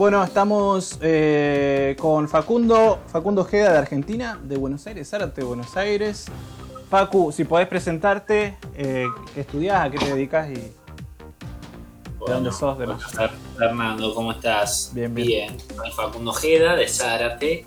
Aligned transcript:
Bueno, 0.00 0.24
estamos 0.24 0.98
eh, 1.02 1.94
con 2.00 2.26
Facundo, 2.26 3.00
Facundo 3.08 3.42
Ojeda 3.42 3.72
de 3.72 3.78
Argentina, 3.78 4.40
de 4.42 4.56
Buenos 4.56 4.86
Aires, 4.86 5.10
Zárate 5.10 5.42
de 5.42 5.46
Buenos 5.46 5.76
Aires. 5.76 6.24
Facu, 6.90 7.30
si 7.30 7.44
podés 7.44 7.68
presentarte, 7.68 8.58
eh, 8.74 9.06
qué 9.32 9.42
estudiás, 9.42 9.86
a 9.86 9.90
qué 9.90 9.98
te 9.98 10.12
dedicas 10.12 10.50
y 10.50 10.54
de 10.54 10.72
dónde 12.26 12.50
sos. 12.50 12.76
De 12.78 12.86
bueno, 12.86 13.00
Fernando, 13.56 14.12
¿cómo 14.12 14.32
estás? 14.32 14.90
Bien, 14.92 15.14
bien. 15.14 15.56
Soy 15.76 15.92
Facundo 15.92 16.32
Ojeda 16.32 16.74
de 16.74 16.88
Zárate, 16.88 17.64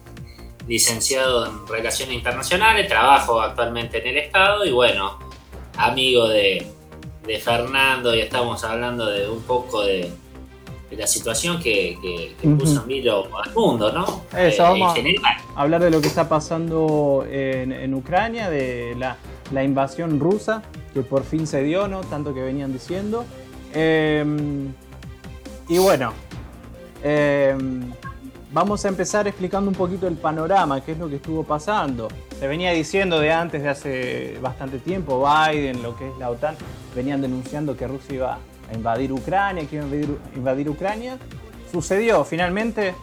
licenciado 0.68 1.46
en 1.46 1.66
Relaciones 1.66 2.16
Internacionales, 2.16 2.90
trabajo 2.90 3.40
actualmente 3.40 4.02
en 4.02 4.08
el 4.08 4.18
Estado 4.18 4.66
y 4.66 4.73
bueno, 4.73 5.18
amigo 5.77 6.27
de, 6.27 6.70
de 7.26 7.40
Fernando 7.40 8.13
y 8.13 8.20
estamos 8.20 8.62
hablando 8.66 9.05
de 9.05 9.30
un 9.30 9.41
poco 9.44 9.84
de 9.84 10.12
la 10.98 11.08
situación 11.08 11.60
que, 11.62 12.36
puso 12.58 12.82
en 12.82 12.88
vilo 12.88 13.28
al 13.38 13.54
mundo, 13.54 13.92
¿no? 13.92 14.24
Eso, 14.38 14.64
eh, 14.64 14.80
vamos 14.80 14.98
a 15.56 15.62
hablar 15.62 15.82
de 15.82 15.90
lo 15.90 16.02
que 16.02 16.08
está 16.08 16.28
pasando 16.28 17.26
en, 17.30 17.94
Ucrania, 17.94 18.50
de 18.50 18.96
la, 18.98 19.64
invasión 19.64 20.20
rusa, 20.20 20.64
que 20.94 21.02
por 21.02 21.24
fin 21.24 21.48
se 21.48 21.64
dio, 21.64 21.88
¿no? 21.88 22.02
Tanto 22.02 22.34
que 22.34 22.42
venían 22.42 22.74
diciendo. 22.74 23.26
Em, 23.74 24.74
y 25.68 25.77
bueno, 25.77 26.13
em, 27.04 27.91
vamos 28.52 28.85
a 28.85 28.90
empezar 28.90 29.28
explicando 29.28 29.70
un 29.70 29.76
poquito 29.76 30.07
el 30.07 30.16
panorama, 30.16 30.82
qué 30.82 30.94
es 30.94 30.98
lo 30.98 31.10
que 31.10 31.16
estuvo 31.16 31.44
pasando. 31.44 32.07
Se 32.40 32.48
venía 32.48 32.72
diciendo 32.72 33.20
de 33.20 33.32
antes, 33.32 33.63
de 33.63 33.70
hace 33.70 34.38
bastante 34.41 34.80
tiempo, 34.80 35.26
Biden, 35.26 35.82
lo 35.82 35.96
que 35.96 36.10
es 36.10 36.18
la 36.18 36.30
OTAN, 36.30 36.55
venían 36.96 37.22
denunciando 37.22 37.76
que 37.76 37.88
Rusia 37.88 38.16
iba 38.16 38.40
invadir 38.74 39.12
Ucrania, 39.12 39.68
que 39.68 39.79
a 39.79 39.84
invadir, 40.35 40.70
Ucrania. 40.70 41.18
Sucedió, 41.71 42.24
finalmente 42.24 42.93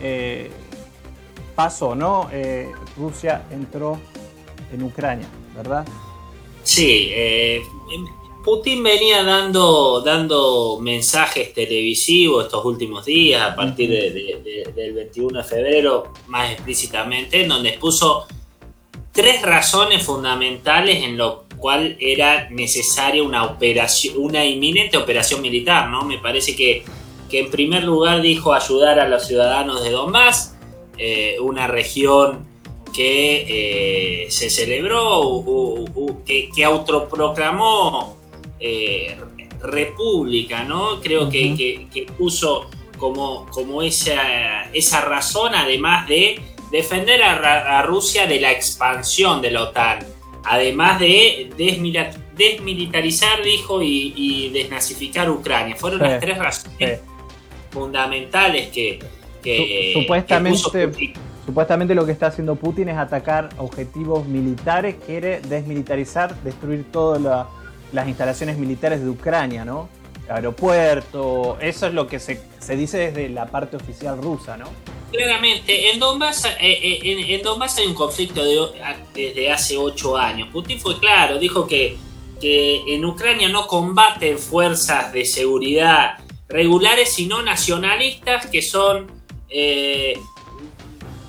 eh, 0.00 0.50
pasó, 1.54 1.94
¿no? 1.94 2.28
Eh, 2.32 2.70
Rusia 2.96 3.46
entró 3.50 3.98
en 4.72 4.82
Ucrania, 4.82 5.26
¿verdad? 5.56 5.86
Sí, 6.62 7.08
eh, 7.10 7.62
Putin 8.44 8.82
venía 8.82 9.22
dando, 9.22 10.02
dando 10.02 10.78
mensajes 10.80 11.54
televisivos 11.54 12.44
estos 12.44 12.64
últimos 12.64 13.04
días, 13.04 13.40
a 13.40 13.56
partir 13.56 13.90
del 13.90 14.92
21 14.92 15.38
de 15.38 15.44
febrero, 15.44 16.12
más 16.26 16.52
explícitamente, 16.52 17.42
en 17.42 17.48
donde 17.48 17.70
expuso 17.70 18.26
tres 19.12 19.40
razones 19.42 20.02
fundamentales 20.02 21.02
en 21.04 21.16
lo 21.16 21.43
cual 21.64 21.96
era 21.98 22.50
necesaria 22.50 23.22
una 23.22 23.44
operación, 23.44 24.16
una 24.18 24.44
inminente 24.44 24.98
operación 24.98 25.40
militar, 25.40 25.88
¿no? 25.88 26.04
Me 26.04 26.18
parece 26.18 26.54
que, 26.54 26.84
que 27.30 27.38
en 27.38 27.50
primer 27.50 27.84
lugar 27.84 28.20
dijo 28.20 28.52
ayudar 28.52 29.00
a 29.00 29.08
los 29.08 29.26
ciudadanos 29.26 29.82
de 29.82 29.88
Donbass, 29.88 30.56
eh, 30.98 31.36
una 31.40 31.66
región 31.66 32.46
que 32.92 34.24
eh, 34.26 34.30
se 34.30 34.50
celebró, 34.50 35.42
que, 36.26 36.50
que, 36.54 36.64
autoproclamó 36.66 38.18
eh, 38.60 39.16
república, 39.62 40.64
¿no? 40.64 41.00
Creo 41.00 41.30
que, 41.30 41.88
que, 41.90 42.02
puso 42.18 42.68
como, 42.98 43.46
como 43.46 43.80
esa, 43.80 44.64
esa 44.74 45.00
razón, 45.00 45.54
además 45.54 46.06
de 46.08 46.38
defender 46.70 47.22
a, 47.22 47.78
a 47.78 47.82
Rusia 47.84 48.26
de 48.26 48.38
la 48.38 48.52
expansión 48.52 49.40
de 49.40 49.50
la 49.50 49.62
OTAN 49.62 50.13
además 50.44 51.00
de 51.00 51.50
desmilitarizar, 52.36 53.42
dijo, 53.42 53.80
y, 53.82 54.50
desnazificar 54.52 55.30
Ucrania. 55.30 55.76
Fueron 55.76 56.00
las 56.00 56.20
tres 56.20 56.38
razones 56.38 57.00
fundamentales 57.70 58.68
que, 58.68 59.92
supuestamente, 59.92 61.04
supuestamente 61.44 61.94
lo 61.94 62.06
que 62.06 62.12
está 62.12 62.28
haciendo 62.28 62.56
Putin 62.56 62.88
es 62.88 62.96
atacar 62.96 63.50
objetivos 63.58 64.26
militares, 64.26 64.96
quiere 65.06 65.40
desmilitarizar, 65.40 66.34
destruir 66.42 66.84
todas 66.90 67.46
las 67.92 68.08
instalaciones 68.08 68.58
militares 68.58 69.02
de 69.02 69.08
Ucrania, 69.08 69.64
¿no? 69.64 69.88
Aeropuerto, 70.28 71.58
eso 71.60 71.86
es 71.86 71.94
lo 71.94 72.06
que 72.06 72.18
se, 72.18 72.40
se 72.58 72.76
dice 72.76 72.98
desde 72.98 73.28
la 73.28 73.46
parte 73.46 73.76
oficial 73.76 74.20
rusa, 74.20 74.56
¿no? 74.56 74.66
Claramente, 75.10 75.90
en 75.90 76.00
Donbass, 76.00 76.46
eh, 76.46 76.54
eh, 76.60 77.34
en, 77.34 77.42
Donbass 77.42 77.78
hay 77.78 77.86
un 77.86 77.94
conflicto 77.94 78.42
desde 79.14 79.50
hace 79.52 79.76
ocho 79.76 80.16
años. 80.16 80.48
Putin 80.52 80.80
fue 80.80 80.98
claro, 80.98 81.38
dijo 81.38 81.68
que, 81.68 81.96
que 82.40 82.82
en 82.88 83.04
Ucrania 83.04 83.48
no 83.48 83.68
combaten 83.68 84.38
fuerzas 84.38 85.12
de 85.12 85.24
seguridad 85.24 86.18
regulares, 86.48 87.12
sino 87.12 87.42
nacionalistas 87.42 88.46
que 88.46 88.62
son 88.62 89.10
eh, 89.48 90.18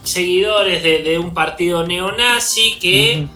seguidores 0.03 0.83
de, 0.83 1.19
un 1.19 1.33
partido 1.33 1.85
neonazi 1.85 2.77
que, 2.79 3.27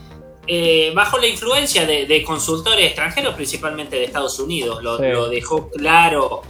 bajo 0.95 1.17
la 1.17 1.27
influencia 1.27 1.85
de, 1.85 2.23
consultores 2.23 2.85
extranjeros, 2.87 3.35
principalmente 3.35 3.97
de 3.97 4.05
Estados 4.05 4.39
Unidos, 4.39 4.83
lo, 4.83 4.97
lo 4.97 5.29
dejó 5.29 5.69
claro 5.69 6.41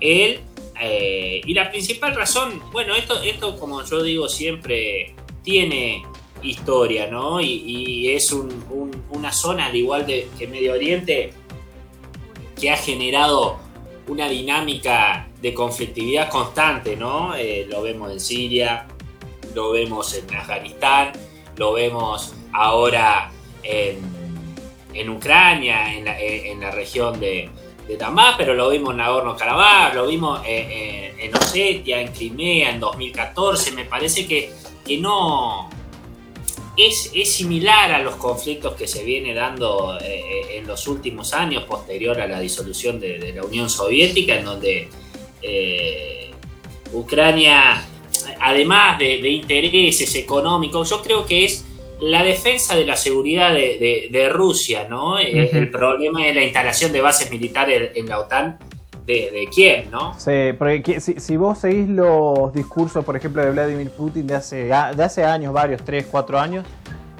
él 0.00 0.40
eh, 0.80 1.40
y 1.44 1.54
la 1.54 1.70
principal 1.70 2.14
razón, 2.14 2.62
bueno, 2.72 2.94
esto, 2.94 3.22
esto 3.22 3.58
como 3.58 3.82
yo 3.84 4.02
digo 4.02 4.28
siempre, 4.28 5.14
tiene 5.42 6.04
historia, 6.42 7.06
¿no? 7.06 7.40
Y, 7.40 8.10
es 8.10 8.32
una 8.32 9.32
zona, 9.32 9.66
al 9.66 9.76
igual 9.76 10.06
de, 10.06 10.28
que 10.38 10.46
Medio 10.46 10.74
Oriente, 10.74 11.32
que 12.58 12.70
ha 12.70 12.76
generado 12.76 13.58
una 14.06 14.28
dinámica 14.28 15.28
de 15.40 15.54
conflictividad 15.54 16.28
constante, 16.28 16.96
¿no? 16.96 17.34
Eh, 17.34 17.66
lo 17.68 17.82
vemos 17.82 18.12
en 18.12 18.20
Siria, 18.20 18.86
lo 19.54 19.72
vemos 19.72 20.14
en 20.14 20.34
Afganistán, 20.34 21.12
lo 21.56 21.72
vemos 21.72 22.34
ahora 22.52 23.32
en, 23.68 25.10
Ucrania, 25.10 25.94
en 25.94 26.60
la 26.60 26.70
región 26.70 27.20
de, 27.20 27.50
de 27.86 27.96
Tamás, 27.96 28.34
pero 28.36 28.54
lo 28.54 28.70
vimos 28.70 28.90
en 28.90 28.98
Nagorno-Karabaj, 28.98 29.94
lo 29.94 30.06
vimos 30.06 30.40
eh, 30.44 30.66
eh, 30.68 31.14
en 31.20 31.36
Osetia, 31.36 32.00
en 32.00 32.08
Crimea, 32.08 32.70
en 32.70 32.80
2014. 32.80 33.72
Me 33.72 33.84
parece 33.84 34.26
que, 34.26 34.50
que 34.84 34.98
no. 34.98 35.70
Es, 36.76 37.10
es, 37.14 37.32
similar 37.32 37.92
a 37.92 38.00
los 38.00 38.16
conflictos 38.16 38.74
que 38.74 38.86
se 38.86 39.02
viene 39.02 39.32
dando 39.32 39.98
eh, 39.98 40.58
en 40.58 40.66
los 40.66 40.86
últimos 40.88 41.32
años, 41.32 41.64
posterior 41.64 42.20
a 42.20 42.26
la 42.26 42.38
disolución 42.38 43.00
de, 43.00 43.32
la 43.34 43.44
Unión 43.44 43.70
Soviética, 43.70 44.34
en 44.34 44.44
donde 44.44 44.88
Ucrania, 46.92 47.82
además 48.40 48.98
de, 48.98 49.22
de 49.22 49.30
intereses 49.30 50.14
económicos, 50.16 50.90
yo 50.90 51.02
creo 51.02 51.24
que 51.24 51.46
es 51.46 51.64
la 52.00 52.22
defensa 52.22 52.76
de 52.76 52.84
la 52.84 52.96
seguridad 52.96 53.52
de, 53.54 54.28
Rusia, 54.32 54.86
¿no? 54.88 55.18
El 55.18 55.70
problema 55.70 56.26
es 56.26 56.34
la 56.34 56.42
instalación 56.42 56.92
de 56.92 57.00
bases 57.00 57.30
militares 57.30 57.92
en 57.94 58.08
la 58.08 58.18
OTAN 58.18 58.58
de, 59.06 59.48
quién, 59.54 59.90
¿no? 59.90 60.18
Sí, 60.18 60.52
porque 60.58 61.00
si, 61.00 61.36
vos 61.36 61.58
seguís 61.58 61.88
los 61.88 62.52
discursos, 62.52 63.04
por 63.04 63.16
ejemplo, 63.16 63.44
de 63.44 63.52
Vladimir 63.52 63.90
Putin 63.90 64.26
de 64.26 64.34
hace, 64.34 64.64
de 64.64 65.04
hace 65.04 65.24
años, 65.24 65.52
varios, 65.52 65.84
tres, 65.84 66.06
cuatro 66.10 66.38
años, 66.38 66.66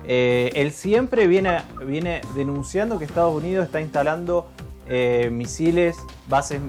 eh, 0.06 0.50
él 0.54 0.72
siempre 0.72 1.26
viene, 1.26 1.62
viene 1.84 2.20
denunciando 2.34 2.98
que 2.98 3.04
Estados 3.04 3.34
Unidos 3.34 3.66
está 3.66 3.80
instalando 3.80 4.48
eh, 4.88 5.30
misiles, 5.32 5.96
bases 6.28 6.60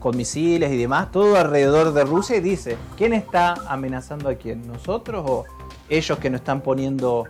con 0.00 0.16
misiles 0.16 0.72
y 0.72 0.76
demás, 0.76 1.12
todo 1.12 1.36
alrededor 1.36 1.92
de 1.92 2.04
Rusia 2.04 2.36
y 2.36 2.40
dice, 2.40 2.76
¿quién 2.96 3.12
está 3.12 3.54
amenazando 3.68 4.28
a 4.28 4.34
quién? 4.34 4.66
¿Nosotros 4.66 5.24
o 5.26 5.44
ellos 5.88 6.18
que 6.18 6.30
nos 6.30 6.40
están 6.40 6.60
poniendo 6.60 7.26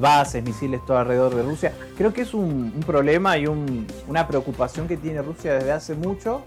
bases, 0.00 0.42
misiles 0.42 0.84
todo 0.86 0.98
alrededor 0.98 1.34
de 1.34 1.42
Rusia. 1.42 1.74
Creo 1.96 2.12
que 2.12 2.22
es 2.22 2.34
un, 2.34 2.72
problema 2.86 3.36
y 3.38 3.46
una 3.46 4.26
preocupación 4.26 4.88
que 4.88 4.96
tiene 4.96 5.22
Rusia 5.22 5.54
desde 5.54 5.72
hace 5.72 5.94
mucho 5.94 6.42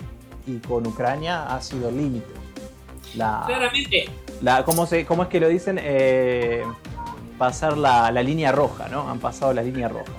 y 0.47 0.57
con 0.57 0.85
Ucrania 0.87 1.53
ha 1.53 1.61
sido 1.61 1.91
límite. 1.91 2.33
Claramente. 3.13 4.09
La, 4.41 4.63
¿cómo, 4.63 4.85
se, 4.85 5.05
¿Cómo 5.05 5.23
es 5.23 5.29
que 5.29 5.39
lo 5.39 5.49
dicen? 5.49 5.79
Eh, 5.81 6.63
pasar 7.37 7.77
la, 7.77 8.11
línea 8.23 8.51
roja, 8.51 8.87
¿no? 8.87 9.09
Han 9.09 9.19
pasado 9.19 9.53
la 9.53 9.61
línea 9.61 9.87
roja. 9.87 10.13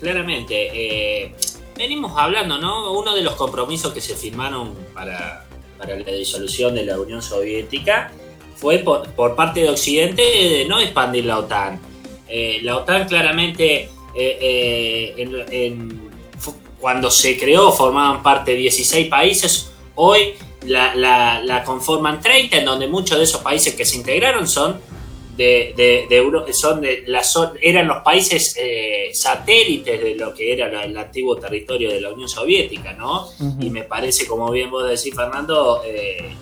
Claramente. 0.00 0.70
Eh, 0.72 1.34
venimos 1.76 2.12
hablando, 2.16 2.58
¿no? 2.58 2.92
Uno 2.92 3.14
de 3.14 3.22
los 3.22 3.34
compromisos 3.34 3.92
que 3.92 4.00
se 4.00 4.14
firmaron 4.14 4.74
para, 4.94 5.46
para 5.78 5.96
la 5.96 6.12
disolución 6.12 6.74
de 6.74 6.84
la 6.84 6.98
Unión 6.98 7.22
Soviética 7.22 8.10
fue 8.56 8.78
por, 8.78 9.34
parte 9.34 9.60
de 9.60 9.70
Occidente 9.70 10.22
de 10.22 10.66
no 10.68 10.78
expandir 10.78 11.24
la 11.24 11.38
OTAN. 11.38 11.80
Eh, 12.34 12.60
la 12.62 12.78
OTAN 12.78 13.06
claramente, 13.06 13.90
eh, 14.14 15.14
eh, 15.18 15.78
cuando 16.80 17.10
se 17.10 17.38
creó 17.38 17.70
formaban 17.72 18.22
parte 18.22 18.52
de 18.52 18.56
16 18.56 19.08
países, 19.08 19.70
hoy 19.96 20.34
la, 20.64 21.62
conforman 21.66 22.20
30, 22.20 22.56
en 22.56 22.64
donde 22.64 22.86
muchos 22.86 23.18
de 23.18 23.24
esos 23.24 23.42
países 23.42 23.74
que 23.74 23.84
se 23.84 23.96
integraron 23.96 24.48
son 24.48 24.80
de, 25.36 25.74
de, 26.08 26.52
son 26.52 26.80
de 26.80 27.04
la, 27.06 27.22
eran 27.60 27.86
los 27.86 28.02
países 28.02 28.56
eh, 28.58 29.10
satélites 29.12 30.02
de 30.02 30.14
lo 30.14 30.32
que 30.32 30.52
era 30.52 30.84
el 30.84 30.96
antiguo 30.96 31.36
territorio 31.36 31.90
de 31.90 32.00
la 32.00 32.12
Unión 32.12 32.28
Soviética, 32.28 32.92
¿no? 32.94 33.28
Y 33.60 33.70
me 33.70 33.82
parece, 33.82 34.26
como 34.26 34.50
bien 34.50 34.70
vos 34.70 34.88
decís, 34.88 35.14
Fernando, 35.14 35.82
eh, 35.84 36.34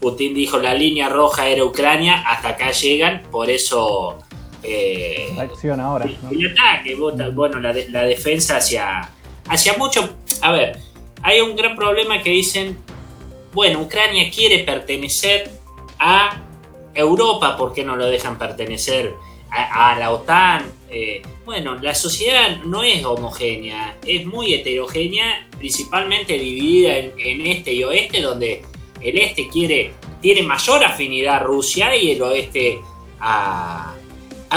Putin 0.00 0.34
dijo 0.34 0.58
la 0.58 0.74
línea 0.74 1.08
roja 1.08 1.48
era 1.48 1.64
Ucrania, 1.64 2.24
hasta 2.26 2.50
acá 2.50 2.72
llegan, 2.72 3.22
por 3.30 3.48
eso... 3.48 4.18
Eh, 4.62 5.34
acción 5.38 5.80
ahora. 5.80 6.06
El 6.30 6.52
ataque, 6.52 6.94
bueno, 6.94 7.60
la, 7.60 7.74
la 7.88 8.02
defensa 8.02 8.58
hacia, 8.58 9.10
hacia 9.48 9.74
mucho... 9.74 10.16
A 10.42 10.52
ver, 10.52 10.78
hay 11.22 11.40
un 11.40 11.56
gran 11.56 11.76
problema 11.76 12.22
que 12.22 12.30
dicen, 12.30 12.78
bueno, 13.52 13.80
Ucrania 13.80 14.30
quiere 14.30 14.60
pertenecer 14.60 15.50
a 15.98 16.42
Europa, 16.94 17.56
¿por 17.56 17.72
qué 17.72 17.84
no 17.84 17.96
lo 17.96 18.06
dejan 18.06 18.38
pertenecer 18.38 19.14
a, 19.50 19.98
la 19.98 20.12
OTAN? 20.12 20.64
Eh, 20.88 21.22
bueno, 21.44 21.76
la 21.76 21.94
sociedad 21.94 22.58
no 22.64 22.82
es 22.82 23.04
homogénea, 23.04 23.96
es 24.06 24.24
muy 24.24 24.54
heterogénea, 24.54 25.48
principalmente 25.58 26.34
dividida 26.34 26.96
en, 26.96 27.46
este 27.46 27.72
y 27.72 27.84
oeste, 27.84 28.22
donde 28.22 28.62
el 29.00 29.18
este 29.18 29.48
quiere, 29.48 29.92
tiene 30.20 30.42
mayor 30.42 30.84
afinidad 30.84 31.36
a 31.36 31.38
Rusia 31.40 31.94
y 31.96 32.12
el 32.12 32.22
oeste 32.22 32.78
a, 33.20 33.94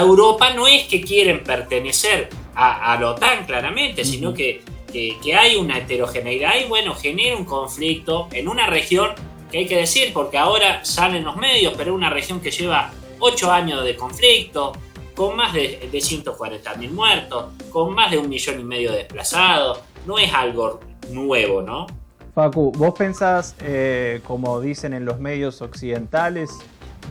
Europa. 0.02 0.54
No 0.54 0.68
es 0.68 0.84
que 0.86 1.02
quieren 1.02 1.44
pertenecer 1.44 2.30
a, 2.56 2.98
la 3.00 3.12
OTAN, 3.12 3.46
claramente, 3.46 4.06
sino 4.06 4.34
que, 4.34 4.62
que, 4.92 5.36
hay 5.36 5.56
una 5.56 5.80
heterogeneidad 5.80 6.54
y 6.64 6.68
bueno, 6.68 6.94
genera 6.96 7.36
un 7.36 7.46
conflicto 7.46 8.28
en 8.32 8.48
una 8.48 8.68
región 8.68 9.12
que 9.52 9.60
hay 9.60 9.68
que 9.68 9.78
decir, 9.78 10.14
porque 10.14 10.38
ahora 10.38 10.84
salen 10.86 11.24
los 11.24 11.36
medios, 11.36 11.74
pero 11.76 11.92
es 11.92 11.98
una 11.98 12.10
región 12.10 12.40
que 12.40 12.52
lleva 12.52 12.92
8 13.20 13.52
años 13.52 13.84
de 13.84 13.96
conflicto, 13.96 14.74
con 15.16 15.36
más 15.36 15.54
de, 15.54 15.90
de 15.92 16.02
140 16.02 16.76
mil 16.76 16.92
muertos, 16.92 17.54
con 17.70 17.94
más 17.94 18.12
de 18.12 18.18
un 18.18 18.30
millón 18.30 18.60
y 18.60 18.64
medio 18.64 18.92
de 18.92 19.00
desplazados, 19.00 19.80
no 20.06 20.18
es 20.18 20.34
algo 20.34 20.80
nuevo, 21.10 21.62
¿no? 21.62 21.88
Facu, 22.34 22.72
¿vos 22.72 22.96
pensás, 22.98 23.56
eh, 23.62 24.22
como 24.26 24.60
dicen 24.60 24.94
en 24.94 25.06
los 25.06 25.20
medios 25.20 25.62
occidentales, 25.62 26.50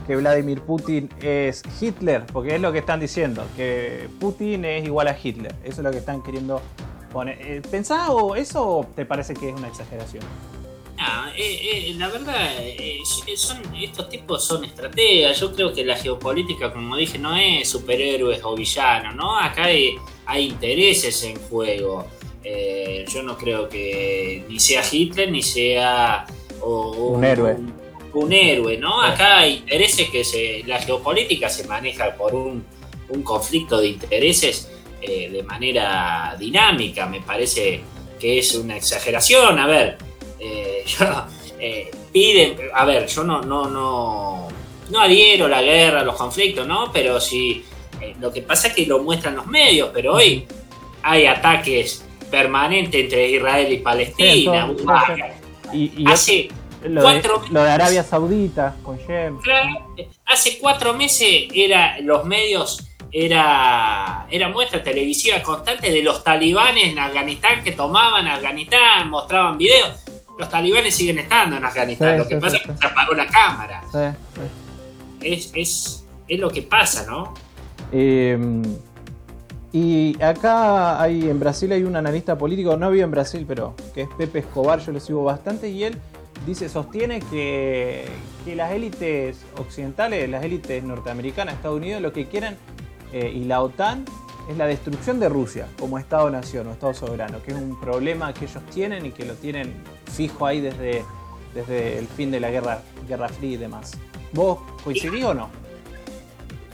que 0.05 0.15
Vladimir 0.15 0.61
Putin 0.61 1.09
es 1.21 1.63
Hitler? 1.79 2.25
Porque 2.31 2.55
es 2.55 2.61
lo 2.61 2.71
que 2.71 2.79
están 2.79 2.99
diciendo, 2.99 3.43
que 3.55 4.09
Putin 4.19 4.65
es 4.65 4.85
igual 4.85 5.07
a 5.07 5.17
Hitler. 5.21 5.53
Eso 5.63 5.81
es 5.81 5.83
lo 5.83 5.91
que 5.91 5.97
están 5.97 6.21
queriendo 6.21 6.61
poner. 7.11 7.37
Eh, 7.41 7.61
¿Pensás 7.69 8.09
o 8.09 8.35
eso 8.35 8.67
o 8.67 8.85
te 8.85 9.05
parece 9.05 9.33
que 9.33 9.49
es 9.49 9.55
una 9.55 9.67
exageración? 9.67 10.23
Eh, 11.35 11.89
eh, 11.89 11.95
la 11.97 12.09
verdad, 12.09 12.51
eh, 12.59 12.99
son, 13.35 13.57
estos 13.75 14.07
tipos 14.09 14.43
son 14.43 14.63
estrategas. 14.63 15.39
Yo 15.39 15.51
creo 15.51 15.73
que 15.73 15.83
la 15.83 15.95
geopolítica, 15.95 16.71
como 16.71 16.95
dije, 16.95 17.17
no 17.17 17.35
es 17.35 17.67
superhéroes 17.69 18.43
o 18.43 18.55
villanos, 18.55 19.15
¿no? 19.15 19.37
Acá 19.37 19.65
hay, 19.65 19.97
intereses 20.37 21.23
en 21.23 21.37
juego. 21.49 22.05
yo 22.43 23.23
no 23.23 23.37
creo 23.37 23.67
que 23.67 24.45
ni 24.47 24.59
sea 24.59 24.83
Hitler 24.89 25.31
ni 25.31 25.41
sea 25.41 26.25
un, 26.61 27.23
héroe. 27.23 27.55
Un, 27.55 27.73
héroe, 28.31 28.77
¿no? 28.77 29.01
Acá 29.01 29.39
hay 29.39 29.55
intereses 29.55 30.09
que 30.09 30.23
se, 30.23 30.63
la 30.65 30.79
geopolítica 30.79 31.49
se 31.49 31.67
maneja 31.67 32.15
por 32.15 32.35
un, 32.35 32.65
un 33.09 33.23
conflicto 33.23 33.79
de 33.79 33.87
intereses 33.87 34.69
de 35.01 35.43
manera 35.43 36.35
dinámica. 36.39 37.05
Me 37.07 37.19
parece 37.19 37.81
que 38.23 38.39
es 38.39 38.55
una 38.55 38.77
exageración. 38.77 39.59
A 39.59 39.67
ver, 39.67 39.97
eh, 40.39 40.85
yo, 40.99 41.05
eh, 41.59 41.91
piden, 42.11 42.55
a 42.73 42.85
ver, 42.85 43.05
yo 43.07 43.23
no, 43.23 43.41
no, 43.41 43.69
no, 43.69 44.47
no 44.89 44.99
adhiero 45.01 45.45
a 45.47 45.49
la 45.49 45.61
guerra, 45.61 46.03
los 46.03 46.15
conflictos, 46.15 46.65
¿no? 46.65 46.89
Pero 46.93 47.19
sí, 47.19 47.65
eh, 47.99 48.15
lo 48.21 48.31
que 48.31 48.41
pasa 48.41 48.69
es 48.69 48.75
que 48.75 48.85
lo 48.85 48.99
muestran 48.99 49.35
los 49.35 49.45
medios, 49.47 49.89
pero 49.93 50.13
hoy 50.13 50.45
hay 51.01 51.25
ataques 51.25 52.05
permanentes 52.31 53.01
entre 53.01 53.29
Israel 53.29 53.73
y 53.73 53.77
Palestina. 53.79 54.71
y, 55.73 56.05
hace 56.07 56.49
cuatro 57.01 57.39
de, 57.39 57.49
lo 57.49 57.63
de 57.63 57.71
Arabia 57.71 58.03
Saudita 58.03 58.75
con 58.83 58.97
Shem. 58.97 59.39
Hace 60.25 60.59
cuatro 60.59 60.93
meses 60.93 61.47
era 61.53 61.99
los 62.01 62.25
medios 62.25 62.87
era, 63.11 64.25
era 64.31 64.49
muestra 64.49 64.83
televisiva 64.83 65.41
constante 65.43 65.91
de 65.91 66.01
los 66.01 66.23
talibanes 66.23 66.85
en 66.85 66.97
Afganistán 66.97 67.63
que 67.63 67.73
tomaban 67.73 68.27
Afganistán, 68.27 69.09
mostraban 69.09 69.57
videos 69.57 70.03
los 70.37 70.49
talibanes 70.49 70.95
siguen 70.95 71.19
estando 71.19 71.57
en 71.57 71.65
Afganistán. 71.65 72.17
lo 72.17 72.27
que 72.27 72.37
pasa 72.37 72.57
es 72.57 72.63
que 72.63 72.77
se 72.77 72.85
apagó 72.85 73.13
la 73.13 73.27
cámara. 73.27 73.83
Es, 75.21 75.51
es, 75.53 76.05
es, 76.27 76.39
lo 76.39 76.49
que 76.49 76.63
pasa, 76.63 77.05
¿no? 77.09 77.33
Em, 77.91 78.63
y 79.71 80.21
acá 80.21 81.01
hay 81.01 81.29
en 81.29 81.39
Brasil 81.39 81.71
hay 81.71 81.83
un 81.83 81.95
analista 81.95 82.37
político, 82.37 82.75
no 82.77 82.89
vivo 82.91 83.05
en 83.05 83.11
Brasil, 83.11 83.45
pero 83.47 83.75
que 83.93 84.01
es 84.01 84.09
Pepe 84.17 84.39
Escobar, 84.39 84.79
yo 84.79 84.91
lo 84.91 84.99
sigo 84.99 85.23
bastante, 85.23 85.69
y 85.69 85.83
él 85.83 85.97
dice, 86.45 86.69
sostiene 86.69 87.19
que, 87.19 88.05
que 88.45 88.55
las 88.55 88.71
élites 88.71 89.37
occidentales, 89.57 90.29
las 90.29 90.43
élites 90.43 90.83
norteamericanas, 90.83 91.55
Estados 91.55 91.77
Unidos, 91.77 92.01
lo 92.01 92.13
que 92.13 92.27
quieren, 92.27 92.57
eh, 93.11 93.31
y 93.33 93.45
la 93.45 93.61
OTAN, 93.61 94.05
es 94.49 94.57
la 94.57 94.67
destrucción 94.67 95.19
de 95.19 95.29
Rusia 95.29 95.67
como 95.79 95.97
Estado-nación 95.97 96.67
o 96.67 96.71
Estado 96.71 96.93
soberano, 96.93 97.41
que 97.43 97.51
es 97.51 97.57
un 97.57 97.79
problema 97.79 98.33
que 98.33 98.45
ellos 98.45 98.63
tienen 98.73 99.05
y 99.05 99.11
que 99.11 99.25
lo 99.25 99.35
tienen 99.35 99.73
fijo 100.11 100.45
ahí 100.45 100.59
desde, 100.59 101.03
desde 101.53 101.99
el 101.99 102.07
fin 102.07 102.31
de 102.31 102.39
la 102.39 102.51
guerra, 102.51 102.81
guerra 103.07 103.29
fría 103.29 103.51
y 103.51 103.57
demás. 103.57 103.91
¿Vos 104.33 104.59
coincidís 104.83 105.23
o 105.23 105.33
no? 105.33 105.63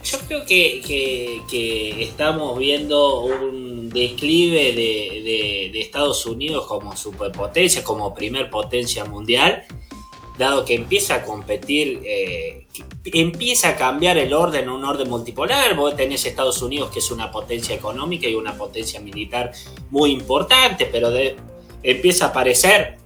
Yo 0.02 0.18
creo 0.26 0.46
que, 0.46 2.02
estamos 2.02 2.58
viendo 2.58 3.20
un 3.20 3.59
declive 3.92 4.72
de, 4.72 5.70
de 5.72 5.80
Estados 5.80 6.24
Unidos 6.26 6.66
como 6.66 6.96
superpotencia, 6.96 7.84
como 7.84 8.14
primer 8.14 8.50
potencia 8.50 9.04
mundial 9.04 9.64
dado 10.40 10.64
que 10.64 10.74
empieza 10.74 11.16
a 11.16 11.22
competir, 11.22 12.00
eh, 12.02 12.66
empieza 13.04 13.68
a 13.68 13.76
cambiar 13.76 14.16
el 14.16 14.32
orden, 14.32 14.70
un 14.70 14.82
orden 14.84 15.08
multipolar. 15.08 15.76
Vos 15.76 15.94
tenés 15.94 16.24
Estados 16.24 16.62
Unidos, 16.62 16.90
que 16.90 16.98
es 16.98 17.10
una 17.10 17.30
potencia 17.30 17.74
económica 17.74 18.26
y 18.26 18.34
una 18.34 18.56
potencia 18.56 19.00
militar 19.00 19.52
muy 19.90 20.10
importante, 20.12 20.86
pero 20.86 21.10
empieza 21.82 22.24
a 22.24 22.28
aparecer, 22.28 22.96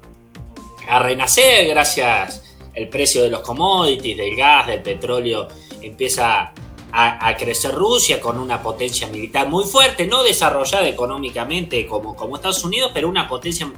a 0.88 1.00
renacer 1.00 1.66
gracias 1.66 2.54
al 2.76 2.88
precio 2.88 3.24
de 3.24 3.30
los 3.30 3.40
commodities, 3.40 4.16
del 4.16 4.36
gas, 4.36 4.68
del 4.68 4.82
petróleo, 4.82 5.48
empieza 5.82 6.52
a, 6.96 7.36
crecer 7.36 7.74
Rusia 7.74 8.20
con 8.20 8.38
una 8.38 8.62
potencia 8.62 9.08
militar 9.08 9.48
muy 9.48 9.64
fuerte, 9.64 10.06
no 10.06 10.22
desarrollada 10.22 10.86
económicamente 10.86 11.88
como, 11.88 12.14
como 12.14 12.36
Estados 12.36 12.62
Unidos, 12.62 12.92
pero 12.94 13.08
una 13.08 13.28
potencia 13.28 13.68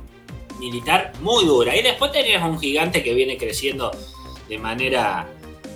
militar 0.58 1.12
muy 1.22 1.46
dura. 1.46 1.74
Y 1.74 1.82
después 1.82 2.12
tenías 2.12 2.42
un 2.42 2.60
gigante 2.60 3.02
que 3.02 3.14
viene 3.14 3.38
creciendo 3.38 3.90
de 4.50 4.58
manera 4.58 5.26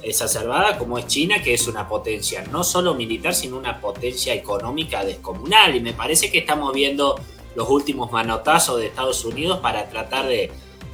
exacerbada 0.02 0.76
como 0.76 0.98
es 0.98 1.06
China, 1.06 1.42
que 1.42 1.54
es 1.54 1.66
una 1.66 1.88
potencia 1.88 2.44
no 2.50 2.62
solo 2.62 2.94
militar, 2.94 3.34
sino 3.34 3.56
una 3.56 3.80
potencia 3.80 4.34
económica 4.34 5.02
descomunal. 5.02 5.74
Y 5.74 5.80
me 5.80 5.94
parece 5.94 6.30
que 6.30 6.40
estamos 6.40 6.74
viendo 6.74 7.18
los 7.54 7.70
últimos 7.70 8.12
manotazos 8.12 8.78
de 8.78 8.88
Estados 8.88 9.24
Unidos 9.24 9.60
para 9.60 9.88
tratar 9.88 10.26
de, 10.26 10.52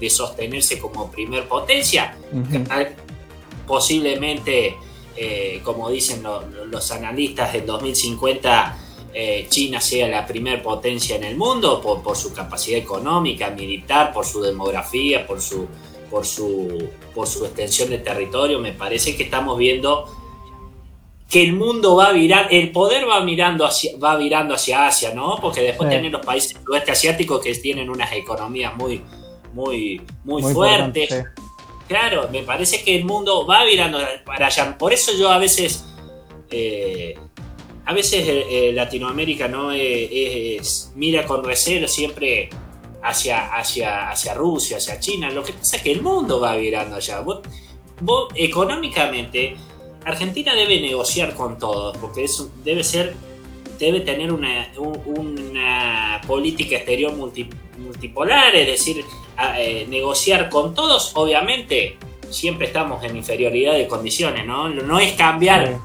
sostenerse 0.09 0.79
como 0.79 1.11
primer 1.11 1.49
potencia. 1.49 2.17
Posiblemente, 3.67 4.77
eh, 5.17 5.61
como 5.63 5.89
dicen 5.91 6.23
los 6.23 6.91
analistas, 6.91 7.55
en 7.55 7.67
2050 7.67 8.79
eh, 9.19 9.47
China 9.49 9.81
sea 9.81 10.09
la 10.09 10.27
primer 10.27 10.63
potencia 10.63 11.17
en 11.17 11.25
el 11.25 11.37
mundo 11.37 11.81
por, 11.81 12.15
su 12.15 12.35
capacidad 12.35 12.79
económica, 12.79 13.49
militar, 13.49 14.13
por 14.13 14.27
su 14.27 14.43
demografía, 14.43 15.27
por 15.27 15.41
su, 15.41 15.67
por, 16.11 16.27
su, 16.27 16.91
por 17.15 17.27
su 17.27 17.47
extensión 17.47 17.89
de 17.89 17.99
territorio, 17.99 18.59
me 18.59 18.73
parece 18.73 19.17
que 19.17 19.23
estamos 19.23 19.57
viendo 19.57 20.05
que 21.31 21.43
el 21.43 21.55
mundo 21.55 21.97
va 21.97 22.09
a 22.09 22.13
virar, 22.13 22.49
el 22.51 22.71
poder 22.73 23.09
va 23.09 23.21
mirando 23.23 23.65
hacia, 23.65 23.97
va 23.97 24.17
virando 24.17 24.55
hacia 24.55 24.87
Asia, 24.87 25.15
¿no? 25.15 25.39
Porque 25.41 25.63
después 25.63 25.89
tienen 25.89 26.13
los 26.13 26.25
países 26.25 26.53
del 26.53 26.65
oeste 26.71 26.93
asiático 26.93 27.41
que 27.41 27.55
tienen 27.55 27.89
unas 27.89 28.13
economías 28.13 28.77
muy, 28.77 29.03
muy, 29.55 30.03
muy, 30.25 30.43
fuertes. 30.43 31.25
Claro, 31.89 32.29
me 32.31 32.43
parece 32.43 32.83
que 32.83 32.97
el 32.97 33.05
mundo 33.05 33.47
va 33.47 33.65
virando 33.65 33.99
para 34.25 34.47
allá. 34.47 34.77
Por 34.77 34.93
eso 34.93 35.13
yo 35.17 35.31
a 35.31 35.39
veces 35.39 35.85
eh, 36.51 37.15
a 37.85 37.93
veces 37.93 38.27
eh, 38.27 38.47
eh, 38.51 38.73
Latinoamérica 38.73 39.47
no 39.47 39.71
es, 39.71 40.93
mira 40.97 41.25
con 41.25 41.45
recelo 41.45 41.87
siempre 41.87 42.51
hacia, 43.03 43.55
hacia, 43.55 44.11
hacia 44.11 44.35
Rusia, 44.35 44.79
hacia 44.79 44.99
China. 44.99 45.31
Lo 45.31 45.45
que 45.45 45.53
pasa 45.53 45.77
es 45.77 45.83
que 45.83 45.93
el 45.93 46.03
mundo 46.03 46.41
va 46.41 46.57
virando 46.57 46.97
allá. 46.97 47.21
Vos, 47.21 48.29
económicamente, 48.35 49.57
Argentina 50.05 50.55
debe 50.55 50.81
negociar 50.81 51.35
con 51.35 51.59
todos, 51.59 51.97
porque 51.99 52.27
debe 52.65 52.83
ser, 52.83 53.15
debe 53.79 54.01
tener 54.01 54.33
una, 54.33 54.69
una 55.07 56.21
política 56.27 56.77
exterior 56.77 57.15
multipolar, 57.15 58.55
es 58.55 58.67
decir, 58.67 59.05
eh, 59.59 59.87
negociar 59.89 60.49
con 60.49 60.75
todos, 60.75 61.13
obviamente 61.15 61.97
siempre 62.31 62.67
estamos 62.67 63.03
en 63.05 63.17
inferioridad 63.17 63.75
de 63.75 63.87
condiciones, 63.87 64.47
¿no? 64.47 64.69
No 64.69 64.99
es 64.99 65.13
cambiar 65.13 65.79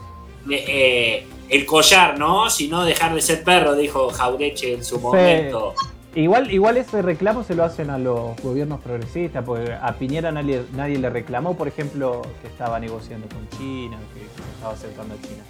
eh, 0.50 1.25
el 1.50 1.65
collar, 1.65 2.17
¿no? 2.17 2.50
Sino 2.50 2.83
dejar 2.83 3.13
de 3.13 3.21
ser 3.21 3.43
perro, 3.43 3.75
dijo 3.75 4.10
Jaureche 4.10 4.74
en 4.74 4.83
su 4.83 5.00
momento. 5.00 5.74
Igual, 6.13 6.51
igual 6.51 6.75
ese 6.75 7.01
reclamo 7.01 7.43
se 7.43 7.55
lo 7.55 7.63
hacen 7.63 7.89
a 7.89 7.98
los 7.98 8.36
gobiernos 8.41 8.81
progresistas, 8.81 9.45
porque 9.45 9.71
a 9.71 9.93
Piñera 9.98 10.31
nadie, 10.31 10.63
nadie 10.74 10.98
le 10.98 11.10
reclamó, 11.10 11.55
por 11.55 11.69
ejemplo, 11.69 12.21
que 12.41 12.48
estaba 12.48 12.79
negociando 12.79 13.27
con 13.29 13.48
China, 13.57 13.98
que, 14.13 14.21
estaba 14.55 14.74
acercando 14.74 15.15
a 15.15 15.21
China. 15.21 15.43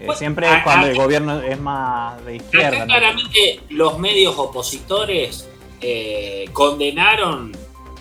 Eh, 0.00 0.08
siempre 0.16 0.48
cuando 0.64 0.88
el 0.88 0.96
gobierno 0.96 1.40
es 1.40 1.58
más 1.60 2.24
de 2.24 2.36
izquierda. 2.36 2.84
Claramente 2.84 3.60
los 3.70 3.98
medios 3.98 4.36
opositores 4.36 5.48
eh, 5.80 6.46
condenaron 6.52 7.52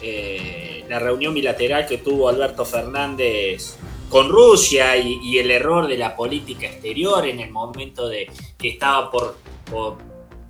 eh, 0.02 0.84
la 0.90 1.00
reunión 1.00 1.34
bilateral 1.34 1.86
que 1.86 2.00
tuvo 2.00 2.30
Alberto 2.30 2.66
Fernández 2.66 3.78
con 4.10 4.30
Rusia 4.30 4.96
y, 4.98 5.38
el 5.40 5.50
error 5.50 5.88
de 5.88 5.98
la 5.98 6.16
política 6.16 6.68
exterior 6.68 7.26
en 7.26 7.40
el 7.40 7.50
momento 7.50 8.08
de 8.08 8.30
que 8.60 8.70
estaba 8.70 9.10
por, 9.10 9.38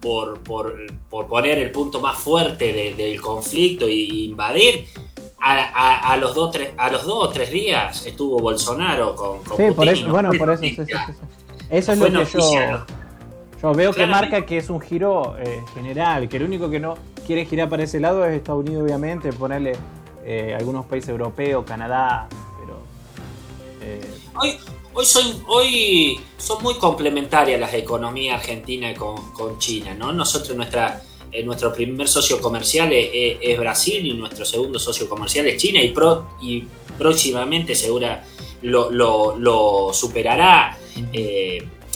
por, 0.02 0.44
por, 0.44 1.28
poner 1.30 1.60
el 1.60 1.72
punto 1.72 2.02
más 2.02 2.18
fuerte 2.18 2.94
del 2.94 3.22
conflicto 3.22 3.86
e 3.86 3.94
invadir. 3.94 4.86
A, 5.46 6.16
los 6.18 6.34
dos, 6.34 6.52
tres, 6.52 6.70
a 6.78 6.90
los 6.90 7.04
dos 7.06 7.28
o 7.28 7.30
tres 7.30 7.52
días 7.52 8.06
estuvo 8.06 8.40
Bolsonaro 8.40 9.14
con, 9.14 9.40
sí, 9.58 9.72
por 9.76 9.90
eso, 9.90 10.08
bueno, 10.08 10.32
por 10.38 10.50
eso, 10.52 10.64
eso 11.70 11.92
es 11.92 12.00
lo 12.00 12.06
que 12.06 12.26
yo, 12.26 12.86
yo 13.62 13.74
veo 13.74 13.94
que 13.94 14.06
marca 14.08 14.46
que 14.46 14.58
es 14.58 14.70
un 14.70 14.80
giro 14.80 15.36
eh, 15.38 15.62
general, 15.74 16.30
que 16.30 16.38
el 16.38 16.44
único 16.44 16.70
que 16.70 16.80
no 16.80 16.96
quiere 17.26 17.46
girar 17.46 17.70
para 17.70 17.84
ese 17.84 18.00
lado 18.00 18.26
es 18.26 18.36
Estados 18.36 18.64
Unidos, 18.64 18.84
obviamente, 18.84 19.34
ponerle 19.34 19.76
eh, 20.26 20.56
algunos 20.58 20.86
países 20.86 21.10
europeos, 21.10 21.66
Canadá, 21.66 22.28
pero... 22.60 22.80
Eh, 23.82 24.02
hoy, 24.40 24.58
hoy, 24.94 25.06
son, 25.06 25.44
hoy 25.48 26.20
son 26.38 26.64
muy 26.64 26.76
complementarias 26.76 27.60
las 27.60 27.74
economías 27.74 28.40
argentinas 28.40 28.98
con, 28.98 29.32
con 29.32 29.58
China, 29.60 29.94
¿no? 29.94 30.12
Nosotros, 30.14 30.56
nuestra, 30.56 31.02
eh, 31.34 31.44
nuestro 31.44 31.74
primer 31.74 32.08
socio 32.08 32.40
comercial 32.40 32.92
es, 32.94 33.58
Brasil 33.58 34.06
y 34.06 34.13
nuestro 34.13 34.46
segundo 34.46 34.80
socio 34.80 35.10
comercial 35.10 35.48
es 35.48 35.58
China 35.58 35.80
y, 35.82 36.68
próximamente 36.98 37.75
segura 37.75 38.24
lo, 38.62 39.92
superará. 39.94 40.78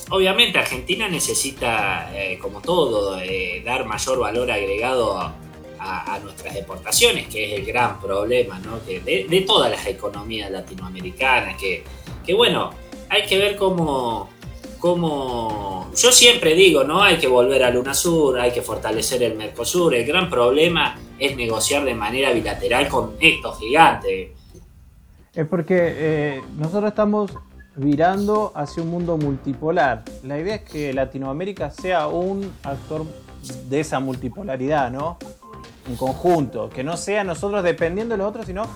obviamente 0.10 0.58
Argentina 0.58 1.08
necesita, 1.08 2.12
como 2.42 2.62
todo, 2.62 3.20
dar 3.64 3.86
mayor 3.86 4.20
valor 4.20 4.52
agregado 4.52 5.18
a 5.18 5.36
a, 5.80 6.20
nuestras 6.24 6.56
exportaciones, 6.56 7.28
que 7.28 7.46
es 7.46 7.60
el 7.60 7.66
gran 7.66 8.00
problema 8.00 8.60
de, 8.86 9.44
todas 9.46 9.72
las 9.72 9.86
economías 9.86 10.52
latinoamericanas, 10.52 11.56
que 11.58 11.84
bueno, 12.34 12.72
hay 13.10 13.24
que 13.24 13.38
ver 13.38 13.56
cómo, 13.56 14.30
cómo, 14.80 15.90
yo 15.96 16.12
siempre 16.12 16.54
digo, 16.54 16.84
¿no? 16.84 17.02
Hay 17.02 17.18
que 17.18 17.28
volver 17.28 17.64
al 17.64 17.78
UNASUR, 17.78 18.40
hay 18.40 18.52
que 18.52 18.62
fortalecer 18.62 19.24
el 19.24 19.36
Mercosur, 19.36 19.96
el 19.96 20.06
gran 20.06 20.30
problema 20.30 20.98
es 21.20 21.36
negociar 21.36 21.84
de 21.86 21.96
manera 21.96 22.32
bilateral 22.32 22.88
con 22.88 23.16
estos 23.20 23.60
gigantes. 23.60 24.30
Es 25.34 25.48
porque 25.48 25.76
eh, 25.80 26.42
nosotros 26.58 26.90
estamos 26.90 27.32
virando 27.76 28.52
hacia 28.56 28.82
un 28.82 28.90
mundo 28.90 29.18
multipolar. 29.18 30.04
La 30.24 30.40
idea 30.40 30.56
es 30.56 30.62
que 30.62 30.94
Latinoamérica 30.94 31.70
sea 31.70 32.08
un 32.08 32.52
actor 32.64 33.06
de 33.70 33.80
esa 33.80 34.00
multipolaridad, 34.00 34.92
¿no? 34.92 35.18
en 35.88 35.96
conjunto, 35.96 36.70
que 36.70 36.84
no 36.84 36.98
sea 36.98 37.24
nosotros 37.24 37.64
dependiendo 37.64 38.14
de 38.14 38.20
los 38.20 38.28
otros, 38.28 38.46
sino 38.46 38.68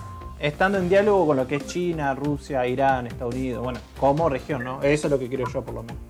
estando 0.42 0.76
en 0.78 0.88
diálogo 0.88 1.28
con 1.28 1.36
lo 1.36 1.46
que 1.46 1.56
es 1.56 1.66
China, 1.68 2.14
Rusia, 2.14 2.66
Irán, 2.66 3.06
Estados 3.06 3.34
Unidos, 3.34 3.62
bueno, 3.62 3.80
como 3.98 4.28
región, 4.28 4.64
¿no? 4.64 4.82
Eso 4.82 5.06
es 5.06 5.10
lo 5.10 5.18
que 5.18 5.28
quiero 5.28 5.44
yo 5.50 5.62
por 5.62 5.74
lo 5.74 5.82
menos. 5.84 6.02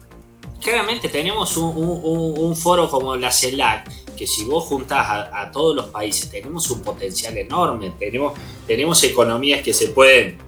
Claramente 0.60 1.08
tenemos 1.08 1.56
un, 1.56 2.56
foro 2.56 2.88
como 2.88 3.14
la 3.16 3.30
CELAC, 3.30 4.14
que 4.16 4.26
si 4.26 4.44
vos 4.44 4.64
juntás 4.64 5.28
a, 5.32 5.50
todos 5.50 5.76
los 5.76 5.86
países, 5.86 6.30
tenemos 6.30 6.70
un 6.70 6.82
potencial 6.82 7.36
enorme, 7.36 7.92
tenemos, 7.98 8.32
tenemos 8.66 9.02
economías 9.04 9.60
que 9.60 9.74
se 9.74 9.88
pueden 9.88 10.38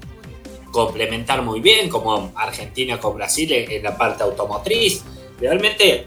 complementar 0.70 1.42
muy 1.42 1.60
bien, 1.60 1.88
como 1.88 2.32
Argentina 2.36 2.98
con 2.98 3.16
Brasil 3.16 3.52
en 3.52 3.82
la 3.82 3.98
parte 3.98 4.22
automotriz. 4.22 5.02
Realmente 5.38 6.06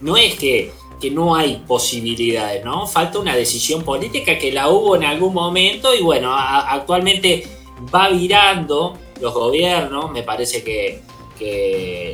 no 0.00 0.16
es 0.16 0.36
que 0.36 0.72
que 1.02 1.10
no 1.10 1.34
hay 1.34 1.56
posibilidades, 1.66 2.64
¿no? 2.64 2.86
Falta 2.86 3.18
una 3.18 3.34
decisión 3.34 3.82
política 3.82 4.38
que 4.38 4.52
la 4.52 4.68
hubo 4.68 4.94
en 4.94 5.02
algún 5.02 5.34
momento 5.34 5.92
y 5.92 6.00
bueno, 6.00 6.32
actualmente 6.32 7.44
va 7.92 8.08
virando 8.08 8.96
los 9.20 9.34
gobiernos, 9.34 10.12
me 10.12 10.22
parece 10.22 10.62
que, 10.62 11.02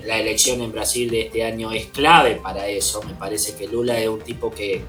la 0.06 0.18
elección 0.18 0.62
en 0.62 0.72
Brasil 0.72 1.10
de 1.10 1.20
este 1.20 1.44
año 1.44 1.70
es 1.70 1.84
clave 1.88 2.36
para 2.36 2.66
eso, 2.66 3.02
me 3.02 3.12
parece 3.12 3.54
que 3.54 3.68
Lula 3.68 4.00
es 4.00 4.08
un 4.08 4.20
tipo 4.20 4.50
que, 4.50 4.82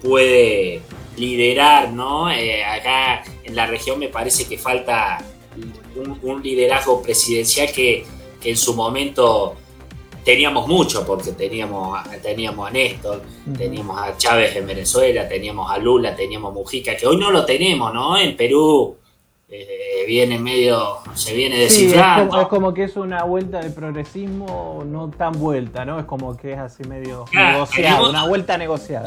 puede 0.00 0.80
liderar, 1.16 1.90
¿no? 1.90 2.30
Eh, 2.30 2.64
acá 2.64 3.24
en 3.42 3.56
la 3.56 3.66
región 3.66 3.98
me 3.98 4.08
parece 4.08 4.46
que 4.46 4.56
falta 4.56 5.22
un, 6.22 6.42
liderazgo 6.42 7.02
presidencial 7.02 7.70
que, 7.72 8.06
que 8.40 8.50
en 8.50 8.56
su 8.56 8.74
momento 8.74 9.56
teníamos 10.24 10.66
mucho, 10.66 11.06
porque 11.06 11.32
teníamos, 11.32 11.98
teníamos 12.22 12.68
a 12.68 12.70
Néstor, 12.70 13.22
teníamos 13.56 13.98
a 14.00 14.16
Chávez 14.16 14.56
en 14.56 14.66
Venezuela, 14.66 15.28
teníamos 15.28 15.70
a 15.70 15.78
Lula, 15.78 16.16
teníamos 16.16 16.50
a 16.50 16.54
Mujica, 16.54 16.96
que 16.96 17.06
hoy 17.06 17.16
no 17.16 17.30
lo 17.30 17.44
tenemos, 17.44 17.92
¿no? 17.92 18.16
En 18.16 18.36
Perú 18.36 18.96
eh, 19.48 20.04
viene 20.06 20.38
medio, 20.38 20.98
se 21.14 21.34
viene 21.34 21.58
descifrando. 21.58 22.32
Sí, 22.32 22.40
es, 22.40 22.48
como, 22.48 22.72
que 22.72 22.84
es 22.84 22.96
una 22.96 23.24
vuelta 23.24 23.60
de 23.60 23.70
progresismo 23.70 24.82
no 24.86 25.10
tan 25.10 25.38
vuelta, 25.38 25.84
¿no? 25.84 26.00
Es 26.00 26.06
como 26.06 26.36
que 26.36 26.52
es 26.52 26.58
así 26.58 26.84
medio 26.84 27.26
negociado, 27.32 28.10
una 28.10 28.26
vuelta 28.26 28.56
negociada 28.56 29.04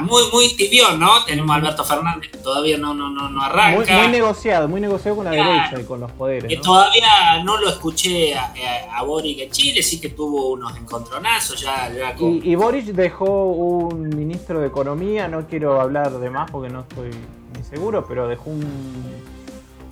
muy, 0.00 0.22
muy 0.32 0.54
tibio, 0.56 0.96
¿no? 0.96 1.24
Tenemos 1.24 1.50
a 1.50 1.54
Alberto 1.54 1.84
Fernández 1.84 2.30
que 2.30 2.38
todavía 2.38 2.76
no, 2.78 2.94
no, 2.94 3.10
no, 3.10 3.28
no 3.28 3.42
arranca. 3.42 3.98
Muy, 3.98 4.08
negociado, 4.08 4.68
muy 4.68 4.80
negociado 4.80 5.16
con 5.16 5.24
la 5.26 5.30
derecha 5.30 5.80
y 5.80 5.84
con 5.84 6.00
los 6.00 6.10
poderes. 6.12 6.56
¿no? 6.56 6.62
Todavía 6.62 7.42
no 7.44 7.58
lo 7.58 7.68
escuché 7.68 8.34
a, 8.36 8.52
a, 8.92 9.02
Boric 9.02 9.40
en 9.40 9.50
Chile, 9.50 9.82
sí 9.82 10.00
que 10.00 10.10
tuvo 10.10 10.50
unos 10.50 10.76
encontronazos 10.76 11.60
ya. 11.60 11.90
y, 12.18 12.50
y, 12.50 12.54
Boric 12.56 12.86
dejó 12.86 13.46
un 13.46 14.08
ministro 14.10 14.60
de 14.60 14.66
Economía, 14.66 15.28
no 15.28 15.46
quiero 15.46 15.80
hablar 15.80 16.18
de 16.18 16.30
más 16.30 16.50
porque 16.50 16.72
no 16.72 16.80
estoy 16.80 17.10
ni 17.56 17.62
seguro, 17.62 18.04
pero 18.06 18.26
dejó 18.26 18.50
un, 18.50 18.64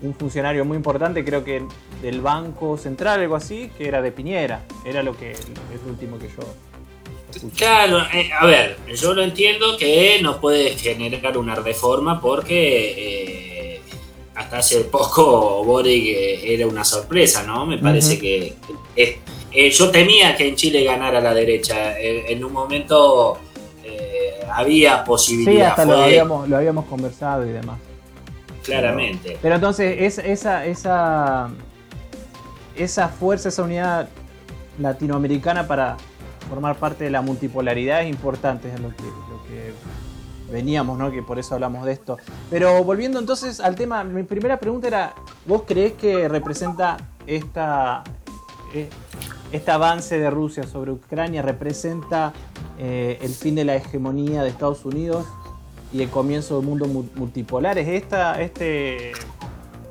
un 0.03 0.15
funcionario 0.15 0.65
muy 0.65 0.77
importante, 0.77 1.25
creo 1.25 1.45
que 1.45 1.65
del 2.03 2.21
Banco 2.21 2.77
Central, 2.77 3.21
algo 3.21 3.37
así, 3.37 3.71
que 3.79 3.89
era 3.89 4.03
de 4.03 4.13
Piñera. 4.13 4.63
Era 4.85 5.03
lo 5.03 5.17
que 5.17 5.31
es 5.33 5.49
lo 5.85 5.91
último 5.91 6.19
que 6.19 6.29
yo 6.29 6.43
Claro, 7.57 7.99
eh, 8.13 8.31
a 8.39 8.47
ver, 8.47 8.77
yo 8.95 9.15
lo 9.15 9.23
entiendo 9.23 9.77
que 9.77 10.21
no 10.23 10.41
puede 10.41 10.77
generar 10.77 11.37
una 11.37 11.55
reforma 11.55 12.21
porque 12.21 13.75
eh, 13.77 13.81
hasta 14.35 14.59
hace 14.59 14.81
poco 14.85 15.65
Boric 15.65 16.05
eh, 16.07 16.55
era 16.55 16.67
una 16.67 16.85
sorpresa, 16.85 17.43
¿no? 17.43 17.67
Me 17.67 17.79
parece 17.79 18.19
que 18.19 18.55
yo 19.71 19.91
temía 19.91 20.37
que 20.37 20.49
en 20.49 20.57
Chile 20.57 20.85
ganara 20.85 21.21
la 21.21 21.35
derecha. 21.35 21.99
en 21.99 22.45
un 22.45 22.53
momento 22.53 23.39
había 24.53 25.05
posibilidad. 25.05 25.53
Sí, 25.53 25.61
hasta 25.61 25.85
lo, 25.85 26.03
habíamos, 26.03 26.49
lo 26.49 26.57
habíamos 26.57 26.87
conversado 26.87 27.47
y 27.47 27.53
demás. 27.53 27.79
Claramente. 28.65 29.39
Pero, 29.41 29.55
entonces, 29.55 30.19
esa, 30.19 30.67
esa, 30.67 31.51
esa 32.77 33.09
fuerza, 33.09 33.49
esa 33.49 33.63
unidad 33.63 34.09
latinoamericana 34.79 35.67
para 35.67 35.97
formar 36.49 36.77
parte 36.77 37.05
de 37.05 37.11
la 37.11 37.23
multipolaridad 37.23 38.03
es 38.03 38.11
importante, 38.11 38.73
es 38.73 38.81
lo 38.81 38.91
que, 38.91 39.03
lo 39.03 39.43
que 39.49 39.73
veníamos, 40.51 40.99
¿no? 40.99 41.11
Que 41.11 41.23
por 41.23 41.39
eso 41.39 41.55
hablamos 41.55 41.85
de 41.85 41.93
esto. 41.93 42.19
Pero 42.51 42.83
volviendo 42.85 43.19
entonces 43.19 43.61
al 43.61 43.75
tema, 43.75 44.05
mi 44.05 44.23
primera 44.23 44.59
pregunta 44.59 44.87
era, 44.87 45.15
¿vos 45.47 45.63
crees 45.67 45.95
que 45.95 46.29
representa 46.29 46.97
esta, 47.27 48.05
eh, 48.75 48.89
este 49.53 49.71
avance 49.71 50.19
de 50.19 50.31
Rusia 50.31 50.65
sobre 50.65 50.93
Ucrania, 50.93 51.43
representa 51.43 52.33
eh, 52.79 53.19
el 53.21 53.35
fin 53.35 53.55
de 53.55 53.65
la 53.65 53.77
hegemonía 53.77 54.43
de 54.43 54.51
Estados 54.51 54.85
Unidos 54.85 55.27
y 55.93 56.03
el 56.03 56.11
comienzo 56.11 56.57
del 56.57 56.67
mundo 56.67 56.87
multipolar? 56.87 57.79
¿Es 57.79 57.89
esta, 57.89 58.41
este 58.41 59.13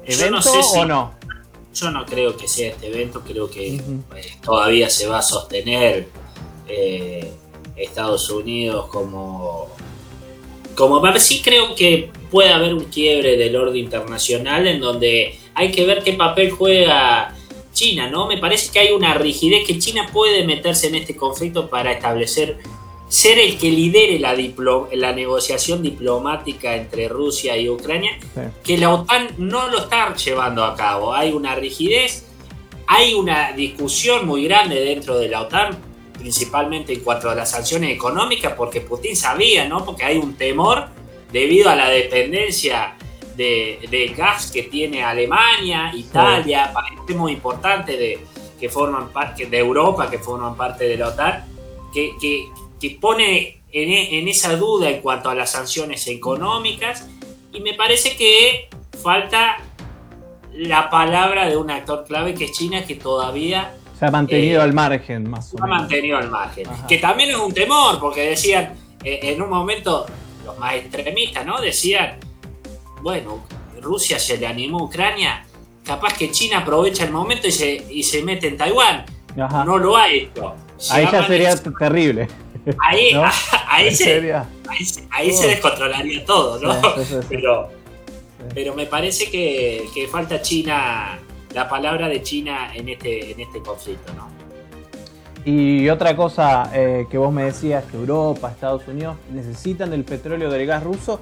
evento 0.06 0.50
o 0.76 0.86
no? 0.86 1.14
Yo 1.74 1.92
no 1.92 2.06
creo 2.06 2.38
que 2.38 2.48
sea 2.48 2.70
este 2.70 2.88
evento, 2.88 3.22
creo 3.28 3.50
que 3.50 3.82
pues, 4.08 4.40
todavía 4.40 4.90
se 4.90 5.08
va 5.08 5.20
a 5.20 5.22
sostener 5.22 6.08
eh, 6.68 7.32
Estados 7.76 8.30
Unidos 8.30 8.88
como, 8.88 9.70
como 10.76 11.02
sí 11.18 11.42
creo 11.42 11.76
que 11.76 12.10
puede 12.32 12.50
haber 12.50 12.74
un 12.74 12.86
quiebre 12.86 13.38
del 13.38 13.56
orden 13.56 13.78
internacional 13.78 14.68
en 14.68 14.80
donde 14.80 15.38
hay 15.54 15.72
que 15.72 15.86
ver 15.86 16.04
qué 16.04 16.14
papel 16.14 16.52
juega 16.52 17.36
China, 17.74 18.10
¿no? 18.10 18.28
Me 18.28 18.38
parece 18.38 18.72
que 18.72 18.80
hay 18.80 18.94
una 18.94 19.14
rigidez 19.14 19.68
que 19.68 19.78
China 19.78 20.10
puede 20.12 20.46
meterse 20.46 20.88
en 20.88 20.96
este 20.96 21.16
conflicto 21.16 21.70
para 21.70 21.92
establecer 21.92 22.58
ser 23.08 23.38
el 23.38 23.58
que 23.58 23.70
lidere 23.70 24.20
la, 24.20 24.36
la 24.94 25.14
negociación 25.14 25.84
diplomática 25.84 26.76
entre 26.76 27.08
Rusia 27.08 27.56
y 27.58 27.70
Ucrania, 27.70 28.18
que 28.64 28.78
la 28.78 28.94
OTAN 28.94 29.30
no 29.38 29.70
lo 29.70 29.80
está 29.80 30.16
llevando 30.16 30.64
a 30.64 30.76
cabo. 30.76 31.14
Hay 31.14 31.32
una 31.32 31.56
rigidez, 31.56 32.26
hay 32.88 33.14
una 33.14 33.52
discusión 33.52 34.26
muy 34.26 34.46
grande 34.46 34.84
dentro 34.84 35.18
de 35.20 35.30
la 35.30 35.42
OTAN, 35.42 35.78
principalmente 36.18 36.94
en 36.94 37.02
cuanto 37.02 37.30
a 37.30 37.36
las 37.36 37.52
sanciones 37.52 37.92
económicas, 37.92 38.54
porque 38.54 38.82
Putin 38.82 39.16
sabía, 39.16 39.68
¿no? 39.68 39.86
Porque 39.86 40.06
hay 40.06 40.18
un 40.18 40.36
temor 40.36 40.88
debido 41.32 41.70
a 41.70 41.76
la 41.76 41.90
dependencia 41.90 42.96
de, 43.36 44.14
gas 44.16 44.52
que 44.52 44.64
tiene 44.64 45.04
Alemania, 45.04 45.92
Italia, 45.94 46.72
países 46.74 47.16
muy 47.16 47.34
importantes 47.34 47.98
de, 47.98 48.20
que 48.60 48.70
forman 48.70 49.10
parte 49.10 49.46
de 49.46 49.58
Europa, 49.58 50.10
que 50.10 50.20
forman 50.20 50.56
parte 50.56 50.86
de 50.88 50.98
la 50.98 51.10
OTAN, 51.10 51.44
que, 51.94 52.12
que 52.20 52.46
que 52.80 52.98
pone 53.00 53.64
e, 53.72 54.20
en, 54.20 54.28
esa 54.28 54.56
duda 54.56 54.90
en 54.90 55.02
cuanto 55.02 55.30
a 55.30 55.36
las 55.36 55.52
sanciones 55.52 56.08
económicas 56.08 57.08
y 57.52 57.62
me 57.62 57.74
parece 57.74 58.16
que 58.16 58.70
falta 59.02 59.58
la 60.54 60.90
palabra 60.90 61.50
de 61.50 61.58
un 61.58 61.70
actor 61.70 62.06
clave 62.06 62.34
que 62.34 62.46
es 62.46 62.52
China 62.52 62.86
que 62.86 62.96
todavía 62.96 63.78
se 63.98 64.06
ha 64.06 64.12
mantenido 64.12 64.60
eh, 64.60 64.64
al 64.64 64.74
margen 64.74 65.30
más 65.30 65.54
o 65.54 65.58
menos. 65.58 65.70
Se 65.70 65.76
ha 65.76 65.80
mantenido 65.80 66.18
al 66.18 66.30
margen. 66.30 66.68
Que 66.88 66.98
también 66.98 67.30
es 67.30 67.38
un 67.38 67.54
temor 67.54 68.00
porque 68.00 68.30
decían 68.30 68.74
eh, 69.04 69.20
en 69.22 69.42
un 69.42 69.50
momento 69.50 70.06
los 70.46 70.58
más 70.58 70.76
extremistas, 70.76 71.46
¿no? 71.46 71.60
Decían, 71.62 72.18
bueno, 73.02 73.46
Rusia 73.82 74.20
se 74.20 74.38
le 74.38 74.48
animó 74.48 74.80
a 74.80 74.84
Ucrania, 74.84 75.46
capaz 75.84 76.18
que 76.18 76.32
China 76.32 76.60
aprovecha 76.60 77.04
el 77.04 77.12
momento 77.12 77.48
y 77.48 77.52
se, 77.52 77.86
y 77.90 78.04
se 78.04 78.24
mete 78.24 78.48
en 78.48 78.58
Taiwán. 78.58 79.06
No 79.36 79.78
lo 79.78 79.96
ha 79.96 80.10
hecho. 80.10 80.56
Ahí 80.90 81.08
ya 81.12 81.26
sería 81.26 81.56
terrible. 81.56 82.28
Ahí, 82.80 83.12
ahí, 83.68 83.94
se, 83.94 84.34
ahí, 85.12 85.32
se, 85.32 85.48
descontrolaría 85.48 86.26
todo, 86.26 86.60
¿no? 86.60 86.82
pero, 87.30 87.70
pero 88.54 88.76
me 88.76 88.86
parece 88.86 89.30
que, 89.30 90.08
falta 90.12 90.42
China, 90.42 91.20
la 91.56 91.70
palabra 91.70 92.10
de 92.10 92.22
China 92.22 92.76
en 92.76 92.90
este, 92.90 93.32
en 93.32 93.40
este 93.40 93.62
conflicto, 93.62 94.14
¿no? 94.14 94.28
Y 95.46 95.88
otra 95.90 96.16
cosa 96.16 96.70
eh, 96.74 97.06
que 97.10 97.18
vos 97.18 97.32
me 97.32 97.46
decías, 97.46 97.86
que 97.86 97.96
Europa, 97.96 98.52
Estados 98.52 98.86
Unidos 98.88 99.16
necesitan 99.32 99.94
el 99.94 100.04
petróleo 100.04 100.50
del 100.50 100.66
gas 100.66 100.84
ruso. 100.84 101.22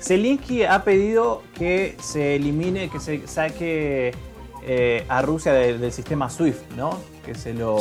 Zelensky 0.00 0.62
ha 0.62 0.84
pedido 0.84 1.42
que 1.54 1.96
se 2.00 2.36
elimine, 2.36 2.90
que 2.90 3.00
se 3.00 3.26
saque 3.26 4.14
eh, 4.64 5.04
a 5.08 5.20
Rusia 5.22 5.52
del, 5.52 5.90
sistema 5.90 6.30
SWIFT, 6.30 6.72
¿no? 6.76 6.98
Que 7.24 7.34
se 7.34 7.52
lo, 7.52 7.78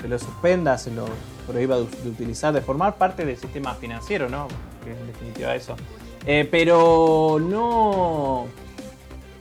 se 0.00 0.08
lo 0.08 0.18
suspenda, 0.18 0.76
se 0.76 0.90
lo 0.90 1.06
prohíba 1.46 1.76
de, 1.76 1.86
de, 2.02 2.10
utilizar, 2.10 2.52
de 2.52 2.60
formar 2.60 2.96
parte 2.96 3.24
del 3.24 3.38
sistema 3.38 3.74
financiero, 3.74 4.28
¿no? 4.28 4.46
Que 4.84 4.92
es 4.92 4.98
en 4.98 5.06
definitiva 5.06 5.54
eso. 5.54 5.74
Eh, 6.26 6.46
pero 6.50 7.38
no, 7.40 8.46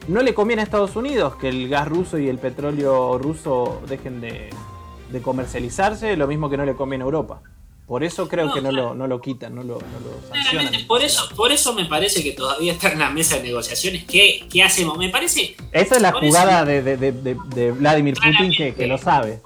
no 0.08 0.22
le 0.22 0.34
conviene 0.34 0.62
a 0.62 0.66
Estados 0.66 0.96
Unidos 0.96 1.36
que 1.36 1.50
el 1.50 1.70
gas 1.70 1.88
ruso 1.88 2.18
y 2.18 2.28
el 2.28 2.38
petróleo 2.38 3.18
ruso 3.18 3.82
dejen 3.88 4.22
de, 4.22 4.50
comercializarse, 5.22 6.16
lo 6.16 6.28
mismo 6.28 6.50
que 6.50 6.58
no 6.58 6.66
le 6.66 6.76
conviene 6.76 7.04
a 7.04 7.06
Europa. 7.06 7.42
Por 7.88 8.04
eso 8.04 8.28
creo 8.28 8.54
que 8.54 8.62
no 8.62 8.72
lo, 8.72 8.94
no 8.94 9.08
lo, 9.08 9.20
quitan, 9.20 9.56
no 9.56 9.64
lo, 9.64 9.80
sancionan. 10.32 10.86
Por 10.88 11.02
eso, 11.02 11.28
por 11.36 11.52
eso 11.52 11.74
me 11.74 11.86
parece 11.86 12.22
que 12.22 12.34
todavía 12.34 12.74
está 12.74 12.92
en 12.92 13.00
la 13.00 13.10
mesa 13.10 13.38
de 13.38 13.44
negociaciones. 13.44 14.06
¿Qué, 14.06 14.46
qué 14.48 14.62
hacemos? 14.62 14.96
Me 14.96 15.10
parece. 15.10 15.56
Esa 15.72 15.96
es 15.96 16.02
la 16.02 16.12
jugada 16.12 16.64
de, 16.66 16.82
de, 16.84 17.72
Vladimir 17.72 18.14
Putin 18.14 18.52
que, 18.52 18.76
que, 18.76 18.86
lo 18.86 19.00
sabe 19.00 19.42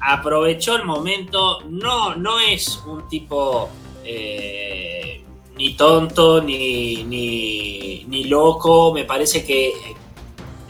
aprovechó 0.00 0.76
el 0.76 0.84
momento, 0.84 1.60
no, 1.68 2.14
no 2.16 2.40
es 2.40 2.82
un 2.86 3.06
tipo 3.08 3.68
eh, 4.04 4.99
ni 5.56 5.74
tonto 5.74 6.42
ni, 6.42 7.04
ni, 7.04 8.24
loco, 8.24 8.92
me 8.92 9.04
parece 9.04 9.44
que 9.44 9.72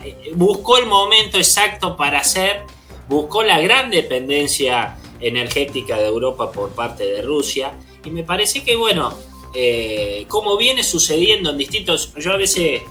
eh, 0.05 0.33
buscó 0.35 0.79
el 0.79 0.87
momento 0.87 1.37
exacto 1.37 1.97
para 1.97 2.21
hacer, 2.21 2.63
buscó 3.09 3.43
la 3.43 3.61
gran 3.61 3.91
dependencia 3.91 4.97
energética 5.21 5.99
de 5.99 6.07
Europa 6.07 6.51
por 6.51 6.71
parte 6.71 7.05
de 7.05 7.23
Rusia 7.23 7.73
y 8.05 8.11
me 8.11 8.25
parece 8.25 8.65
que 8.65 8.77
bueno, 8.77 9.13
eh, 9.55 10.25
como 10.29 10.57
viene 10.57 10.83
sucediendo 10.83 11.51
en 11.51 11.59
distintos, 11.59 12.15
yo 12.17 12.33
a 12.33 12.37
veces 12.37 12.83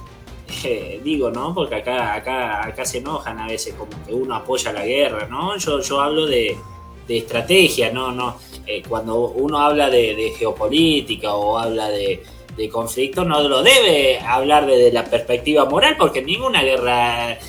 digo, 1.04 1.32
¿no? 1.32 1.54
Porque 1.54 1.76
acá, 1.76 2.16
acá, 2.16 2.66
acá 2.66 2.86
se 2.86 2.98
enojan 3.00 3.40
a 3.40 3.48
veces 3.48 3.74
como 3.76 3.92
que 4.06 4.14
uno 4.14 4.36
apoya 4.36 4.74
la 4.74 4.86
guerra, 4.86 5.28
¿no? 5.28 5.58
Yo, 5.58 5.82
yo 5.82 6.02
hablo 6.02 6.26
de, 6.26 6.58
estrategia, 7.18 7.92
¿no? 7.92 8.12
no 8.12 8.38
eh, 8.66 8.84
cuando 8.88 9.30
uno 9.30 9.60
habla 9.60 9.90
de, 9.90 10.34
geopolítica 10.38 11.34
o 11.34 11.58
habla 11.58 11.90
de, 11.90 12.22
conflicto, 12.72 13.24
no 13.24 13.40
lo 13.48 13.64
debe 13.64 14.20
hablar 14.20 14.66
desde 14.66 14.92
la 14.92 15.06
perspectiva 15.06 15.64
moral, 15.64 15.96
porque 15.98 16.22
ninguna 16.22 16.62
guerra 16.62 17.32
eh, 17.32 17.40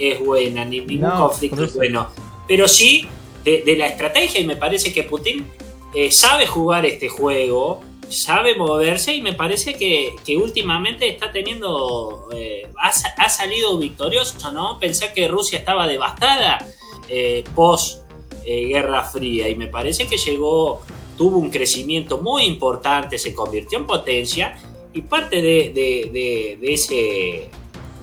es, 0.00 0.18
buena, 0.18 0.64
ni 0.64 0.80
ningún 0.80 1.10
conflicto 1.10 1.64
es 1.64 1.74
bueno. 1.74 2.08
Pero 2.48 2.66
sí 2.66 3.06
de, 3.44 3.76
la 3.76 3.86
estrategia, 3.86 4.40
y 4.40 4.46
me 4.46 4.56
parece 4.56 4.94
que 4.94 5.02
Putin 5.02 5.46
eh, 5.94 6.10
sabe 6.10 6.46
jugar 6.46 6.86
este 6.86 7.10
juego 7.10 7.82
sabe 8.08 8.54
moverse 8.54 9.14
y 9.14 9.22
me 9.22 9.32
parece 9.32 9.74
que, 9.74 10.36
últimamente 10.36 11.08
está 11.08 11.32
teniendo, 11.32 12.28
eh, 12.32 12.68
ha, 12.78 13.28
salido 13.28 13.78
victorioso, 13.78 14.52
¿no? 14.52 14.78
Pensé 14.78 15.12
que 15.12 15.28
Rusia 15.28 15.58
estaba 15.58 15.86
devastada 15.86 16.66
eh, 17.08 17.44
post 17.54 18.05
eh, 18.46 18.66
Guerra 18.66 19.02
Fría 19.02 19.48
y 19.48 19.56
me 19.56 19.66
parece 19.66 20.06
que 20.06 20.16
llegó, 20.16 20.82
tuvo 21.18 21.38
un 21.38 21.50
crecimiento 21.50 22.18
muy 22.18 22.44
importante, 22.44 23.18
se 23.18 23.34
convirtió 23.34 23.78
en 23.78 23.86
potencia 23.86 24.56
y 24.92 25.02
parte 25.02 25.42
de, 25.42 26.58
ese, 26.62 27.50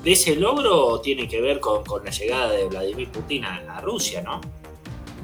de 0.04 0.12
ese 0.12 0.36
logro 0.36 1.00
tiene 1.00 1.28
que 1.28 1.42
ver 1.42 1.60
con, 1.60 1.84
la 2.04 2.12
llegada 2.12 2.52
de 2.52 2.66
Vladimir 2.66 3.10
Putin 3.10 3.46
a, 3.46 3.78
a 3.78 3.82
Rusia, 3.82 4.22
¿no? 4.22 4.42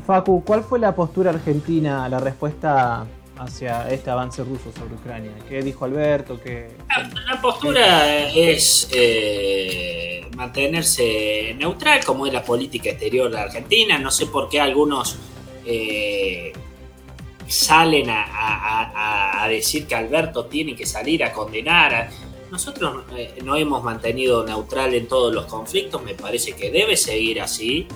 Facu, 0.07 0.43
¿cuál 0.43 0.63
fue 0.63 0.79
la 0.79 0.95
postura 0.95 1.31
argentina, 1.31 2.07
la 2.09 2.19
respuesta 2.19 3.05
hacia 3.39 3.89
este 3.89 4.09
avance 4.09 4.43
ruso 4.43 4.71
sobre 4.77 4.95
Ucrania? 4.95 5.31
¿Qué 5.47 5.61
dijo 5.61 5.85
Alberto? 5.85 6.39
¿Qué, 6.41 6.71
la, 7.27 7.41
postura 7.41 8.29
es 8.29 8.89
eh, 8.91 10.27
mantenerse 10.35 11.55
neutral, 11.57 12.03
como 12.05 12.27
es 12.27 12.33
la 12.33 12.43
política 12.43 12.89
exterior 12.89 13.31
de 13.31 13.39
Argentina. 13.39 13.97
No 13.97 14.11
sé 14.11 14.27
por 14.27 14.49
qué 14.49 14.59
algunos 14.59 15.17
eh, 15.65 16.51
salen 17.47 18.07
a, 18.09 19.47
decir 19.49 19.87
que 19.87 19.95
Alberto 19.95 20.45
tiene 20.45 20.75
que 20.75 20.85
salir 20.85 21.23
a 21.23 21.33
condenar. 21.33 22.09
Nosotros 22.51 23.03
eh, 23.15 23.39
no 23.43 23.55
hemos 23.55 23.83
mantenido 23.83 24.45
neutral 24.45 24.93
en 24.93 25.07
todos 25.07 25.33
los 25.33 25.45
conflictos, 25.45 26.03
me 26.03 26.13
parece 26.13 26.53
que 26.53 26.69
debe 26.71 26.95
seguir 26.95 27.41
así, 27.41 27.87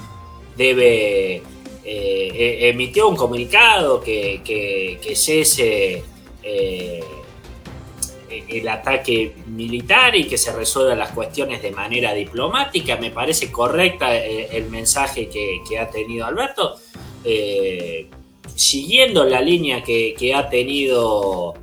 debe 0.58 1.44
eh, 1.86 2.32
eh, 2.34 2.70
emitió 2.70 3.10
un 3.10 3.16
comunicado 3.18 4.00
que, 4.00 4.42
que, 4.44 5.16
cese 5.18 6.02
eh, 6.42 7.04
el 8.30 8.68
ataque 8.70 9.36
militar 9.48 10.16
y 10.16 10.24
que 10.24 10.38
se 10.38 10.54
resuelvan 10.54 11.00
las 11.00 11.12
cuestiones 11.12 11.62
de 11.62 11.72
manera 11.72 12.14
diplomática. 12.14 12.96
Me 12.96 13.12
parece 13.12 13.52
correcta 13.52 14.16
el, 14.16 14.70
mensaje 14.70 15.28
que, 15.28 15.78
ha 15.78 15.90
tenido 15.90 16.26
Alberto, 16.26 16.78
siguiendo 18.56 19.26
la 19.26 19.42
línea 19.42 19.84
que, 19.84 20.34
ha 20.34 20.50
tenido 20.50 21.56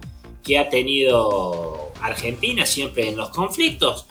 que 0.44 0.58
ha 0.58 0.68
tenido 0.68 1.92
Argentina 2.02 2.66
siempre 2.66 3.08
en 3.08 3.16
los 3.16 3.30
conflictos. 3.30 4.06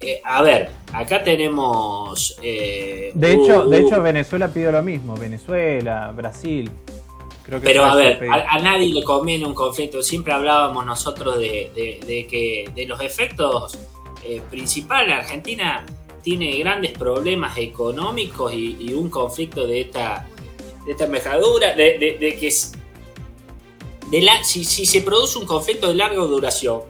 Eh, 0.00 0.20
a 0.24 0.42
ver, 0.42 0.70
acá 0.92 1.22
tenemos. 1.22 2.36
Eh, 2.42 3.10
de, 3.14 3.32
hecho, 3.32 3.66
de 3.66 3.80
hecho, 3.80 4.00
Venezuela 4.00 4.48
pidió 4.48 4.70
lo 4.70 4.82
mismo. 4.82 5.16
Venezuela, 5.16 6.12
Brasil. 6.14 6.70
Creo 7.42 7.60
que 7.60 7.66
pero 7.66 7.84
a 7.84 7.94
ver, 7.94 8.22
a, 8.30 8.58
nadie 8.60 8.92
le 8.92 9.02
conviene 9.02 9.46
un 9.46 9.54
conflicto. 9.54 10.02
Siempre 10.02 10.32
hablábamos 10.32 10.84
nosotros 10.84 11.38
de, 11.38 11.70
que 12.30 12.70
de 12.74 12.86
los 12.86 13.00
efectos 13.00 13.78
eh, 14.22 14.42
principales. 14.50 15.14
Argentina 15.16 15.84
tiene 16.22 16.58
grandes 16.58 16.92
problemas 16.92 17.56
económicos 17.56 18.52
y, 18.52 18.92
un 18.92 19.08
conflicto 19.08 19.66
de 19.66 19.80
esta, 19.80 20.26
de 20.84 20.92
esta 20.92 21.04
envergadura, 21.04 21.74
de, 21.74 22.18
que 22.38 22.52
de 24.10 24.20
la, 24.20 24.44
si, 24.44 24.64
si 24.64 24.84
se 24.84 25.00
produce 25.00 25.38
un 25.38 25.46
conflicto 25.46 25.88
de 25.88 25.94
larga 25.94 26.22
duración, 26.22 26.82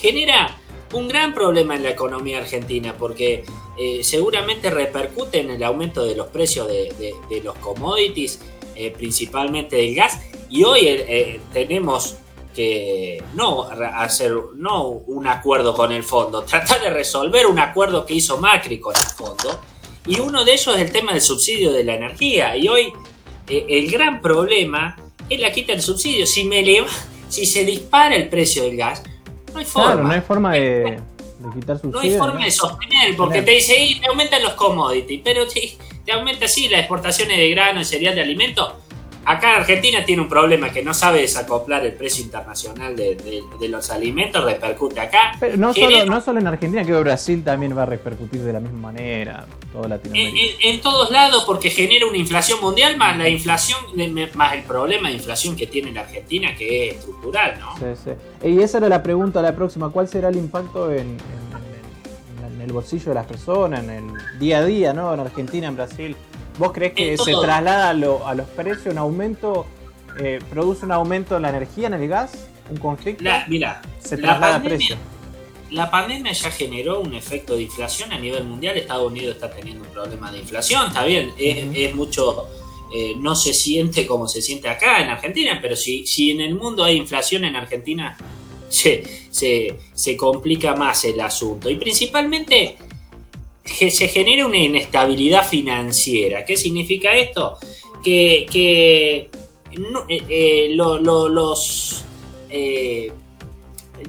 genera 0.00 0.56
un 0.92 1.08
gran 1.08 1.34
problema 1.34 1.76
en 1.76 1.82
la 1.82 1.90
economía 1.90 2.38
argentina 2.38 2.94
porque 2.96 3.44
eh, 3.76 4.02
seguramente 4.02 4.70
repercute 4.70 5.40
en 5.40 5.50
el 5.50 5.62
aumento 5.62 6.04
de 6.04 6.14
los 6.14 6.28
precios 6.28 6.66
de, 6.66 7.14
los 7.42 7.54
commodities, 7.56 8.40
eh, 8.74 8.90
principalmente 8.90 9.76
del 9.76 9.94
gas. 9.94 10.20
Y 10.48 10.64
hoy 10.64 10.80
eh, 10.84 11.40
tenemos 11.52 12.16
que 12.54 13.22
no 13.34 13.64
hacer 13.64 14.32
no 14.54 14.88
un 14.88 15.26
acuerdo 15.26 15.74
con 15.74 15.92
el 15.92 16.02
fondo, 16.02 16.42
tratar 16.44 16.80
de 16.80 16.90
resolver 16.90 17.46
un 17.46 17.58
acuerdo 17.58 18.06
que 18.06 18.14
hizo 18.14 18.38
Macri 18.38 18.80
con 18.80 18.94
el 18.96 19.02
fondo. 19.02 19.60
Y 20.06 20.20
uno 20.20 20.44
de 20.44 20.52
ellos 20.52 20.74
es 20.74 20.80
el 20.80 20.90
tema 20.90 21.12
del 21.12 21.20
subsidio 21.20 21.70
de 21.70 21.84
la 21.84 21.94
energía. 21.94 22.56
Y 22.56 22.66
hoy 22.66 22.92
el 23.46 23.90
gran 23.90 24.22
problema 24.22 24.96
es 25.28 25.38
la 25.38 25.52
quita 25.52 25.72
del 25.72 25.82
subsidio. 25.82 26.26
Si 26.26 26.44
me 26.44 26.60
eleva, 26.60 26.88
si 27.28 27.44
se 27.44 27.64
dispara 27.64 28.16
el 28.16 28.30
precio 28.30 28.62
del 28.62 28.78
gas, 28.78 29.02
no 29.58 29.64
hay 29.64 29.64
forma. 29.64 29.92
Claro, 29.92 30.08
no 30.08 30.14
hay 30.14 30.20
forma 30.20 30.52
de, 30.52 31.00
quitar 31.54 31.78
subsidio. 31.78 31.90
No 31.90 32.00
hay 32.00 32.18
forma 32.18 32.44
de 32.44 32.50
sostener, 32.50 33.16
porque 33.16 33.42
te 33.42 33.50
dice, 33.52 33.76
y 33.76 34.00
te 34.00 34.06
aumentan 34.06 34.42
los 34.42 34.52
commodities, 34.54 35.20
pero 35.24 35.46
te, 35.46 35.76
te 36.04 36.12
aumenta 36.12 36.46
las 36.46 36.56
exportaciones 36.56 37.36
de 37.36 37.50
grano, 37.50 37.80
y 37.80 37.84
cereal, 37.84 38.14
de 38.14 38.22
alimentos 38.22 38.72
Acá 39.28 39.56
Argentina 39.56 40.02
tiene 40.06 40.22
un 40.22 40.28
problema 40.28 40.70
que 40.70 40.82
no 40.82 40.94
sabe 40.94 41.20
desacoplar 41.20 41.84
el 41.84 41.92
precio 41.92 42.24
internacional 42.24 42.96
de, 42.96 43.44
los 43.68 43.90
alimentos, 43.90 44.42
repercute 44.42 45.00
acá. 45.00 45.38
no, 45.58 45.74
solo, 45.74 46.06
no 46.06 46.22
solo 46.22 46.40
en 46.40 46.46
Argentina, 46.46 46.82
creo 46.82 46.96
que 46.96 47.02
Brasil 47.02 47.44
también 47.44 47.76
va 47.76 47.82
a 47.82 47.86
repercutir 47.86 48.40
de 48.40 48.54
la 48.54 48.60
misma 48.60 48.78
manera, 48.78 49.44
todo 49.70 49.86
Latinoamérica. 49.86 50.56
En, 50.62 50.80
todos 50.80 51.10
lados, 51.10 51.44
porque 51.44 51.68
genera 51.68 52.06
una 52.06 52.16
inflación 52.16 52.58
mundial, 52.62 52.96
más 52.96 53.18
la 53.18 53.28
inflación, 53.28 53.78
más 54.32 54.54
el 54.54 54.62
problema 54.62 55.08
de 55.08 55.16
inflación 55.16 55.54
que 55.54 55.66
tiene 55.66 55.92
la 55.92 56.00
Argentina, 56.00 56.54
que 56.56 56.88
es 56.88 56.96
estructural, 56.96 57.60
¿no? 57.60 57.76
Sí, 57.76 58.00
sí. 58.02 58.48
Y 58.48 58.62
esa 58.62 58.78
era 58.78 58.88
la 58.88 59.02
pregunta, 59.02 59.42
la 59.42 59.54
próxima, 59.54 59.90
¿cuál 59.90 60.08
será 60.08 60.30
el 60.30 60.36
impacto 60.36 60.90
en, 60.90 61.18
en 62.46 62.60
el 62.62 62.72
bolsillo 62.72 63.10
de 63.10 63.14
las 63.14 63.26
personas, 63.26 63.84
en 63.84 63.90
el 63.90 64.38
día 64.38 64.60
a 64.60 64.64
día, 64.64 64.94
¿no? 64.94 65.12
En 65.12 65.20
Argentina, 65.20 65.68
en 65.68 65.76
Brasil. 65.76 66.16
¿Vos 66.58 66.72
crees 66.72 66.92
que 66.92 67.16
se 67.16 67.32
traslada 67.32 67.90
a, 67.90 67.94
los 67.94 68.48
precios, 68.56 68.92
un 68.92 68.98
aumento, 68.98 69.66
eh, 70.18 70.40
produce 70.50 70.84
un 70.84 70.92
aumento 70.92 71.36
en 71.36 71.42
la 71.42 71.50
energía, 71.50 71.86
en 71.86 71.94
el 71.94 72.08
gas, 72.08 72.48
un 72.68 72.78
conflicto? 72.78 73.24
mira, 73.46 73.80
se 74.00 74.16
traslada 74.16 74.56
a 74.56 74.62
precio. 74.62 74.96
La 75.70 75.90
pandemia 75.90 76.32
ya 76.32 76.50
generó 76.50 77.00
un 77.00 77.14
efecto 77.14 77.54
de 77.54 77.62
inflación 77.62 78.10
a 78.12 78.18
nivel 78.18 78.44
mundial. 78.44 78.76
Estados 78.76 79.10
Unidos 79.10 79.34
está 79.34 79.50
teniendo 79.50 79.84
un 79.84 79.90
problema 79.90 80.32
de 80.32 80.38
inflación, 80.38 80.88
está 80.88 81.04
bien, 81.04 81.32
es, 81.38 81.94
mucho, 81.94 82.48
eh, 82.92 83.14
no 83.18 83.36
se 83.36 83.54
siente 83.54 84.06
como 84.06 84.26
se 84.26 84.42
siente 84.42 84.68
acá 84.68 85.00
en 85.02 85.10
Argentina, 85.10 85.58
pero 85.60 85.76
si, 85.76 86.06
si 86.06 86.30
en 86.30 86.40
el 86.40 86.54
mundo 86.54 86.82
hay 86.82 86.96
inflación 86.96 87.44
en 87.44 87.54
Argentina, 87.54 88.16
se, 88.68 89.28
se, 89.30 89.78
se 89.94 90.16
complica 90.16 90.74
más 90.74 91.04
el 91.04 91.20
asunto. 91.20 91.70
Y 91.70 91.76
principalmente 91.76 92.76
se 93.68 94.08
genera 94.08 94.46
una 94.46 94.58
inestabilidad 94.58 95.46
financiera. 95.46 96.44
¿Qué 96.44 96.56
significa 96.56 97.12
esto? 97.12 97.58
Que, 98.02 98.46
eh, 98.50 99.30
eh, 100.28 100.68
los, 100.70 102.04
eh, 102.50 103.12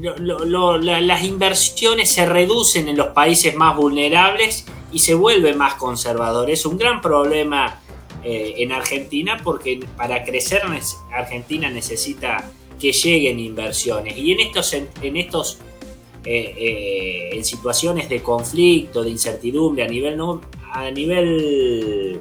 las 0.01 1.23
inversiones 1.23 2.11
se 2.11 2.25
reducen 2.25 2.87
en 2.87 2.97
los 2.97 3.07
países 3.07 3.55
más 3.55 3.75
vulnerables 3.75 4.65
y 4.91 4.99
se 4.99 5.13
vuelve 5.13 5.53
más 5.53 5.75
conservador. 5.75 6.49
Es 6.49 6.65
un 6.65 6.77
gran 6.77 7.01
problema 7.01 7.81
en 8.21 8.73
Argentina 8.73 9.39
porque 9.41 9.79
para 9.95 10.25
crecer 10.25 10.61
Argentina 11.11 11.69
necesita 11.69 12.51
que 12.79 12.91
lleguen 12.91 13.39
inversiones. 13.39 14.17
Y 14.17 14.33
en 14.33 14.41
estos, 14.41 14.73
en 14.73 15.17
estos 15.17 15.59
eh, 16.25 16.53
eh, 16.57 17.29
en 17.31 17.45
situaciones 17.45 18.09
de 18.09 18.21
conflicto, 18.21 19.03
de 19.03 19.09
incertidumbre 19.09 19.83
a 19.83 19.87
nivel, 19.87 20.19
a 20.73 20.91
nivel, 20.91 22.19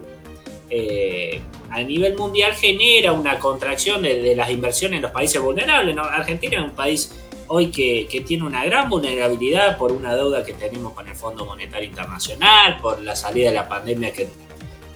eh, 0.71 1.41
a 1.71 1.83
nivel 1.83 2.17
mundial 2.17 2.53
genera 2.55 3.13
una 3.13 3.41
contracción 3.41 4.03
de, 4.03 4.37
las 4.37 4.51
inversiones 4.51 4.99
en 4.99 5.03
los 5.03 5.11
países 5.11 5.43
vulnerables. 5.43 5.97
Argentina 5.99 6.59
es 6.59 6.65
un 6.65 6.77
país 6.77 7.13
hoy 7.49 7.73
que, 7.73 8.07
que, 8.09 8.21
tiene 8.21 8.45
una 8.45 8.65
gran 8.65 8.89
vulnerabilidad 8.89 9.77
por 9.77 9.91
una 9.91 10.15
deuda 10.15 10.45
que 10.45 10.53
tenemos 10.53 10.93
con 10.93 11.09
el 11.09 11.17
Fondo 11.17 11.45
Monetario 11.45 11.89
Internacional, 11.89 12.79
por 12.81 13.03
la 13.03 13.17
salida 13.17 13.49
de 13.49 13.57
la 13.57 13.69
pandemia 13.69 14.13
que 14.13 14.29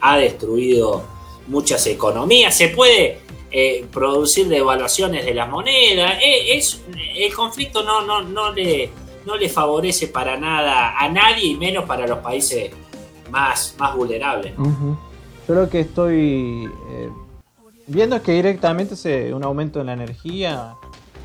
ha 0.01 0.17
destruido 0.17 1.05
muchas 1.49 1.85
economías. 1.89 2.57
Se 2.57 2.69
puede 2.69 3.19
eh, 3.53 3.85
producir 3.93 4.49
devaluaciones 4.49 5.27
de 5.27 5.35
la 5.35 5.47
moneda. 5.47 6.19
Eh, 6.21 6.57
es, 6.57 6.83
el 7.17 7.35
conflicto 7.35 7.83
no, 7.83 8.01
no, 8.03 8.23
no, 8.23 8.53
le, 8.53 8.91
no 9.27 9.37
le 9.37 9.49
favorece 9.49 10.09
para 10.09 10.39
nada 10.39 10.99
a 10.99 11.09
nadie 11.09 11.49
y 11.49 11.57
menos 11.57 11.85
para 11.85 12.07
los 12.07 12.21
países 12.21 12.71
más, 13.31 13.75
más 13.79 13.95
vulnerables. 13.95 14.55
Yo 14.57 15.55
lo 15.55 15.69
que 15.69 15.81
estoy 15.81 16.71
eh, 16.91 17.11
viendo 17.87 18.17
es 18.17 18.23
que 18.23 18.33
directamente 18.33 18.97
se, 18.97 19.35
un 19.35 19.45
aumento 19.45 19.81
en 19.81 19.87
la 19.87 19.93
energía 19.93 20.75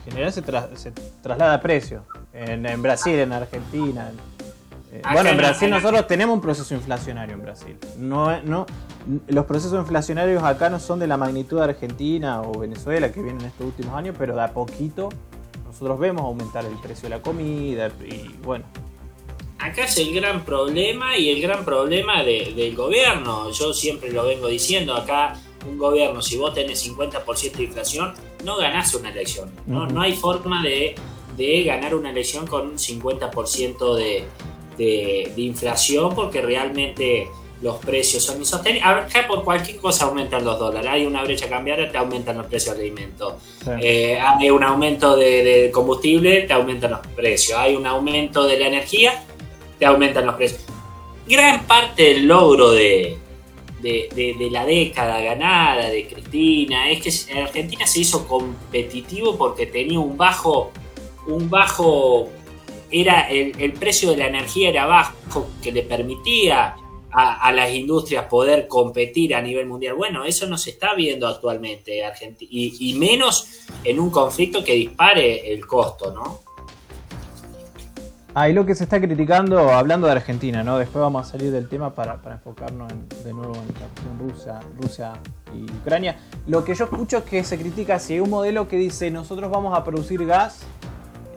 en 0.05 0.11
general 0.11 0.33
se, 0.33 0.41
se 0.75 0.91
traslada 1.21 1.53
a 1.53 1.61
precio. 1.61 2.03
En 2.33 2.81
Brasil, 2.81 3.15
en 3.15 3.33
Argentina, 3.33 4.11
eh, 4.91 5.01
bueno, 5.11 5.29
en 5.29 5.37
Brasil 5.37 5.69
nosotros 5.69 6.07
tenemos 6.07 6.33
un 6.33 6.41
proceso 6.41 6.73
inflacionario 6.73 7.35
en 7.35 7.41
Brasil. 7.41 7.77
No, 7.97 8.41
no, 8.41 8.65
los 9.27 9.45
procesos 9.45 9.79
inflacionarios 9.79 10.43
acá 10.43 10.69
no 10.69 10.79
son 10.79 10.99
de 10.99 11.07
la 11.07 11.17
magnitud 11.17 11.57
de 11.57 11.65
Argentina 11.65 12.41
o 12.41 12.59
Venezuela 12.59 13.11
que 13.11 13.21
vienen 13.21 13.45
estos 13.45 13.67
últimos 13.67 13.95
años, 13.95 14.15
pero 14.17 14.35
de 14.35 14.43
a 14.43 14.53
poquito 14.53 15.09
nosotros 15.65 15.99
vemos 15.99 16.23
aumentar 16.23 16.65
el 16.65 16.75
precio 16.75 17.09
de 17.09 17.15
la 17.15 17.21
comida 17.21 17.91
y 18.05 18.29
bueno. 18.43 18.65
Acá 19.59 19.85
es 19.85 19.97
el 19.97 20.13
gran 20.13 20.45
problema 20.45 21.17
y 21.17 21.31
el 21.31 21.41
gran 21.41 21.65
problema 21.65 22.23
del 22.23 22.75
gobierno. 22.75 23.49
Yo 23.51 23.73
siempre 23.73 24.11
lo 24.11 24.25
vengo 24.25 24.47
diciendo 24.47 24.95
acá, 24.95 25.33
un 25.67 25.77
gobierno, 25.77 26.21
si 26.21 26.37
vos 26.37 26.53
tenés 26.53 26.87
50% 26.87 27.51
de 27.53 27.63
inflación, 27.63 28.13
no 28.45 28.55
ganás 28.57 28.93
una 28.93 29.09
elección. 29.09 29.51
No, 29.65 29.87
no 29.87 30.01
hay 30.01 30.13
forma 30.13 30.63
de, 30.63 30.95
de 31.35 31.63
ganar 31.63 31.95
una 31.95 32.11
elección 32.11 32.45
con 32.45 32.67
un 32.67 32.77
50% 32.77 33.95
de, 33.95 34.25
de, 34.77 35.33
inflación 35.37 36.13
porque 36.13 36.41
realmente 36.41 37.27
los 37.61 37.77
precios 37.77 38.23
son 38.23 38.37
insostenibles. 38.39 38.87
Acá 38.87 39.27
por 39.27 39.43
cualquier 39.43 39.77
cosa 39.77 40.05
aumentan 40.05 40.45
los 40.45 40.59
dólares. 40.59 40.89
Hay 40.91 41.05
una 41.05 41.23
brecha 41.23 41.49
cambiaria, 41.49 41.91
te 41.91 41.97
aumentan 41.97 42.37
los 42.37 42.45
precios 42.47 42.75
de 42.75 42.83
alimentos. 42.83 43.33
Eh, 43.81 44.19
hay 44.19 44.49
un 44.49 44.63
aumento 44.63 45.15
de, 45.15 45.71
combustible, 45.73 46.43
te 46.43 46.53
aumentan 46.53 46.91
los 46.91 47.07
precios. 47.07 47.57
Hay 47.57 47.75
un 47.75 47.87
aumento 47.87 48.45
de 48.45 48.59
la 48.59 48.67
energía, 48.67 49.23
te 49.79 49.85
aumentan 49.85 50.25
los 50.25 50.35
precios. 50.35 50.61
Gran 51.27 51.65
parte 51.65 52.03
del 52.03 52.27
logro 52.27 52.71
de, 52.71 53.17
de, 53.81 54.49
la 54.51 54.65
década 54.65 55.19
ganada 55.19 55.89
de 55.89 56.07
Cristina 56.07 56.89
es 56.89 57.01
que 57.01 57.33
en 57.33 57.39
Argentina 57.39 57.85
se 57.85 58.01
hizo 58.01 58.27
competitivo 58.27 59.37
porque 59.37 59.65
tenía 59.65 59.99
un 59.99 60.17
bajo, 60.17 60.71
un 61.27 61.49
bajo 61.49 62.29
era 62.91 63.29
el, 63.29 63.73
precio 63.73 64.11
de 64.11 64.17
la 64.17 64.27
energía 64.27 64.69
era 64.69 64.85
bajo, 64.85 65.49
que 65.61 65.71
le 65.71 65.83
permitía 65.83 66.75
a, 67.11 67.51
las 67.51 67.73
industrias 67.73 68.25
poder 68.25 68.67
competir 68.67 69.33
a 69.35 69.41
nivel 69.41 69.65
mundial. 69.65 69.95
Bueno, 69.95 70.23
eso 70.23 70.45
no 70.47 70.57
se 70.57 70.71
está 70.71 70.93
viendo 70.93 71.27
actualmente, 71.27 72.05
Argentina, 72.05 72.49
y, 72.51 72.93
menos 72.99 73.65
en 73.83 73.99
un 73.99 74.11
conflicto 74.11 74.63
que 74.63 74.73
dispare 74.73 75.51
el 75.51 75.65
costo, 75.65 76.13
¿no? 76.13 76.41
Ahí 78.35 78.53
lo 78.53 78.67
que 78.67 78.75
se 78.75 78.83
está 78.83 79.01
criticando, 79.01 79.71
hablando 79.71 80.05
de 80.05 80.13
Argentina, 80.13 80.63
¿no? 80.63 80.77
Después 80.77 81.01
vamos 81.01 81.25
a 81.25 81.31
salir 81.31 81.51
del 81.51 81.67
tema 81.67 81.95
para, 81.95 82.19
enfocarnos 82.31 82.87
de 83.23 83.33
nuevo 83.33 83.55
en 83.55 83.67
la 84.45 84.61
Rusia 84.79 85.13
y 85.55 85.63
Ucrania. 85.79 86.19
Lo 86.45 86.63
que 86.63 86.75
yo 86.75 86.83
escucho 86.83 87.17
es 87.17 87.23
que 87.23 87.43
se 87.43 87.57
critica 87.57 87.97
si 87.97 88.13
hay 88.13 88.19
un 88.19 88.29
modelo 88.29 88.67
que 88.67 88.77
dice 88.77 89.09
nosotros 89.09 89.49
vamos 89.49 89.75
a 89.75 89.83
producir 89.83 90.23
gas 90.23 90.67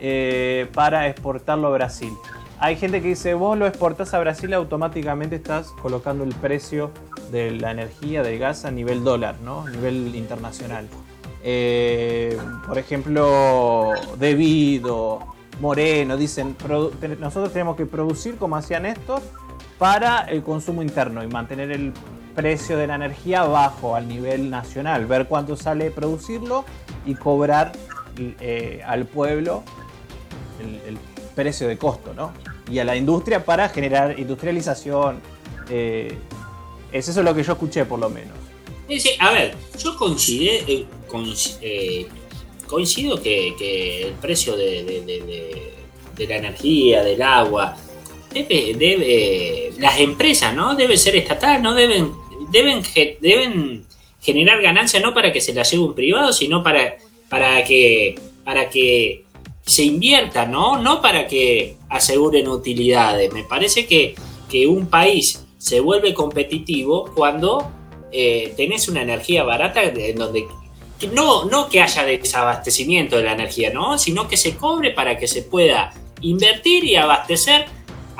eh, 0.00 0.68
para 0.74 1.08
exportarlo 1.08 1.68
a 1.68 1.70
Brasil. 1.70 2.12
Hay 2.58 2.76
gente 2.76 3.00
que 3.00 3.08
dice, 3.08 3.34
vos 3.34 3.56
lo 3.56 3.66
exportás 3.66 4.12
a 4.12 4.20
Brasil, 4.20 4.52
automáticamente 4.52 5.36
estás 5.36 5.68
colocando 5.80 6.24
el 6.24 6.34
precio 6.34 6.90
de 7.30 7.52
la 7.52 7.70
energía, 7.70 8.22
del 8.22 8.38
gas 8.38 8.64
a 8.64 8.70
nivel 8.70 9.04
dólar, 9.04 9.36
¿no? 9.42 9.62
A 9.62 9.70
nivel 9.70 10.14
internacional. 10.14 10.86
Eh, 11.42 12.36
por 12.66 12.78
ejemplo, 12.78 13.92
Debido, 14.18 15.20
Moreno, 15.60 16.16
dicen, 16.16 16.56
nosotros 17.18 17.52
tenemos 17.52 17.76
que 17.76 17.86
producir 17.86 18.36
como 18.36 18.56
hacían 18.56 18.86
estos 18.86 19.22
para 19.78 20.20
el 20.24 20.42
consumo 20.42 20.82
interno 20.82 21.22
y 21.22 21.26
mantener 21.26 21.70
el 21.70 21.92
precio 22.34 22.76
de 22.76 22.86
la 22.86 22.94
energía 22.94 23.44
bajo 23.44 23.96
al 23.96 24.08
nivel 24.08 24.50
nacional, 24.50 25.06
ver 25.06 25.26
cuánto 25.26 25.56
sale 25.56 25.90
producirlo 25.90 26.64
y 27.06 27.14
cobrar 27.14 27.72
eh, 28.18 28.82
al 28.86 29.06
pueblo 29.06 29.62
el, 30.60 30.98
precio 31.34 31.68
de 31.68 31.78
costo, 31.78 32.12
¿no? 32.12 32.32
Y 32.70 32.80
a 32.80 32.84
la 32.84 32.96
industria 32.96 33.44
para 33.44 33.68
generar 33.68 34.18
industrialización. 34.18 35.20
Eh, 35.70 36.12
es 36.92 37.08
eso 37.08 37.22
lo 37.22 37.34
que 37.34 37.42
yo 37.42 37.52
escuché, 37.52 37.84
por 37.84 37.98
lo 37.98 38.10
menos. 38.10 38.36
a 39.20 39.32
ver, 39.32 39.54
yo 39.78 39.96
eh, 40.18 40.86
eh, 41.62 42.08
coincido 42.66 43.22
que, 43.22 44.06
el 44.08 44.14
precio 44.14 44.56
de, 44.56 45.72
la 46.18 46.36
energía, 46.36 47.02
del 47.04 47.22
agua, 47.22 47.76
debe, 48.34 48.74
debe, 48.74 49.72
las 49.78 49.98
empresas, 50.00 50.54
¿no? 50.54 50.74
Debe 50.74 50.96
ser 50.96 51.16
estatal, 51.16 51.62
no 51.62 51.74
deben, 51.74 52.12
deben, 52.50 52.82
deben 53.20 53.84
generar 54.20 54.60
ganancias 54.60 55.02
no 55.02 55.14
para 55.14 55.32
que 55.32 55.40
se 55.40 55.54
las 55.54 55.70
lleve 55.70 55.84
un 55.84 55.94
privado, 55.94 56.32
sino 56.32 56.62
para, 56.62 56.96
para 57.28 57.64
que, 57.64 58.18
para 58.44 58.68
que 58.68 59.24
se 59.70 59.84
invierta, 59.84 60.46
¿no? 60.46 60.78
No 60.78 61.00
para 61.00 61.28
que 61.28 61.76
aseguren 61.88 62.48
utilidades. 62.48 63.32
Me 63.32 63.44
parece 63.44 63.86
que, 63.86 64.16
que 64.50 64.66
un 64.66 64.88
país 64.88 65.46
se 65.58 65.78
vuelve 65.78 66.12
competitivo 66.12 67.12
cuando 67.14 67.70
eh, 68.10 68.52
tenés 68.56 68.88
una 68.88 69.02
energía 69.02 69.44
barata 69.44 69.84
en 69.84 70.16
donde 70.16 70.48
no, 71.12 71.44
no 71.44 71.68
que 71.68 71.80
haya 71.80 72.02
desabastecimiento 72.02 73.16
de 73.16 73.22
la 73.22 73.32
energía, 73.32 73.70
¿no? 73.70 73.96
sino 73.96 74.26
que 74.26 74.36
se 74.36 74.56
cobre 74.56 74.90
para 74.90 75.16
que 75.16 75.28
se 75.28 75.42
pueda 75.42 75.92
invertir 76.20 76.84
y 76.84 76.96
abastecer 76.96 77.66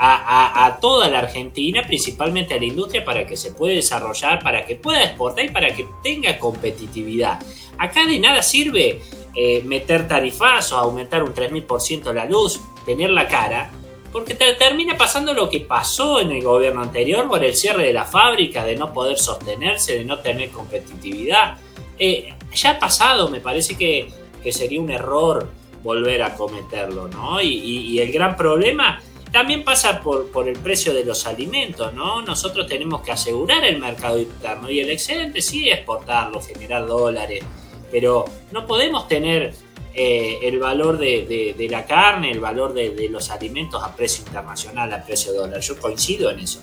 a, 0.03 0.79
toda 0.81 1.09
la 1.09 1.19
Argentina, 1.19 1.83
principalmente 1.85 2.55
a 2.55 2.57
la 2.57 2.65
industria, 2.65 3.05
para 3.05 3.27
que 3.27 3.37
se 3.37 3.51
pueda 3.51 3.75
desarrollar, 3.75 4.41
para 4.41 4.65
que 4.65 4.75
pueda 4.75 5.03
exportar 5.03 5.45
y 5.45 5.49
para 5.49 5.75
que 5.75 5.85
tenga 6.01 6.39
competitividad. 6.39 7.39
Acá 7.77 8.07
de 8.07 8.17
nada 8.17 8.41
sirve 8.41 8.99
eh, 9.35 9.61
meter 9.63 10.07
tarifazos, 10.07 10.77
aumentar 10.77 11.23
un 11.23 11.33
3.000% 11.33 12.13
la 12.13 12.25
luz, 12.25 12.61
tener 12.85 13.09
la 13.09 13.27
cara, 13.27 13.71
porque 14.11 14.35
te 14.35 14.53
termina 14.55 14.97
pasando 14.97 15.33
lo 15.33 15.49
que 15.49 15.61
pasó 15.61 16.19
en 16.19 16.31
el 16.31 16.43
gobierno 16.43 16.81
anterior 16.81 17.27
por 17.27 17.43
el 17.43 17.55
cierre 17.55 17.85
de 17.85 17.93
la 17.93 18.05
fábrica, 18.05 18.65
de 18.65 18.75
no 18.75 18.91
poder 18.93 19.17
sostenerse, 19.17 19.97
de 19.97 20.05
no 20.05 20.19
tener 20.19 20.49
competitividad. 20.49 21.57
Eh, 21.97 22.33
ya 22.53 22.71
ha 22.71 22.79
pasado, 22.79 23.29
me 23.29 23.39
parece 23.39 23.77
que, 23.77 24.11
sería 24.51 24.81
un 24.81 24.89
error 24.89 25.47
volver 25.83 26.23
a 26.23 26.35
cometerlo, 26.35 27.07
¿no? 27.07 27.41
y 27.41 27.99
el 27.99 28.11
gran 28.11 28.35
problema 28.35 28.99
también 29.31 29.63
pasa 29.63 30.01
por, 30.01 30.29
por, 30.29 30.47
el 30.47 30.59
precio 30.59 30.93
de 30.93 31.05
los 31.05 31.25
alimentos, 31.25 31.93
¿no? 31.93 32.21
Nosotros 32.21 32.67
tenemos 32.67 33.01
que 33.01 33.11
asegurar 33.11 33.63
el 33.63 33.79
mercado 33.79 34.19
interno 34.19 34.69
y 34.69 34.81
el 34.81 34.89
excedente 34.89 35.41
sí 35.41 35.69
exportarlo, 35.69 36.41
generar 36.41 36.85
dólares, 36.85 37.43
pero 37.91 38.25
no 38.51 38.65
podemos 38.65 39.07
tener 39.07 39.53
eh, 39.93 40.39
el 40.43 40.59
valor 40.59 40.97
de, 40.97 41.67
la 41.69 41.85
carne, 41.85 42.31
el 42.31 42.39
valor 42.39 42.73
de, 42.73 42.91
de, 42.91 43.09
los 43.09 43.29
alimentos 43.29 43.83
a 43.83 43.93
precio 43.95 44.23
internacional, 44.25 44.93
a 44.93 45.03
precio 45.03 45.33
dólar. 45.33 45.59
Yo 45.59 45.77
coincido 45.79 46.31
en 46.31 46.39
eso. 46.39 46.59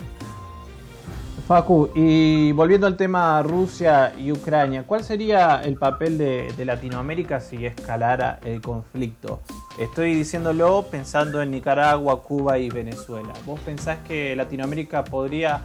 Facu, 1.49 1.89
y 1.95 2.53
volviendo 2.53 2.87
al 2.87 2.99
tema 2.99 3.43
Rusia 3.43 4.13
y 4.19 4.33
Ucrania, 4.33 4.83
¿cuál 4.87 5.03
sería 5.03 5.63
el 5.65 5.77
papel 5.77 6.19
de, 6.19 6.53
Latinoamérica 6.63 7.41
si 7.41 7.65
escalara 7.65 8.39
el 8.45 8.61
conflicto? 8.61 9.41
Estoy 9.79 10.15
diciéndolo 10.15 10.85
pensando 10.91 11.41
en 11.41 11.51
Nicaragua, 11.51 12.23
Cuba 12.23 12.59
y 12.59 12.69
Venezuela. 12.69 13.33
¿Vos 13.47 13.61
pensás 13.61 13.97
que 14.07 14.37
Latinoamérica 14.37 15.05
podría 15.05 15.63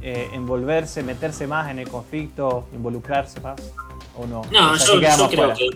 eh, 0.00 0.30
envolverse, 0.32 1.02
meterse 1.02 1.46
más 1.46 1.70
en 1.70 1.78
el 1.78 1.90
conflicto, 1.90 2.66
involucrarse 2.72 3.38
más 3.42 3.60
o 4.18 4.26
no? 4.26 4.42
No, 4.50 4.76
yo, 4.76 4.98
creo 5.28 5.54
que, 5.54 5.70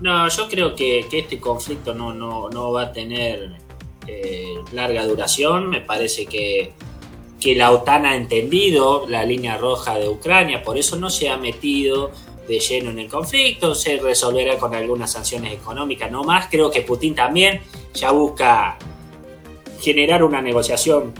no 0.00 0.28
yo, 0.28 0.48
creo 0.48 0.74
que, 0.74 1.06
este 1.10 1.38
conflicto 1.38 1.94
no, 1.94 2.12
no, 2.12 2.72
va 2.72 2.82
a 2.82 2.92
tener 2.92 3.56
eh, 4.06 4.54
larga 4.72 5.06
duración. 5.06 5.68
Me 5.68 5.80
parece 5.80 6.26
que 6.26 6.74
que 7.40 7.54
la 7.54 7.70
OTAN 7.70 8.04
ha 8.06 8.16
entendido 8.16 9.06
la 9.08 9.24
línea 9.24 9.56
roja 9.56 9.96
de 9.98 10.08
Ucrania, 10.08 10.62
por 10.62 10.76
eso 10.76 10.96
no 10.96 11.08
se 11.08 11.28
ha 11.28 11.36
metido 11.36 12.10
de 12.48 12.58
lleno 12.58 12.90
en 12.90 12.98
el 12.98 13.08
conflicto, 13.08 13.74
se 13.74 13.98
resolverá 13.98 14.58
con 14.58 14.74
algunas 14.74 15.12
sanciones 15.12 15.52
económicas, 15.52 16.10
no 16.10 16.24
más. 16.24 16.48
Creo 16.50 16.70
que 16.70 16.82
Putin 16.82 17.14
también 17.14 17.60
ya 17.94 18.10
busca 18.10 18.78
generar 19.80 20.24
una 20.24 20.40
negociación 20.40 21.12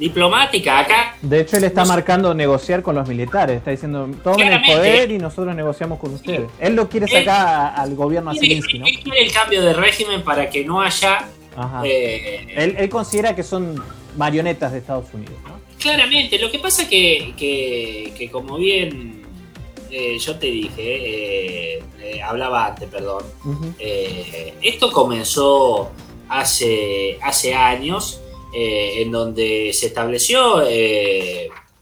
diplomática 0.00 0.80
acá. 0.80 1.16
De 1.22 1.40
hecho, 1.40 1.58
él 1.58 1.64
está 1.64 1.84
marcando 1.84 2.34
negociar 2.34 2.82
con 2.82 2.96
los 2.96 3.06
militares, 3.06 3.58
está 3.58 3.70
diciendo, 3.70 4.10
tomen 4.24 4.52
el 4.52 4.62
poder 4.62 5.12
y 5.12 5.18
nosotros 5.18 5.54
negociamos 5.54 6.00
con 6.00 6.14
ustedes. 6.14 6.50
Él 6.58 6.74
lo 6.74 6.88
quiere 6.88 7.06
sacar 7.06 7.74
al 7.76 7.94
gobierno 7.94 8.34
Zelensky, 8.34 8.80
¿no? 8.80 8.86
Él 8.86 8.98
quiere 9.00 9.22
el 9.22 9.32
cambio 9.32 9.62
de 9.62 9.72
régimen 9.74 10.22
para 10.22 10.50
que 10.50 10.64
no 10.64 10.80
haya... 10.80 11.28
Eh, 11.84 12.46
él, 12.56 12.74
él 12.78 12.88
considera 12.88 13.36
que 13.36 13.42
son 13.42 13.80
marionetas 14.16 14.72
de 14.72 14.78
Estados 14.78 15.06
Unidos. 15.12 15.34
Claramente, 15.78 16.38
lo 16.38 16.50
que 16.50 16.58
pasa 16.58 16.88
que, 16.88 17.32
que, 17.36 18.28
como 18.30 18.56
bien 18.56 19.22
eh, 19.90 20.18
yo 20.18 20.36
te 20.38 20.46
dije, 20.46 21.76
eh, 21.76 21.82
eh, 22.00 22.22
hablaba 22.22 22.66
antes, 22.66 22.88
perdón, 22.88 23.24
esto 24.60 24.92
comenzó 24.92 25.90
hace, 26.28 27.18
hace 27.22 27.54
años, 27.54 28.20
en 28.52 29.10
donde 29.10 29.72
se 29.72 29.86
estableció 29.86 30.62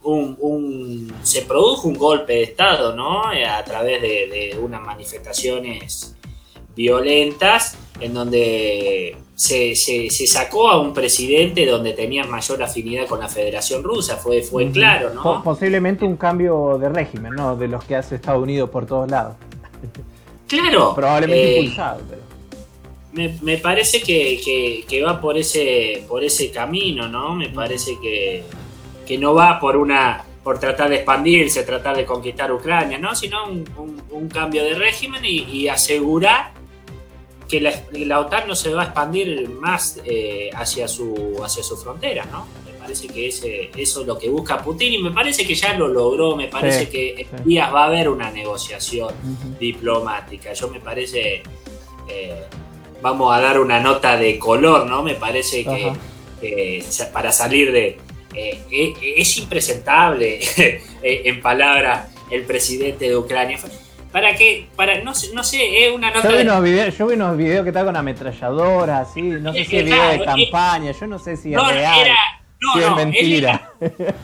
un, 0.03 1.13
se 1.23 1.43
produjo 1.43 1.89
un 1.89 1.95
golpe 1.95 2.35
de 2.35 2.43
Estado, 2.45 2.95
¿no? 2.95 3.23
A 3.27 3.65
través 3.65 4.01
de, 4.01 4.09
de 4.53 4.59
unas 4.59 4.81
manifestaciones 4.81 6.15
violentas 6.75 7.77
en 8.01 8.15
donde 8.15 9.17
se, 9.35 9.75
sacó 10.27 10.69
a 10.69 10.81
un 10.81 10.93
presidente 10.93 11.65
donde 11.67 11.93
tenía 11.93 12.25
mayor 12.25 12.63
afinidad 12.63 13.07
con 13.07 13.21
la 13.21 13.29
Federación 13.29 13.83
Rusa, 13.83 14.17
fue, 14.17 14.43
fue 14.43 14.71
claro, 14.71 15.11
¿no? 15.15 15.43
Posiblemente 15.43 16.05
un 16.05 16.17
cambio 16.17 16.79
de 16.79 16.89
régimen, 16.89 17.35
¿no? 17.35 17.57
De 17.57 17.69
los 17.69 17.85
que 17.85 17.97
hace 17.97 18.17
Estados 18.17 18.43
Unidos 18.43 18.71
por 18.71 18.87
todos 18.87 19.11
lados. 19.11 19.37
Claro. 20.49 20.93
Probablemente 20.97 21.51
eh, 21.51 21.61
impulsado, 21.61 22.01
Me, 23.43 23.59
parece 23.59 24.03
que, 24.03 25.03
va 25.05 25.21
por 25.21 25.37
ese, 25.37 26.05
por 26.09 26.23
ese 26.25 26.51
camino, 26.51 27.09
¿no? 27.09 27.35
Me 27.35 27.49
parece 27.49 27.99
que, 28.01 28.45
no 29.19 29.35
va 29.35 29.59
por 29.59 29.77
una 29.77 30.25
por 30.45 30.59
tratar 30.59 30.89
de 30.89 30.97
expandirse, 30.97 31.63
tratar 31.63 31.97
de 31.97 32.07
conquistar 32.07 32.51
Ucrania, 32.53 32.99
¿no? 32.99 33.15
Sino 33.15 33.45
un, 33.47 34.29
cambio 34.33 34.65
de 34.65 34.75
régimen 34.75 35.25
y, 35.25 35.43
y 35.45 35.69
asegurar 35.69 36.53
que 37.49 37.61
la, 38.07 38.21
OTAN 38.21 38.47
no 38.47 38.55
se 38.55 38.73
va 38.73 38.83
a 38.83 38.85
expandir 38.87 39.49
más 39.49 39.99
eh, 40.05 40.51
hacia, 40.55 40.87
su, 40.87 41.41
hacia 41.43 41.63
su 41.63 41.77
frontera, 41.79 42.27
¿no? 42.27 42.47
Me 42.67 42.73
parece 42.79 43.09
que 43.09 43.29
ese, 43.29 43.71
eso 43.75 44.03
es 44.03 44.07
lo 44.07 44.19
que 44.19 44.29
busca 44.29 44.63
Putin 44.63 44.93
y 44.93 44.99
me 44.99 45.11
parece 45.11 45.47
que 45.47 45.55
ya 45.55 45.73
lo 45.75 45.89
logró, 45.89 46.37
me 46.37 46.49
parece 46.49 46.89
que 46.89 47.27
en 47.31 47.45
días 47.45 47.73
va 47.73 47.85
a 47.85 47.87
haber 47.87 48.09
una 48.09 48.31
negociación 48.31 49.15
diplomática. 49.59 50.53
Yo 50.53 50.69
me 50.69 50.81
parece, 50.81 51.43
eh, 52.09 52.45
vamos 53.01 53.37
a 53.37 53.41
dar 53.41 53.61
una 53.61 53.81
nota 53.81 54.17
de 54.17 54.39
color, 54.39 54.87
¿no? 54.87 55.03
Me 55.03 55.15
parece 55.15 55.65
que 55.65 56.85
para 57.13 57.33
salir 57.33 57.73
de... 57.73 57.99
Eh, 58.35 58.95
es 59.17 59.39
impresentable, 59.39 60.39
en 61.03 61.41
palabras, 61.41 62.09
el 62.31 62.43
presidente 62.43 63.09
de 63.09 63.17
Ucrania 63.17 63.59
para 64.13 64.35
que, 64.35 64.69
para, 64.75 65.03
no, 65.03 65.13
no 65.35 65.45
sé, 65.45 65.87
es 65.87 65.95
una 65.95 66.11
nota. 66.11 66.31
Yo 66.31 66.37
vi, 66.37 66.43
unos 66.43 66.63
videos, 66.63 66.99
yo 66.99 67.07
vi 67.07 67.15
unos 67.15 67.37
videos 67.37 67.63
que 67.63 67.71
está 67.71 67.85
con 67.85 67.95
ametralladoras, 67.95 69.09
así, 69.09 69.23
no 69.23 69.53
sé 69.53 69.65
si 69.65 69.77
es 69.77 69.85
video 69.85 70.09
de 70.11 70.25
campaña, 70.25 70.93
yo 70.93 71.07
no 71.07 71.19
sé 71.19 71.37
si 71.37 71.53
es 71.53 71.63
real. 71.63 72.01
Era, 72.01 72.17
no, 72.61 72.73
si 72.73 72.79
es 72.81 72.97
mentira. 72.97 73.73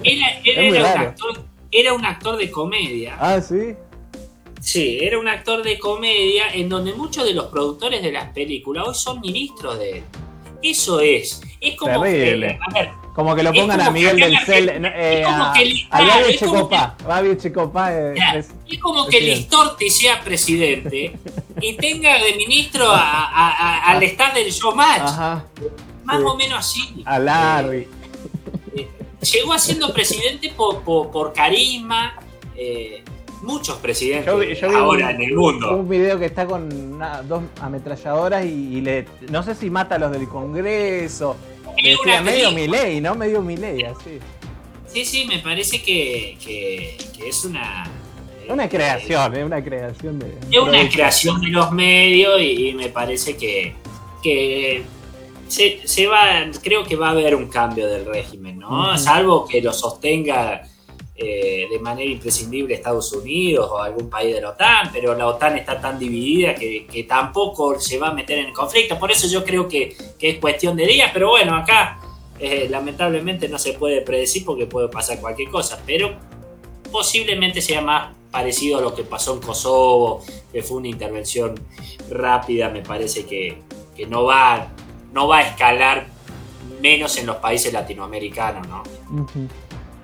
era, 0.03 0.95
un 0.95 0.99
actor, 0.99 1.45
era 1.71 1.93
un 1.93 2.05
actor 2.05 2.37
de 2.37 2.51
comedia. 2.51 3.17
Ah, 3.21 3.41
sí. 3.41 3.77
Sí, 4.65 4.99
era 5.03 5.19
un 5.19 5.29
actor 5.29 5.63
de 5.63 5.79
comedia 5.79 6.49
en 6.55 6.71
donde 6.71 6.95
muchos 6.95 7.27
de 7.27 7.35
los 7.35 7.49
productores 7.49 8.03
de 8.03 8.11
las 8.11 8.33
películas 8.33 8.89
hoy 8.89 8.95
son 8.95 9.21
ministros 9.21 9.79
de 9.79 9.99
él. 9.99 10.05
Eso 10.63 11.01
es. 11.01 11.43
Es 11.61 11.77
como 11.77 12.01
Terrible. 12.01 12.59
a 12.67 12.73
ver, 12.73 12.91
como 13.15 13.37
que 13.37 13.43
lo 13.43 13.53
pongan 13.53 13.83
a 13.83 13.91
Miguel 13.91 14.17
del 14.17 14.39
Cel. 14.39 14.71
Eh, 14.71 15.21
es 15.21 15.27
como 15.27 15.53
que 15.53 15.65
Listorti 15.67 16.75
es, 18.67 18.81
como 18.81 19.07
que 19.07 19.21
Listorti 19.21 19.91
sea 19.91 20.23
presidente 20.23 21.15
y 21.61 21.75
tenga 21.75 22.19
de 22.25 22.35
ministro 22.35 22.87
al 22.91 24.03
estar 24.03 24.33
del 24.33 24.51
showmatch. 24.51 25.03
Ajá, 25.03 25.45
Más 26.05 26.23
o 26.23 26.37
menos 26.37 26.61
así. 26.61 27.03
A 27.05 27.19
Larry. 27.19 27.81
Eh, 27.81 27.89
eh, 28.79 28.89
llegó 29.31 29.59
siendo 29.59 29.93
presidente 29.93 30.55
por, 30.57 30.81
por, 30.81 31.35
carisma. 31.35 32.15
Eh, 32.57 33.05
muchos 33.45 33.77
presidentes 33.79 34.63
ahora 34.63 35.11
en 35.11 35.23
el 35.23 35.35
mundo. 35.35 35.77
Un 35.77 35.89
video 35.89 36.19
que 36.19 36.27
está 36.27 36.47
con 36.47 36.99
dos 37.29 37.43
ametralladoras 37.61 38.45
y, 38.45 38.81
le, 38.81 39.07
no 39.31 39.43
sé 39.43 39.55
si 39.55 39.71
mata 39.71 39.97
a 39.97 39.99
los 39.99 40.11
del 40.11 40.29
Congreso. 40.29 41.37
Decía, 41.77 42.21
medio 42.23 42.53
mi 42.53 42.67
ley, 42.67 43.01
¿no? 43.01 43.15
Medio 43.15 43.43
mi 43.43 43.57
ley, 43.57 43.83
así. 43.83 44.19
Sí, 44.87 45.05
sí, 45.05 45.27
me 45.27 45.39
parece 45.39 45.83
que, 45.83 46.37
que, 46.43 46.97
es 47.27 47.45
una... 47.45 47.85
Una 48.49 48.69
creación, 48.69 49.35
es 49.35 49.45
una 49.45 49.65
creación 49.65 50.19
de... 50.19 50.35
Es 50.51 50.59
una 50.59 50.89
creación 50.89 51.41
de 51.41 51.49
los 51.49 51.73
medios 51.73 52.41
y, 52.41 52.73
me 52.75 52.89
parece 52.89 53.37
que, 53.37 53.75
que 54.23 54.83
se, 55.49 55.81
se, 55.85 56.07
va, 56.07 56.45
creo 56.63 56.85
que 56.85 56.95
va 56.95 57.09
a 57.09 57.11
haber 57.11 57.35
un 57.35 57.49
cambio 57.49 57.89
del 57.89 58.05
régimen, 58.05 58.59
¿no? 58.59 58.97
Salvo 58.99 59.47
que 59.47 59.61
lo 59.61 59.73
sostenga 59.73 60.63
eh, 61.17 61.69
de 61.71 61.79
manera 61.79 62.11
imprescindible 62.11 62.75
Estados 62.75 63.13
Unidos 63.13 63.71
o 63.71 63.79
algún 63.79 64.11
país 64.11 64.35
de 64.35 64.41
la 64.41 64.51
OTAN, 64.51 64.91
pero 64.93 65.15
la 65.15 65.29
OTAN 65.29 65.57
está 65.59 65.81
tan 65.81 65.97
dividida 65.97 66.57
que, 66.57 67.07
tampoco 67.09 67.79
se 67.79 67.99
va 67.99 68.09
a 68.09 68.13
meter 68.13 68.39
en 68.39 68.47
el 68.47 68.53
conflicto. 68.53 68.99
Por 68.99 69.13
eso 69.13 69.29
yo 69.29 69.45
creo 69.45 69.69
que, 69.69 69.97
es 70.19 70.39
cuestión 70.39 70.77
de 70.77 70.87
días, 70.87 71.11
pero 71.13 71.31
bueno, 71.31 71.55
acá 71.55 72.01
eh, 72.41 72.67
lamentablemente 72.69 73.49
no 73.49 73.61
se 73.61 73.75
puede 73.75 74.01
predecir 74.01 74.45
porque 74.45 74.67
puede 74.67 74.89
pasar 74.89 75.21
cualquier 75.21 75.51
cosa, 75.51 75.81
pero 75.87 76.17
posiblemente 76.91 77.63
sea 77.63 77.81
más 77.81 78.13
parecido 78.33 78.79
a 78.79 78.81
lo 78.81 78.93
que 78.93 79.05
pasó 79.05 79.35
en 79.35 79.41
Kosovo, 79.41 80.21
que 80.53 80.65
fue 80.65 80.79
una 80.79 80.89
intervención 80.89 81.55
rápida, 82.11 82.71
me 82.71 82.83
parece 82.83 83.25
que, 83.25 83.63
no, 84.09 84.25
va, 84.25 84.67
no 85.13 85.29
va 85.29 85.39
a 85.39 85.43
escalar 85.43 86.09
menos 86.81 87.17
en 87.19 87.27
los 87.27 87.37
países 87.37 87.73
latinoamericanos, 87.73 88.67
¿no? 88.67 88.83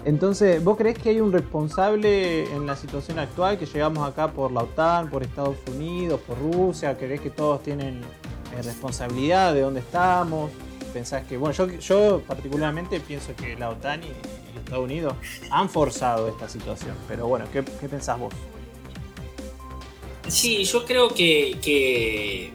Entonces, 0.04 0.64
¿vos 0.64 0.78
creés 0.78 0.98
que 0.98 1.10
hay 1.10 1.20
un 1.20 1.30
responsable 1.30 2.44
en 2.54 2.66
la 2.66 2.74
situación 2.74 3.18
actual, 3.18 3.58
que 3.58 3.66
llegamos 3.66 4.08
acá 4.08 4.32
por 4.32 4.50
la 4.50 4.62
OTAN, 4.62 5.10
por 5.10 5.22
Estados 5.22 5.56
Unidos, 5.74 6.20
por 6.26 6.38
Rusia? 6.38 6.96
¿Creés 6.96 7.20
que 7.20 7.28
todos 7.28 7.62
tienen 7.62 8.00
eh, 8.56 8.62
responsabilidad 8.62 9.52
de 9.52 9.60
dónde 9.60 9.80
estamos? 9.80 10.50
¿Pensás 10.94 11.26
que, 11.26 11.36
bueno, 11.36 11.54
yo, 11.54 11.66
yo 11.78 12.22
particularmente 12.26 12.98
pienso 13.00 13.36
que 13.36 13.56
la 13.56 13.70
OTAN 13.70 14.02
y, 14.02 14.06
Estados 14.58 14.84
Unidos 14.84 15.14
han 15.50 15.68
forzado 15.68 16.28
esta 16.28 16.48
situación, 16.48 16.96
pero 17.06 17.26
bueno, 17.28 17.46
¿qué, 17.52 17.62
pensás 17.62 18.18
vos? 18.18 18.34
Sí, 20.26 20.64
yo 20.64 20.84
creo 20.84 21.08
que, 21.08 22.52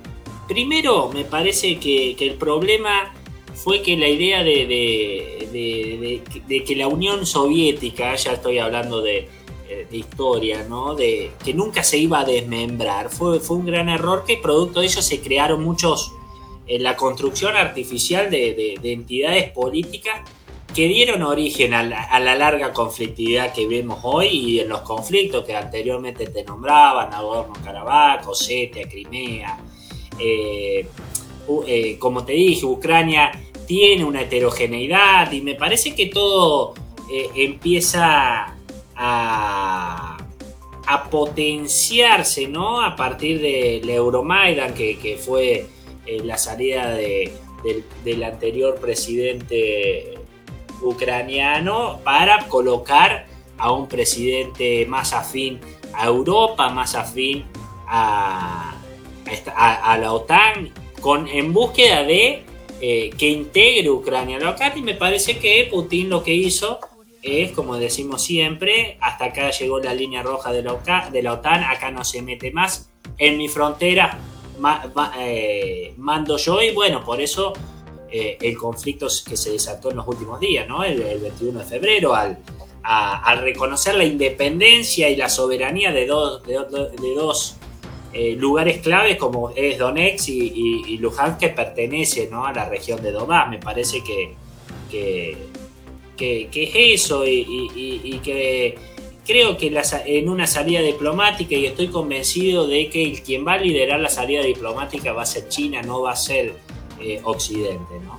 primero 0.48 1.10
me 1.10 1.24
parece 1.24 1.80
que 1.80 2.16
el 2.20 2.36
problema 2.36 3.15
fue 3.56 3.82
que 3.82 3.98
la 3.98 4.08
idea 4.08 4.44
de, 4.44 6.22
que 6.66 6.76
la 6.76 6.88
Unión 6.88 7.26
Soviética, 7.26 8.16
ya 8.16 8.34
estoy 8.34 8.60
hablando 8.60 9.02
de, 9.02 9.28
eh, 9.68 9.88
historia, 9.92 10.64
¿no? 10.70 10.94
de 10.94 11.32
que 11.44 11.54
nunca 11.54 11.84
se 11.84 11.98
iba 11.98 12.20
a 12.20 12.26
desmembrar, 12.26 13.10
fue, 13.10 13.40
fue 13.40 13.58
un 13.58 13.66
gran 13.66 13.90
error 13.90 14.24
que 14.26 14.38
producto 14.38 14.82
de 14.82 14.88
ello 14.88 15.02
se 15.02 15.22
crearon 15.22 15.64
muchos, 15.64 16.12
en 16.68 16.84
la 16.84 16.96
construcción 16.96 17.56
artificial 17.56 18.30
de, 18.30 18.80
entidades 18.84 19.52
políticas 19.52 20.22
que 20.74 20.88
dieron 20.88 21.24
origen 21.24 21.74
a 21.74 21.84
la, 21.84 22.36
larga 22.36 22.74
conflictividad 22.74 23.54
que 23.54 23.68
vemos 23.68 24.00
hoy 24.04 24.28
y 24.28 24.60
en 24.60 24.70
los 24.70 24.82
conflictos 24.82 25.46
que 25.46 25.56
anteriormente 25.56 26.28
te 26.28 26.44
nombraban, 26.44 27.12
Nagorno-Karabaj, 27.12 28.28
Osetia, 28.28 28.88
Crimea. 28.90 29.58
Eh, 30.20 30.86
eh, 31.68 31.98
como 32.00 32.26
te 32.26 32.34
dije, 32.34 32.66
Ucrania 32.66 33.32
tiene 33.68 34.04
una 34.06 34.22
heterogeneidad 34.22 35.32
y 35.32 35.42
me 35.42 35.56
parece 35.56 35.96
que 35.96 36.08
todo 36.08 36.74
eh, 37.12 37.30
empieza 37.36 38.56
a, 38.96 40.12
potenciarse, 41.12 42.48
¿no? 42.48 42.82
A 42.82 42.96
partir 42.96 43.42
del 43.42 43.90
Euromaidan, 43.90 44.74
que, 44.74 45.20
fue 45.24 45.66
eh, 46.06 46.22
la 46.24 46.38
salida 46.38 46.96
del, 46.96 48.24
anterior 48.24 48.76
presidente 48.80 50.16
ucraniano, 50.82 52.00
para 52.04 52.48
colocar 52.48 53.28
a 53.58 53.72
un 53.72 53.88
presidente 53.88 54.86
más 54.88 55.14
afín 55.14 55.60
a 55.94 56.06
Europa, 56.06 56.70
más 56.70 56.96
afín 56.96 57.46
a, 57.88 58.76
a 59.56 59.98
la 59.98 60.14
OTAN, 60.14 60.72
con, 61.02 61.28
en 61.28 61.54
búsqueda 61.54 62.04
de 62.04 62.46
eh, 62.88 63.10
que 63.18 63.28
integre 63.28 63.90
Ucrania 63.90 64.38
a 64.38 64.40
la 64.40 64.52
OTAN 64.52 64.78
y 64.78 64.84
me 64.84 64.94
parece 64.94 65.40
que 65.40 65.68
Putin 65.72 66.08
lo 66.08 66.22
que 66.22 66.36
hizo 66.36 66.80
es, 67.24 67.52
como 67.54 67.78
decimos 67.78 68.22
siempre, 68.22 69.00
hasta 69.02 69.26
acá 69.26 69.50
llegó 69.50 69.80
la 69.80 69.96
línea 69.96 70.22
roja 70.22 70.54
de 70.54 70.62
la, 70.62 71.34
OTAN, 71.34 71.64
acá 71.64 71.90
no 71.90 72.04
se 72.04 72.22
mete 72.22 72.52
más, 72.52 72.92
en 73.18 73.40
mi 73.40 73.48
frontera 73.48 74.20
eh, 75.20 75.96
mando 75.98 76.38
yo 76.38 76.62
y 76.62 76.76
bueno, 76.76 77.04
por 77.04 77.20
eso 77.20 77.54
eh, 78.12 78.38
el 78.40 78.56
conflicto 78.56 79.08
que 79.28 79.36
se 79.36 79.50
desató 79.50 79.90
en 79.90 79.98
los 79.98 80.08
últimos 80.08 80.40
días, 80.40 80.68
¿no? 80.68 80.84
el, 80.84 81.02
21 81.02 81.58
de 81.58 81.66
febrero, 81.66 82.14
al, 82.14 82.38
reconocer 83.42 83.96
la 83.96 84.06
independencia 84.06 85.10
y 85.10 85.16
la 85.16 85.28
soberanía 85.28 85.92
de 85.92 86.06
dos, 86.06 86.44
de, 86.44 86.54
de 86.54 87.16
dos 87.16 87.58
eh, 88.18 88.34
lugares 88.38 88.78
claves 88.78 89.18
como 89.18 89.50
es 89.50 89.78
Donetsk 89.78 90.30
y, 90.30 90.98
Luhansk 91.00 91.38
que 91.38 91.50
pertenece 91.50 92.30
a 92.32 92.54
la 92.54 92.70
región 92.70 93.04
de 93.04 93.12
Donbass. 93.12 93.50
Me 93.50 93.58
parece 93.58 94.02
que, 94.02 94.34
que, 94.90 96.48
es 96.50 97.02
eso 97.04 97.26
y, 97.28 98.22
que 98.24 98.78
creo 99.26 99.58
que 99.58 99.84
en 100.06 100.30
una 100.30 100.48
salida 100.48 100.80
diplomática 100.80 101.56
y 101.56 101.66
estoy 101.66 101.90
convencido 101.90 102.66
de 102.68 102.90
que 102.90 103.22
quien 103.22 103.46
va 103.46 103.56
a 103.56 103.58
liderar 103.58 104.00
la 104.00 104.08
salida 104.08 104.44
diplomática 104.44 105.12
va 105.12 105.24
a 105.24 105.26
ser 105.26 105.50
China, 105.50 105.82
no 105.82 106.04
va 106.04 106.12
a 106.12 106.16
ser 106.16 106.54
eh, 107.02 107.20
Occidente. 107.26 108.00
¿no? 108.06 108.18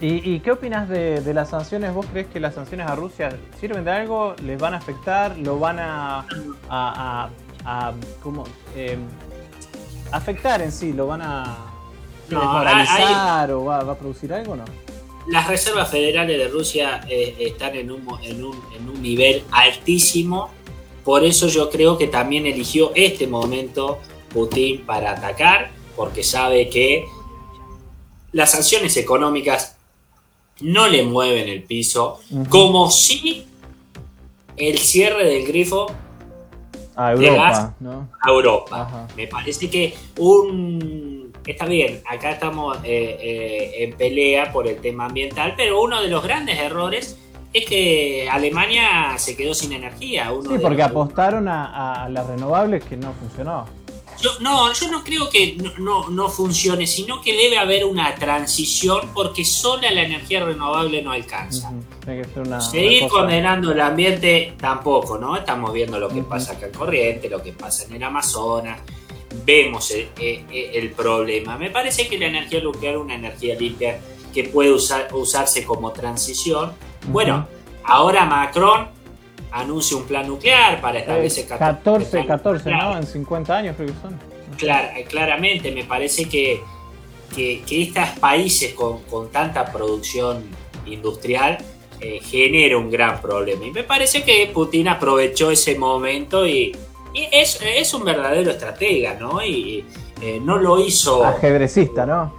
¿Y, 0.00 0.40
qué 0.40 0.50
opinas 0.50 0.88
de, 0.88 1.32
las 1.32 1.50
sanciones? 1.50 1.94
¿Vos 1.94 2.06
crees 2.10 2.26
que 2.26 2.40
las 2.40 2.56
sanciones 2.56 2.88
a 2.88 2.96
Rusia 2.96 3.38
sirven 3.60 3.84
de 3.84 3.92
algo? 3.92 4.34
¿Les 4.44 4.58
van 4.58 4.74
a 4.74 4.78
afectar? 4.78 5.38
¿Lo 5.38 5.60
van 5.60 5.78
a 5.78 6.26
como, 8.22 8.44
em, 8.76 9.00
afectar 10.12 10.62
en 10.62 10.72
sí? 10.72 10.92
¿Lo 10.92 11.06
van 11.06 11.22
a 11.22 11.56
desmoralizar 12.28 13.50
o 13.52 13.64
va, 13.64 13.80
a 13.80 13.98
producir 13.98 14.32
algo 14.32 14.52
o 14.52 14.56
no? 14.56 14.64
Las 15.28 15.48
reservas 15.48 15.90
federales 15.90 16.38
de 16.38 16.48
Rusia 16.48 17.00
eh, 17.08 17.36
están 17.38 17.74
en 17.76 17.90
un, 17.90 18.06
en, 18.22 18.44
un, 18.44 18.60
en 18.76 18.88
un 18.88 19.00
nivel 19.00 19.42
altísimo, 19.50 20.50
por 21.02 21.24
eso 21.24 21.48
yo 21.48 21.70
creo 21.70 21.96
que 21.96 22.08
también 22.08 22.46
eligió 22.46 22.92
este 22.94 23.26
momento 23.26 24.00
Putin 24.32 24.84
para 24.84 25.12
atacar, 25.12 25.70
porque 25.96 26.22
sabe 26.22 26.68
que 26.68 27.04
las 28.32 28.50
sanciones 28.50 28.96
económicas 28.96 29.76
no 30.60 30.88
le 30.88 31.04
mueven 31.04 31.48
el 31.48 31.62
piso, 31.62 32.20
como 32.48 32.90
si 32.90 33.46
el 34.56 34.78
cierre 34.78 35.24
del 35.24 35.46
grifo 35.46 35.86
a 36.96 37.12
Europa, 37.12 37.74
a 38.20 38.30
Europa. 38.30 39.08
Me 39.16 39.26
parece 39.26 39.68
que 39.70 39.94
un... 40.18 41.32
Está 41.46 41.66
bien, 41.66 42.00
acá 42.08 42.30
estamos 42.30 42.78
eh, 42.84 43.18
eh, 43.20 43.84
en 43.84 43.96
pelea 43.96 44.50
por 44.50 44.66
el 44.66 44.78
tema 44.80 45.06
ambiental, 45.06 45.54
pero 45.56 45.82
uno 45.82 46.00
de 46.00 46.08
los 46.08 46.22
grandes 46.22 46.58
errores 46.58 47.18
es 47.52 47.66
que 47.66 48.28
Alemania 48.30 49.14
se 49.18 49.36
quedó 49.36 49.54
sin 49.54 49.72
energía. 49.72 50.32
sí, 50.42 50.56
porque 50.60 50.82
apostaron 50.82 51.46
a, 51.48 52.04
a 52.04 52.08
las 52.08 52.26
renovables 52.26 52.82
que 52.84 52.96
no 52.96 53.12
funcionó 53.12 53.66
no, 54.40 54.72
yo 54.72 54.90
no 54.90 55.04
creo 55.04 55.28
que 55.28 55.56
no, 55.78 56.28
funcione, 56.28 56.86
sino 56.86 57.20
que 57.20 57.34
debe 57.34 57.58
haber 57.58 57.84
una 57.84 58.14
transición 58.14 59.10
porque 59.14 59.44
sola 59.44 59.90
la 59.90 60.02
energía 60.02 60.44
renovable 60.44 61.02
no 61.02 61.12
alcanza. 61.12 61.72
Seguir 62.60 63.08
condenando 63.08 63.72
el 63.72 63.80
ambiente 63.80 64.54
tampoco, 64.58 65.18
¿no? 65.18 65.36
Estamos 65.36 65.72
viendo 65.72 65.98
lo 65.98 66.08
que 66.08 66.22
pasa 66.22 66.52
acá 66.52 66.66
en 66.66 66.72
Corriente, 66.72 67.28
lo 67.28 67.42
que 67.42 67.52
pasa 67.52 67.84
en 67.84 67.94
el 67.94 68.02
Amazonas, 68.02 68.80
vemos 69.44 69.90
el, 69.90 70.92
problema. 70.92 71.56
Me 71.58 71.70
parece 71.70 72.08
que 72.08 72.18
la 72.18 72.26
energía 72.26 72.60
nuclear 72.62 72.94
es 72.94 73.00
una 73.00 73.14
energía 73.14 73.54
limpia 73.54 74.00
que 74.32 74.44
puede 74.44 74.72
usarse 74.72 75.64
como 75.64 75.92
transición. 75.92 76.72
Bueno, 77.08 77.46
ahora 77.84 78.24
Macron 78.24 78.93
anuncia 79.54 79.96
un 79.96 80.04
plan 80.04 80.26
nuclear 80.26 80.80
para 80.80 80.98
establecer 80.98 81.46
14, 81.46 82.26
14, 82.26 82.70
¿no? 82.70 82.96
En 82.96 83.06
50 83.06 83.56
años 83.56 83.76
creo 83.76 83.88
que 83.88 84.00
son. 84.02 84.18
Eh, 84.60 85.06
claramente, 85.08 85.70
me 85.70 85.84
parece 85.84 86.28
que, 86.28 86.60
que, 87.34 87.62
estos 87.70 88.08
países 88.18 88.74
con, 88.74 89.02
con, 89.04 89.30
tanta 89.30 89.64
producción 89.72 90.44
industrial 90.86 91.58
eh, 92.00 92.20
genera 92.20 92.76
un 92.76 92.90
gran 92.90 93.20
problema. 93.20 93.64
Y 93.64 93.70
me 93.70 93.84
parece 93.84 94.24
que 94.24 94.50
Putin 94.52 94.88
aprovechó 94.88 95.50
ese 95.52 95.78
momento 95.78 96.46
y, 96.46 96.76
es, 97.14 97.60
es, 97.62 97.94
un 97.94 98.04
verdadero 98.04 98.50
estratega, 98.50 99.14
¿no? 99.14 99.44
Y, 99.44 99.84
eh, 100.26 100.40
no 100.42 100.56
lo 100.56 100.78
hizo. 100.78 101.22
Ajedrecista, 101.22 102.06
¿no? 102.06 102.32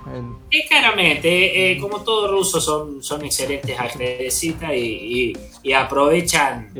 claramente, 0.67 1.73
eh, 1.73 1.77
como 1.77 2.01
todos 2.01 2.31
rusos 2.31 2.63
son, 2.63 3.03
son 3.03 3.23
excelentes 3.23 3.79
ajedrecistas 3.79 4.71
y, 4.73 5.33
aprovechan, 5.75 6.71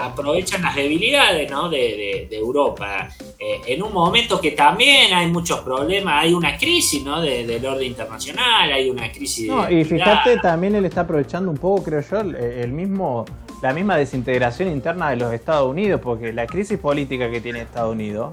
aprovechan 0.00 0.62
las 0.62 0.74
debilidades 0.74 1.50
¿no? 1.50 1.68
de, 1.68 2.26
Europa. 2.30 3.10
Eh, 3.38 3.60
en 3.66 3.82
un 3.82 3.92
momento 3.92 4.40
que 4.40 4.52
también 4.52 5.12
hay 5.12 5.26
muchos 5.26 5.60
problemas, 5.60 6.22
hay 6.22 6.32
una 6.32 6.56
crisis 6.56 7.04
¿no? 7.04 7.20
del 7.20 7.66
orden 7.66 7.88
internacional, 7.88 8.72
hay 8.72 8.88
una 8.88 9.12
crisis 9.12 9.48
no, 9.48 9.70
Y 9.70 9.84
fíjate, 9.84 10.38
también 10.38 10.74
él 10.74 10.86
está 10.86 11.02
aprovechando 11.02 11.50
un 11.50 11.58
poco, 11.58 11.84
creo 11.84 12.00
yo, 12.00 12.20
el 12.20 12.72
mismo 12.72 13.26
la 13.62 13.72
misma 13.72 13.96
desintegración 13.96 14.70
interna 14.70 15.10
de 15.10 15.16
los 15.16 15.32
Estados 15.32 15.68
Unidos, 15.68 16.00
porque 16.02 16.32
la 16.32 16.46
crisis 16.46 16.78
política 16.78 17.30
que 17.30 17.40
tiene 17.40 17.62
Estados 17.62 17.92
Unidos 17.92 18.32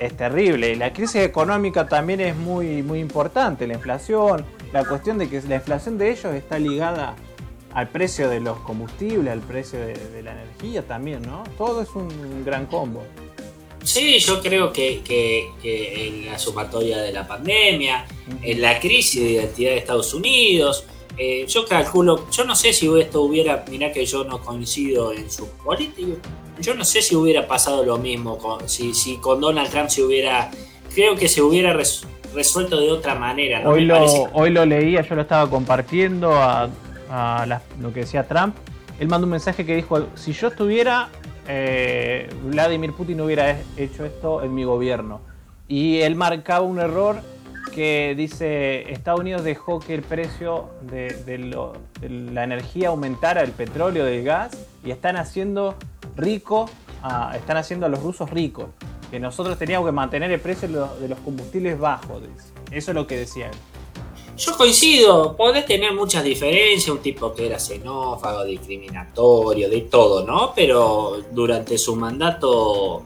es 0.00 0.16
terrible. 0.16 0.74
La 0.76 0.92
crisis 0.92 1.22
económica 1.22 1.86
también 1.86 2.20
es 2.20 2.34
muy, 2.34 2.82
muy 2.82 2.98
importante, 2.98 3.66
la 3.66 3.74
inflación, 3.74 4.44
la 4.72 4.84
cuestión 4.84 5.18
de 5.18 5.28
que 5.28 5.40
la 5.42 5.56
inflación 5.56 5.98
de 5.98 6.10
ellos 6.10 6.34
está 6.34 6.58
ligada 6.58 7.14
al 7.72 7.88
precio 7.88 8.28
de 8.28 8.40
los 8.40 8.58
combustibles, 8.60 9.32
al 9.32 9.40
precio 9.40 9.78
de, 9.78 10.22
la 10.22 10.32
energía 10.32 10.82
también, 10.82 11.22
¿no? 11.22 11.44
Todo 11.56 11.82
es 11.82 11.90
un 11.94 12.44
gran 12.44 12.66
combo. 12.66 13.04
Sí, 13.82 14.18
yo 14.18 14.40
creo 14.40 14.72
que, 14.72 15.50
en 15.62 16.26
la 16.26 16.38
sumatoria 16.38 16.98
de 16.98 17.12
la 17.12 17.26
pandemia, 17.26 18.06
en 18.42 18.60
la 18.60 18.78
crisis 18.78 19.22
de 19.22 19.30
identidad 19.30 19.70
de 19.70 19.78
Estados 19.78 20.12
Unidos, 20.12 20.84
eh, 21.22 21.44
yo 21.46 21.66
calculo, 21.66 22.30
yo 22.30 22.46
no 22.46 22.54
sé 22.54 22.72
si 22.72 22.88
esto 22.98 23.20
hubiera, 23.20 23.62
mirá 23.68 23.92
que 23.92 24.06
yo 24.06 24.24
no 24.24 24.40
coincido 24.40 25.12
en 25.12 25.30
su 25.30 25.46
política, 25.50 26.14
yo 26.58 26.74
no 26.74 26.82
sé 26.82 27.02
si 27.02 27.14
hubiera 27.14 27.46
pasado 27.46 27.84
lo 27.84 27.98
mismo, 27.98 28.38
con, 28.38 28.66
si, 28.66 28.94
si 28.94 29.18
con 29.18 29.38
Donald 29.38 29.68
Trump 29.68 29.90
se 29.90 30.02
hubiera, 30.02 30.50
creo 30.94 31.16
que 31.16 31.28
se 31.28 31.42
hubiera 31.42 31.74
resuelto 31.74 32.80
de 32.80 32.90
otra 32.90 33.16
manera. 33.16 33.68
Hoy, 33.68 33.84
lo, 33.84 34.02
hoy 34.32 34.48
lo 34.48 34.64
leía, 34.64 35.02
yo 35.02 35.14
lo 35.14 35.20
estaba 35.20 35.50
compartiendo 35.50 36.32
a, 36.32 36.70
lo 37.78 37.92
que 37.92 38.00
decía 38.00 38.26
Trump, 38.26 38.56
él 38.98 39.08
mandó 39.08 39.26
un 39.26 39.32
mensaje 39.32 39.66
que 39.66 39.76
dijo, 39.76 40.06
si 40.14 40.32
yo 40.32 40.48
estuviera, 40.48 41.10
eh, 41.46 42.30
Vladimir 42.44 42.94
Putin 42.94 43.20
hubiera 43.20 43.60
hecho 43.76 44.06
esto 44.06 44.42
en 44.42 44.54
mi 44.54 44.64
gobierno. 44.64 45.20
Y 45.68 46.00
él 46.00 46.16
marcaba 46.16 46.64
un 46.64 46.78
error 46.78 47.20
que 47.70 48.14
dice, 48.16 48.90
Estados 48.92 49.20
Unidos 49.20 49.44
dejó 49.44 49.80
que 49.80 49.94
el 49.94 50.02
precio 50.02 50.70
de, 50.82 51.38
la 52.32 52.44
energía 52.44 52.88
aumentara, 52.88 53.42
el 53.42 53.52
petróleo, 53.52 54.04
del 54.04 54.24
gas, 54.24 54.56
y 54.84 54.90
están 54.90 55.16
haciendo 55.16 55.74
rico, 56.16 56.68
están 57.34 57.56
haciendo 57.56 57.86
a 57.86 57.88
los 57.88 58.02
rusos 58.02 58.30
ricos. 58.30 58.66
Que 59.10 59.18
nosotros 59.18 59.58
teníamos 59.58 59.88
que 59.88 59.92
mantener 59.92 60.30
el 60.30 60.40
precio 60.40 60.68
de 60.68 61.08
los 61.08 61.18
combustibles 61.20 61.78
bajos. 61.78 62.22
Eso 62.70 62.90
es 62.90 62.94
lo 62.94 63.06
que 63.06 63.16
decía 63.16 63.46
él. 63.48 63.56
Yo 64.36 64.56
coincido, 64.56 65.36
podés 65.36 65.66
tener 65.66 65.92
muchas 65.92 66.24
diferencias, 66.24 66.88
un 66.88 67.02
tipo 67.02 67.34
que 67.34 67.46
era 67.46 67.58
xenófago, 67.58 68.44
discriminatorio, 68.44 69.68
de 69.68 69.82
todo, 69.82 70.24
¿no? 70.24 70.52
Pero 70.54 71.18
durante 71.32 71.76
su 71.76 71.94
mandato 71.94 73.02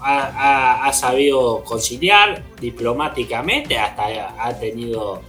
ha, 0.00 0.92
sabido 0.92 1.62
conciliar 1.64 2.42
diplomáticamente, 2.60 3.78
hasta 3.78 4.34
ha 4.42 4.58
tenido 4.58 5.20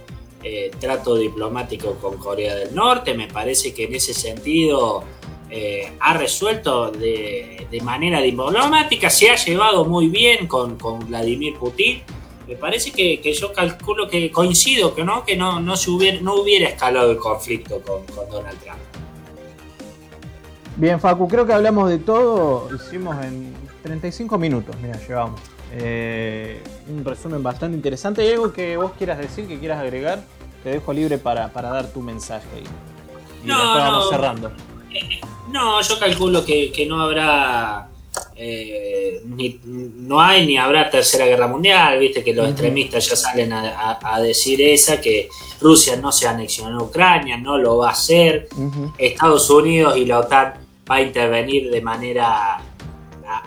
eh, 0.42 0.70
trato 0.78 1.16
diplomático 1.16 1.94
con 1.94 2.16
Corea 2.16 2.54
del 2.54 2.74
Norte, 2.74 3.14
me 3.14 3.28
parece 3.28 3.74
que 3.74 3.84
en 3.84 3.94
ese 3.94 4.14
sentido 4.14 5.04
eh, 5.50 5.92
ha 6.00 6.14
resuelto 6.14 6.90
de, 6.90 7.56
manera 7.82 8.20
diplomática, 8.20 9.10
se 9.10 9.30
ha 9.30 9.36
llevado 9.36 9.84
muy 9.84 10.08
bien 10.08 10.46
con, 10.46 10.76
con 10.76 11.06
Vladimir 11.06 11.54
Putin 11.56 12.02
me 12.50 12.56
parece 12.56 12.90
que, 12.90 13.32
yo 13.32 13.52
calculo 13.52 14.08
que 14.08 14.32
coincido 14.32 14.92
que 14.92 15.04
no, 15.04 15.24
que 15.24 15.36
no, 15.36 15.60
no, 15.60 15.74
hubiera, 15.74 16.68
escalado 16.68 17.12
el 17.12 17.16
conflicto 17.16 17.80
con, 17.80 18.28
Donald 18.28 18.58
Trump. 18.58 18.80
Bien, 20.74 20.98
Facu, 20.98 21.28
creo 21.28 21.46
que 21.46 21.52
hablamos 21.52 21.88
de 21.88 21.98
todo. 21.98 22.68
Hicimos 22.74 23.24
en 23.24 23.54
35 23.82 24.38
minutos, 24.38 24.76
mira, 24.82 24.98
llevamos. 25.06 25.40
Eh, 25.72 26.62
un 26.88 27.04
resumen 27.04 27.42
bastante 27.42 27.76
interesante. 27.76 28.22
¿Hay 28.22 28.32
algo 28.32 28.52
que 28.52 28.76
vos 28.76 28.92
quieras 28.98 29.18
decir, 29.18 29.46
que 29.46 29.58
quieras 29.58 29.78
agregar? 29.78 30.22
Te 30.62 30.70
dejo 30.70 30.92
libre 30.92 31.18
para, 31.18 31.48
dar 31.48 31.86
tu 31.92 32.00
mensaje 32.00 32.46
ahí. 32.54 32.64
Y 33.44 33.46
no, 33.46 33.56
después 33.56 33.84
vamos 33.84 34.10
cerrando. 34.10 34.48
Eh, 34.92 35.20
no, 35.50 35.80
yo 35.80 35.98
calculo 35.98 36.44
que, 36.44 36.70
que 36.72 36.86
no 36.86 37.00
habrá 37.00 37.90
eh, 38.42 39.20
no 39.24 40.18
hay 40.18 40.46
ni 40.46 40.56
habrá 40.56 40.88
tercera 40.88 41.26
guerra 41.26 41.46
mundial, 41.46 41.98
viste 41.98 42.24
que 42.24 42.32
los 42.32 42.48
extremistas 42.48 43.06
ya 43.06 43.14
salen 43.14 43.52
a, 43.52 44.18
decir 44.22 44.62
esa, 44.62 44.98
que 44.98 45.28
Rusia 45.60 45.96
no 45.96 46.10
se 46.10 46.26
anexionó 46.26 46.80
a 46.80 46.82
Ucrania, 46.84 47.36
no 47.36 47.58
lo 47.58 47.76
va 47.76 47.88
a 47.88 47.92
hacer, 47.92 48.48
Estados 48.96 49.50
Unidos 49.50 49.98
y 49.98 50.06
la 50.06 50.20
OTAN 50.20 50.54
va 50.90 50.94
a 50.96 51.02
intervenir 51.02 51.70
de 51.70 51.82
manera 51.82 52.62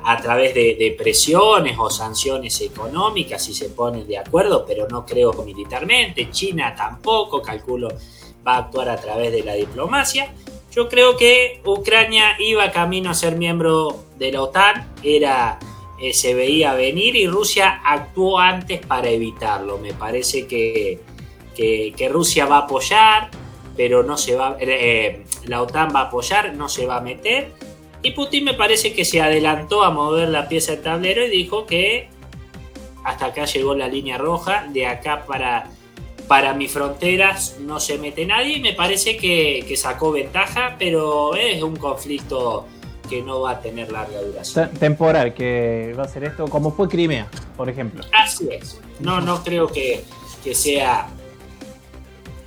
a, 0.06 0.18
través 0.22 0.54
de, 0.54 0.96
presiones 0.98 1.78
o 1.80 1.90
sanciones 1.90 2.60
económicas 2.62 3.44
si 3.44 3.54
se 3.54 3.70
ponen 3.70 4.08
de 4.08 4.18
acuerdo, 4.18 4.66
pero 4.66 4.88
no 4.88 5.06
creo 5.06 5.34
militarmente, 5.44 6.30
China 6.32 6.74
tampoco, 6.76 7.42
calculo, 7.42 7.90
va 8.46 8.56
a 8.56 8.58
actuar 8.60 8.90
a 8.90 8.98
través 8.98 9.32
de 9.32 9.44
la 9.44 9.54
diplomacia. 9.54 10.34
Yo 10.72 10.90
creo 10.90 11.16
que 11.16 11.62
Ucrania 11.66 12.36
iba 12.40 12.72
camino 12.72 13.12
a 13.12 13.14
ser 13.14 13.36
miembro 13.38 14.06
de 14.18 14.32
la 14.32 14.42
OTAN, 14.42 14.94
era, 15.04 15.60
eh, 16.02 16.14
se 16.14 16.34
veía 16.34 16.74
venir 16.74 17.16
y 17.16 17.28
Rusia 17.28 17.82
actuó 17.86 18.40
antes 18.40 18.86
para 18.86 19.10
evitarlo. 19.10 19.78
Me 19.78 19.94
parece 19.94 20.48
que, 20.48 21.00
que, 21.56 22.10
Rusia 22.10 22.46
va 22.46 22.58
a 22.58 22.60
apoyar, 22.62 23.30
pero 23.78 24.04
no 24.04 24.18
se 24.18 24.36
va, 24.36 24.58
eh, 24.60 25.24
la 25.46 25.62
OTAN 25.62 25.94
va 25.96 26.02
a 26.02 26.04
apoyar, 26.04 26.56
no 26.56 26.68
se 26.68 26.86
va 26.86 26.98
a 26.98 27.02
meter. 27.02 27.52
Y 28.04 28.12
Putin 28.12 28.44
me 28.44 28.54
parece 28.54 28.94
que 28.94 29.06
se 29.06 29.22
adelantó 29.22 29.84
a 29.84 29.90
mover 29.90 30.30
la 30.30 30.48
pieza 30.48 30.74
del 30.74 30.82
tablero 30.82 31.26
y 31.26 31.30
dijo 31.30 31.66
que 31.66 32.10
hasta 33.04 33.28
acá 33.28 33.46
llegó 33.46 33.74
la 33.74 33.88
línea 33.88 34.18
roja, 34.18 34.68
de 34.72 34.86
acá 34.86 35.26
para 35.26 35.70
para 36.28 36.54
mis 36.54 36.72
fronteras 36.72 37.58
no 37.60 37.80
se 37.80 37.98
mete 37.98 38.26
nadie 38.26 38.58
y 38.58 38.62
me 38.62 38.74
parece 38.74 39.18
que, 39.18 39.72
sacó 39.76 40.12
ventaja, 40.12 40.76
pero 40.80 41.36
es 41.36 41.62
un 41.62 41.76
conflicto 41.76 42.66
que 43.10 43.22
no 43.22 43.42
va 43.42 43.52
a 43.52 43.62
tener 43.62 43.92
larga 43.92 44.22
duración. 44.22 44.72
Temporal, 44.72 45.34
que 45.34 45.94
va 45.98 46.04
a 46.04 46.08
ser 46.08 46.24
esto, 46.24 46.48
como 46.48 46.72
fue 46.72 46.88
Crimea, 46.88 47.28
por 47.58 47.70
ejemplo. 47.70 48.04
Así 48.14 48.48
es. 48.50 48.80
No, 49.00 49.20
no 49.20 49.44
creo 49.44 49.68
que, 49.68 50.04
sea 50.54 51.08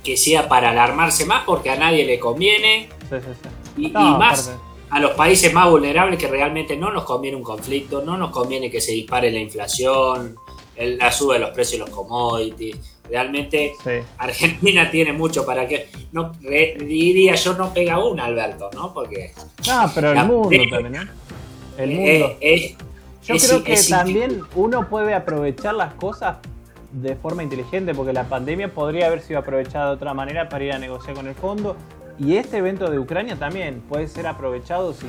que 0.03 0.17
sea 0.17 0.47
para 0.47 0.71
alarmarse 0.71 1.25
más 1.25 1.43
porque 1.45 1.69
a 1.69 1.75
nadie 1.75 2.05
le 2.05 2.19
conviene. 2.19 2.89
Y, 3.77 3.89
más 3.89 4.51
a 4.89 4.99
los 4.99 5.11
países 5.11 5.53
más 5.53 5.69
vulnerables 5.69 6.19
que 6.19 6.27
realmente 6.27 6.77
no 6.77 6.91
nos 6.91 7.03
conviene 7.03 7.37
un 7.37 7.43
conflicto, 7.43 8.03
no 8.03 8.17
nos 8.17 8.31
conviene 8.31 8.71
que 8.71 8.81
se 8.81 8.91
dispare 8.93 9.31
la 9.31 9.39
inflación, 9.39 10.35
la 10.77 11.11
suba 11.11 11.35
de 11.35 11.39
los 11.39 11.49
precios 11.51 11.79
de 11.79 11.85
los 11.85 11.89
commodities 11.89 12.97
Realmente 13.09 13.73
Argentina 14.17 14.89
tiene 14.91 15.13
mucho 15.13 15.45
para 15.45 15.67
que. 15.67 15.89
No, 16.11 16.31
diría 16.41 17.35
yo, 17.35 17.53
no 17.53 17.73
pega 17.73 18.03
una, 18.03 18.25
Alberto, 18.25 18.69
¿no? 18.73 18.93
Porque. 18.93 19.33
No, 19.67 19.91
pero 19.93 20.11
el 20.11 20.25
mundo 20.25 20.49
también. 20.69 21.09
El 21.77 21.91
mundo. 21.91 22.37
yo 23.23 23.35
creo 23.37 23.63
que 23.63 23.79
también 23.87 24.41
uno 24.55 24.89
puede 24.89 25.13
aprovechar 25.13 25.75
las 25.75 25.93
cosas 25.93 26.37
de 26.91 27.15
forma 27.15 27.43
inteligente, 27.43 27.93
porque 27.93 28.13
la 28.13 28.23
pandemia 28.23 28.73
podría 28.73 29.05
haber 29.05 29.21
sido 29.21 29.37
aprovechada 29.37 29.89
de 29.89 29.91
otra 29.93 30.15
manera 30.15 30.49
para 30.49 30.63
ir 30.63 30.71
a 30.73 30.79
negociar 30.79 31.15
con 31.15 31.27
el 31.27 31.35
fondo. 31.35 31.75
Y 32.19 32.37
este 32.37 32.57
evento 32.57 32.89
de 32.89 32.99
Ucrania 32.99 33.35
también 33.35 33.81
puede 33.81 34.07
ser 34.07 34.27
aprovechado 34.27 34.93
si, 34.93 35.05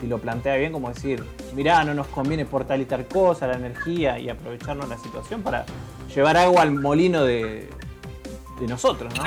si 0.00 0.06
lo 0.06 0.18
plantea 0.18 0.56
bien, 0.56 0.72
como 0.72 0.88
decir, 0.88 1.24
mirá, 1.54 1.84
no 1.84 1.94
nos 1.94 2.06
conviene 2.08 2.44
por 2.44 2.64
tal 2.64 2.80
y 2.80 2.84
tal 2.84 3.06
cosa, 3.06 3.46
la 3.46 3.56
energía 3.56 4.18
y 4.18 4.28
aprovecharnos 4.28 4.88
la 4.88 4.98
situación 4.98 5.42
para 5.42 5.66
llevar 6.14 6.36
agua 6.36 6.62
al 6.62 6.72
molino 6.72 7.24
de, 7.24 7.68
nosotros, 8.60 9.12
¿no? 9.16 9.22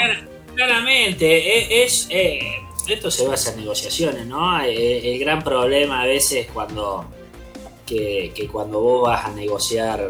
Claramente, 0.55 1.25
e, 1.25 1.83
es, 1.83 2.07
eh, 2.09 2.57
esto 2.87 3.09
se 3.09 3.25
basa 3.25 3.51
en 3.51 3.61
negociaciones, 3.61 4.25
¿no? 4.25 4.61
Eh, 4.61 5.13
el, 5.13 5.19
gran 5.19 5.41
problema 5.41 6.01
a 6.01 6.05
veces 6.05 6.47
cuando 6.53 7.05
que, 7.85 8.49
cuando 8.51 8.81
vos 8.81 9.09
vas 9.09 9.25
a 9.25 9.31
negociar 9.31 10.09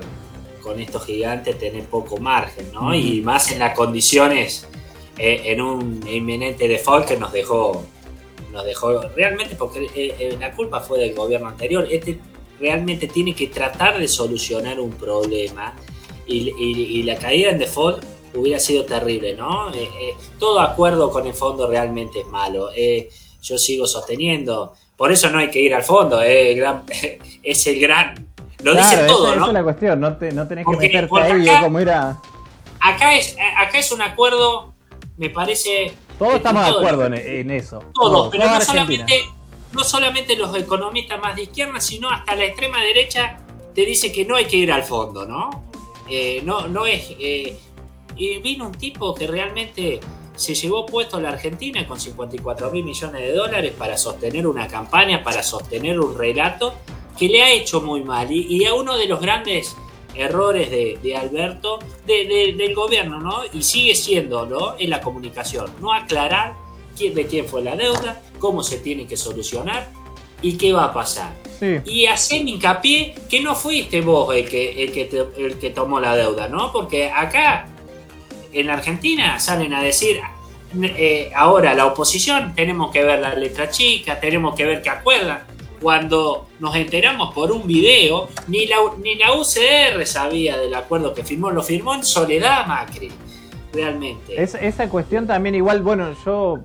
con 0.61 0.79
estos 0.79 1.05
gigantes 1.05 1.57
tenés 1.59 1.85
poco 1.85 2.17
margen, 2.17 2.71
¿no? 2.71 2.93
Y 2.93 3.21
más 3.21 3.51
en 3.51 3.59
las 3.59 3.75
condiciones, 3.75 4.67
eh, 4.70 4.70
en 5.23 5.61
un 5.61 6.07
inminente 6.07 6.67
default 6.67 7.07
que 7.07 7.17
nos 7.17 7.31
dejó 7.31 7.85
nos 8.51 8.65
dejó 8.65 9.01
realmente 9.15 9.55
porque 9.55 9.85
eh, 9.95 10.15
eh, 10.19 10.37
la 10.39 10.51
culpa 10.51 10.79
fue 10.79 10.99
del 10.99 11.15
gobierno 11.15 11.47
anterior. 11.47 11.87
Este 11.89 12.19
realmente 12.59 13.07
tiene 13.07 13.33
que 13.33 13.47
tratar 13.47 13.97
de 13.97 14.07
solucionar 14.07 14.79
un 14.79 14.91
problema 14.91 15.73
y, 16.27 17.03
la 17.03 17.17
caída 17.17 17.49
en 17.49 17.57
default 17.57 18.03
hubiera 18.35 18.59
sido 18.59 18.85
terrible, 18.85 19.35
¿no? 19.35 19.73
Eh, 19.73 20.13
todo 20.39 20.61
acuerdo 20.61 21.09
con 21.09 21.27
el 21.27 21.33
fondo 21.33 21.67
realmente 21.67 22.21
es 22.21 22.27
malo. 22.27 22.69
yo 23.41 23.57
sigo 23.57 23.85
sosteniendo, 23.87 24.73
por 24.95 25.11
eso 25.11 25.29
no 25.29 25.39
hay 25.39 25.49
que 25.49 25.59
ir 25.59 25.73
al 25.73 25.83
fondo, 25.83 26.21
es 27.43 27.67
el 27.67 27.79
gran... 27.79 28.27
Lo 28.63 28.75
dice 28.75 29.05
todo, 29.07 29.35
¿no? 29.35 29.41
Esa 29.41 29.47
es 29.47 29.53
la 29.53 29.63
cuestión, 29.63 29.99
no, 29.99 30.15
te, 30.15 30.31
no 30.31 30.47
tenés 30.47 30.65
que 30.65 30.77
meterte 30.77 31.19
ahí 31.19 31.47
como 31.61 31.81
ir 31.81 31.89
a... 31.89 32.21
Acá 32.79 33.15
es, 33.17 33.35
acá 33.57 33.79
es 33.79 33.91
un 33.91 34.03
acuerdo, 34.03 34.73
me 35.17 35.29
parece 35.29 35.93
todos 36.21 36.35
estamos 36.35 36.63
de 36.63 36.69
acuerdo 36.69 37.05
en, 37.07 37.49
eso. 37.49 37.83
Todos, 37.95 38.29
pero 38.29 38.45
no, 38.45 38.61
solamente, 38.61 39.23
no 39.71 39.83
solamente 39.83 40.35
los 40.35 40.55
economistas 40.55 41.19
más 41.19 41.35
de 41.35 41.41
izquierda, 41.41 41.81
sino 41.81 42.11
hasta 42.11 42.35
la 42.35 42.45
extrema 42.45 42.79
derecha 42.79 43.39
te 43.73 43.83
dice 43.87 44.11
que 44.11 44.23
no 44.23 44.35
hay 44.35 44.45
que 44.45 44.57
ir 44.57 44.71
al 44.71 44.83
fondo, 44.83 45.25
¿no? 45.25 45.65
Eh, 46.07 46.43
no, 46.45 46.67
no 46.67 46.85
es. 46.85 47.15
Eh, 47.19 47.57
y 48.15 48.37
vino 48.37 48.67
un 48.67 48.73
tipo 48.73 49.15
que 49.15 49.25
realmente 49.25 49.99
se 50.35 50.53
llevó 50.53 50.85
puesto 50.85 51.17
a 51.17 51.21
la 51.21 51.29
Argentina 51.29 51.87
con 51.87 51.99
54 51.99 52.69
mil 52.69 52.83
millones 52.83 53.19
de 53.19 53.33
dólares 53.33 53.73
para 53.75 53.97
sostener 53.97 54.45
una 54.45 54.67
campaña, 54.67 55.23
para 55.23 55.41
sostener 55.41 55.99
un 55.99 56.15
relato 56.15 56.75
que 57.17 57.29
le 57.29 57.41
ha 57.41 57.49
hecho 57.49 57.81
muy 57.81 58.03
mal. 58.03 58.31
Y, 58.31 58.45
y 58.47 58.65
a 58.65 58.75
uno 58.75 58.95
de 58.95 59.07
los 59.07 59.19
grandes 59.19 59.75
errores 60.15 60.69
de, 60.69 61.15
Alberto, 61.15 61.79
del 62.05 62.75
gobierno, 62.75 63.19
¿no? 63.19 63.41
Y 63.53 63.63
sigue 63.63 63.95
siendo, 63.95 64.75
En 64.79 64.89
la 64.89 65.01
comunicación, 65.01 65.71
no 65.79 65.93
aclarar 65.93 66.53
quién, 66.97 67.13
de 67.13 67.25
quién 67.25 67.45
fue 67.45 67.61
la 67.61 67.75
deuda, 67.75 68.21
cómo 68.39 68.63
se 68.63 68.79
tiene 68.79 69.07
que 69.07 69.17
solucionar 69.17 69.89
y 70.41 70.57
qué 70.57 70.73
va 70.73 70.85
a 70.85 70.93
pasar. 70.93 71.33
Y 71.85 72.07
hacer 72.07 72.47
hincapié 72.47 73.13
que 73.29 73.39
no 73.39 73.55
fuiste 73.55 74.01
vos 74.01 74.35
el 74.35 74.49
que, 74.49 74.83
el, 74.83 74.91
que 74.91 75.27
el 75.37 75.59
que 75.59 75.69
tomó 75.69 75.99
la 75.99 76.15
deuda, 76.15 76.47
¿no? 76.47 76.71
Porque 76.71 77.11
acá, 77.11 77.67
en 78.51 78.69
Argentina, 78.69 79.39
salen 79.39 79.71
a 79.73 79.83
decir, 79.83 80.19
eh, 80.81 81.31
ahora 81.35 81.75
la 81.75 81.85
oposición, 81.85 82.55
tenemos 82.55 82.91
que 82.91 83.03
ver 83.03 83.19
la 83.19 83.35
letra 83.35 83.69
chica, 83.69 84.19
tenemos 84.19 84.55
que 84.55 84.65
ver 84.65 84.81
qué 84.81 84.89
acuerdan 84.89 85.50
cuando 85.81 86.47
nos 86.59 86.75
enteramos 86.75 87.33
por 87.33 87.51
un 87.51 87.65
video, 87.65 88.29
ni 88.47 88.67
la, 88.67 88.81
UCR 88.81 90.05
sabía 90.05 90.57
del 90.57 90.73
acuerdo 90.75 91.13
que 91.13 91.23
firmó, 91.23 91.49
lo 91.49 91.63
firmó 91.63 91.95
en 91.95 92.03
soledad 92.03 92.67
Macri, 92.67 93.11
realmente. 93.73 94.41
esa 94.41 94.89
cuestión 94.89 95.25
también 95.25 95.55
igual, 95.55 95.81
bueno, 95.81 96.15
yo 96.23 96.59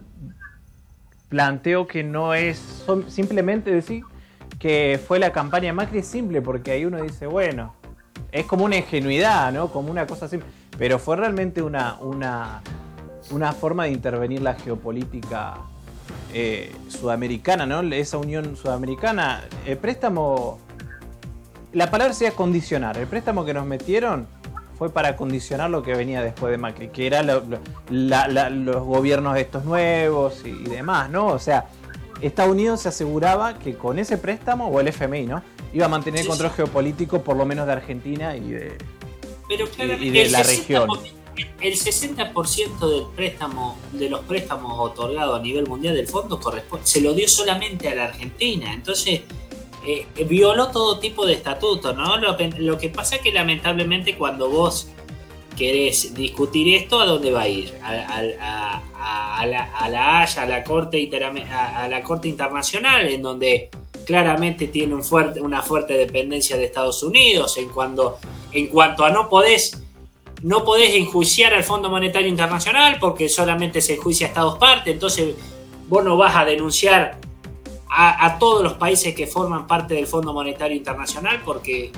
planteo 1.28 1.86
que 1.86 2.04
no 2.04 2.34
es 2.34 2.84
simplemente 3.08 3.70
decir 3.70 4.02
que 4.58 5.00
fue 5.04 5.18
la 5.18 5.32
campaña 5.32 5.66
de 5.66 5.72
Macri 5.72 6.02
simple, 6.02 6.42
porque 6.42 6.72
ahí 6.72 6.84
uno 6.84 7.02
dice, 7.02 7.26
bueno, 7.26 7.74
es 8.32 8.44
como 8.44 8.64
una 8.64 8.76
ingenuidad, 8.76 9.52
¿no? 9.52 9.68
Como 9.68 9.90
una 9.90 10.06
cosa 10.06 10.28
simple. 10.28 10.48
Pero 10.78 10.98
fue 10.98 11.16
realmente 11.16 11.62
una 11.62 12.72
forma 13.58 13.84
de 13.84 13.90
intervenir 13.90 14.42
la 14.42 14.54
geopolítica 14.54 15.58
eh, 16.38 16.70
sudamericana, 16.88 17.64
¿no? 17.64 17.80
Esa 17.94 18.18
unión 18.18 18.58
sudamericana. 18.58 19.44
El 19.64 19.78
préstamo. 19.78 20.58
La 21.72 21.90
palabra 21.90 22.12
sería 22.12 22.34
condicionar. 22.34 22.98
El 22.98 23.06
préstamo 23.06 23.46
que 23.46 23.54
nos 23.54 23.64
metieron 23.64 24.26
fue 24.78 24.90
para 24.90 25.16
condicionar 25.16 25.70
lo 25.70 25.82
que 25.82 25.94
venía 25.94 26.22
después 26.22 26.50
de 26.50 26.58
Macri, 26.58 26.88
que 26.88 27.06
era 27.06 27.22
los 27.22 28.84
gobiernos 28.84 29.38
estos 29.38 29.64
nuevos 29.64 30.42
y, 30.44 30.52
demás, 30.64 31.08
¿no? 31.08 31.28
O 31.28 31.38
sea, 31.38 31.68
Estados 32.20 32.52
Unidos 32.52 32.82
se 32.82 32.90
aseguraba 32.90 33.58
que 33.58 33.74
con 33.74 33.98
ese 33.98 34.18
préstamo, 34.18 34.68
o 34.68 34.78
el 34.78 34.88
FMI, 34.88 35.24
¿no? 35.24 35.42
Iba 35.72 35.86
a 35.86 35.88
mantener 35.88 36.20
el 36.20 36.26
control 36.26 36.50
geopolítico 36.50 37.22
por 37.22 37.38
lo 37.38 37.46
menos 37.46 37.66
de 37.66 37.72
Argentina 37.72 38.36
y 38.36 38.50
de, 38.50 38.76
y 40.00 40.10
de 40.10 40.28
la 40.28 40.42
región 40.42 40.90
el 41.60 41.74
60% 41.74 42.88
del 42.88 43.04
préstamo, 43.14 43.78
de 43.92 44.08
los 44.08 44.20
préstamos 44.20 44.78
otorgados 44.78 45.38
a 45.38 45.42
nivel 45.42 45.66
mundial 45.66 45.94
del 45.94 46.06
fondo 46.06 46.38
corresponde, 46.40 46.86
se 46.86 47.00
lo 47.00 47.14
dio 47.14 47.28
solamente 47.28 47.88
a 47.88 47.94
la 47.94 48.04
Argentina. 48.04 48.72
Entonces, 48.72 49.22
eh, 49.86 50.06
violó 50.24 50.70
todo 50.72 50.98
tipo 50.98 51.24
de 51.26 51.34
estatutos, 51.34 51.96
¿no? 51.96 52.16
Lo, 52.16 52.78
que 52.78 52.88
pasa 52.88 53.16
es 53.16 53.22
que 53.22 53.32
lamentablemente 53.32 54.16
cuando 54.16 54.50
vos 54.50 54.88
querés 55.56 56.12
discutir 56.12 56.74
esto, 56.74 57.00
¿a 57.00 57.06
dónde 57.06 57.30
va 57.30 57.42
a 57.42 57.48
ir? 57.48 57.72
A, 57.82 57.92
la, 58.22 58.82
Haya, 59.38 60.32
a 60.42 60.46
la, 60.46 60.64
Corte 60.64 61.08
a, 61.52 61.88
la 61.88 62.02
Corte 62.02 62.28
Internacional, 62.28 63.06
en 63.06 63.22
donde 63.22 63.70
claramente 64.04 64.66
tiene 64.66 64.96
una 65.40 65.62
fuerte 65.62 65.94
dependencia 65.94 66.56
de 66.56 66.64
Estados 66.64 67.02
Unidos, 67.04 67.56
en, 67.56 67.68
cuando, 67.68 68.18
en 68.52 68.66
cuanto 68.66 69.04
a 69.04 69.10
no 69.10 69.28
podés 69.28 69.85
no 70.42 70.64
podés 70.64 70.94
enjuiciar 70.94 71.54
al 71.54 71.64
Fondo 71.64 71.88
Monetario 71.88 72.28
Internacional 72.28 72.98
porque 73.00 73.28
solamente 73.28 73.80
se 73.80 73.94
enjuicia 73.94 74.26
a 74.26 74.28
Estados 74.28 74.58
parte, 74.58 74.90
entonces 74.90 75.34
vos 75.88 76.04
no 76.04 76.16
vas 76.16 76.36
a 76.36 76.44
denunciar 76.44 77.18
a, 77.88 78.38
todos 78.38 78.62
los 78.62 78.74
países 78.74 79.14
que 79.14 79.26
forman 79.26 79.66
parte 79.66 79.94
del 79.94 80.06
Fondo 80.06 80.34
Monetario 80.34 80.76
Internacional 80.76 81.40
porque 81.44 81.92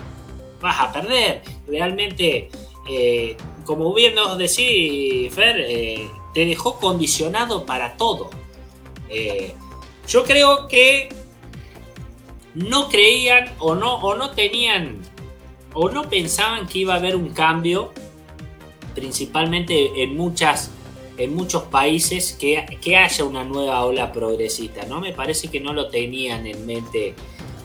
vas 0.61 0.81
a 0.81 0.93
perder. 0.93 1.43
Realmente, 1.67 2.51
eh, 2.89 3.37
como 3.65 3.93
bien 3.93 4.15
nos 4.15 4.39
decís, 4.39 5.35
Fer, 5.35 5.57
eh, 5.59 6.09
te 6.35 6.45
dejó 6.47 6.79
condicionado 6.79 7.67
para 7.67 7.97
todo. 7.97 8.31
Eh, 9.09 9.55
yo 10.07 10.23
creo 10.23 10.69
que 10.69 11.09
no 12.55 12.89
creían 12.89 13.53
o 13.59 13.75
no, 13.75 13.97
o 13.97 14.15
no 14.15 14.31
tenían 14.31 15.01
o 15.75 15.89
no 15.89 16.09
pensaban 16.09 16.67
que 16.67 16.81
iba 16.81 16.95
a 16.95 16.97
haber 16.97 17.17
un 17.17 17.31
cambio 17.31 17.93
principalmente 18.99 20.03
en 20.03 20.17
muchas 20.17 20.71
en 21.17 21.35
muchos 21.35 21.65
países 21.65 22.37
que, 22.39 22.65
que, 22.81 22.97
haya 22.97 23.25
una 23.25 23.43
nueva 23.43 23.85
ola 23.85 24.13
progresista. 24.13 24.87
¿no? 24.87 25.01
Me 25.01 25.13
parece 25.13 25.49
que 25.49 25.59
no 25.59 25.73
lo 25.73 25.89
tenían 25.89 26.47
en 26.47 26.65
mente 26.65 27.13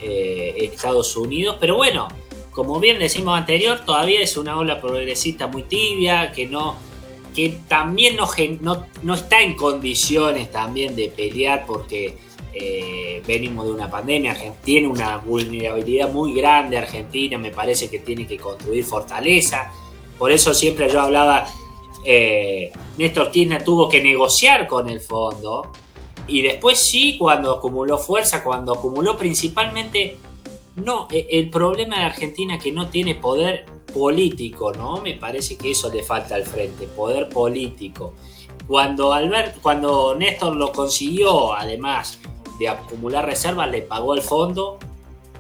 eh, 0.02 0.56
Estados 0.58 1.16
Unidos, 1.16 1.58
pero 1.60 1.76
bueno, 1.76 2.08
como 2.50 2.80
bien 2.80 2.98
decimos 2.98 3.38
anterior, 3.38 3.82
todavía 3.86 4.22
es 4.22 4.38
una 4.38 4.58
ola 4.58 4.82
progresista 4.82 5.46
muy 5.46 5.64
tibia, 5.64 6.32
que 6.32 6.48
no 6.48 6.78
que 7.36 7.58
también 7.68 8.16
no, 8.16 8.28
no, 8.62 8.86
no 9.02 9.14
está 9.16 9.42
en 9.42 9.56
condiciones 9.56 10.52
también 10.52 10.96
de 10.96 11.10
pelear 11.10 11.66
porque 11.66 12.16
eh, 12.54 13.24
venimos 13.26 13.66
de 13.66 13.72
una 13.72 13.90
pandemia, 13.90 14.38
tiene 14.64 14.88
una 14.88 15.18
vulnerabilidad 15.18 16.12
muy 16.12 16.36
grande 16.36 16.78
Argentina, 16.78 17.40
me 17.40 17.50
parece 17.50 17.90
que 17.90 18.00
tiene 18.00 18.28
que 18.28 18.38
construir 18.38 18.84
fortaleza, 18.84 19.72
por 20.18 20.32
eso 20.32 20.54
siempre 20.54 20.90
yo 20.90 21.02
hablaba, 21.02 21.48
eh, 22.06 22.72
Néstor 22.98 23.32
Kirchner 23.32 23.64
tuvo 23.64 23.90
que 23.90 24.02
negociar 24.02 24.68
con 24.68 24.90
el 24.90 25.00
fondo 25.00 25.72
y 26.28 26.42
después 26.42 26.80
sí, 26.80 27.18
cuando 27.18 27.52
acumuló 27.52 27.98
fuerza, 27.98 28.44
cuando 28.44 28.74
acumuló 28.74 29.18
principalmente, 29.18 30.18
no, 30.76 31.08
e, 31.12 31.28
el 31.32 31.50
problema 31.50 32.00
de 32.00 32.06
Argentina 32.06 32.58
que 32.58 32.72
no 32.72 32.88
tiene 32.88 33.16
poder 33.16 33.66
político, 33.94 34.72
¿no? 34.72 35.02
Me 35.02 35.14
parece 35.16 35.58
que 35.58 35.72
eso 35.72 35.92
le 35.92 36.04
falta 36.04 36.36
al 36.36 36.44
frente, 36.44 36.88
poder 36.88 37.30
político. 37.30 38.14
Cuando, 38.68 39.14
Albert, 39.14 39.60
cuando 39.62 40.16
Néstor 40.16 40.56
lo 40.56 40.72
consiguió, 40.72 41.54
además 41.54 42.20
de 42.58 42.70
acumular 42.70 43.26
reservas, 43.26 43.70
le 43.70 43.82
pagó 43.82 44.14
el 44.14 44.22
fondo 44.22 44.80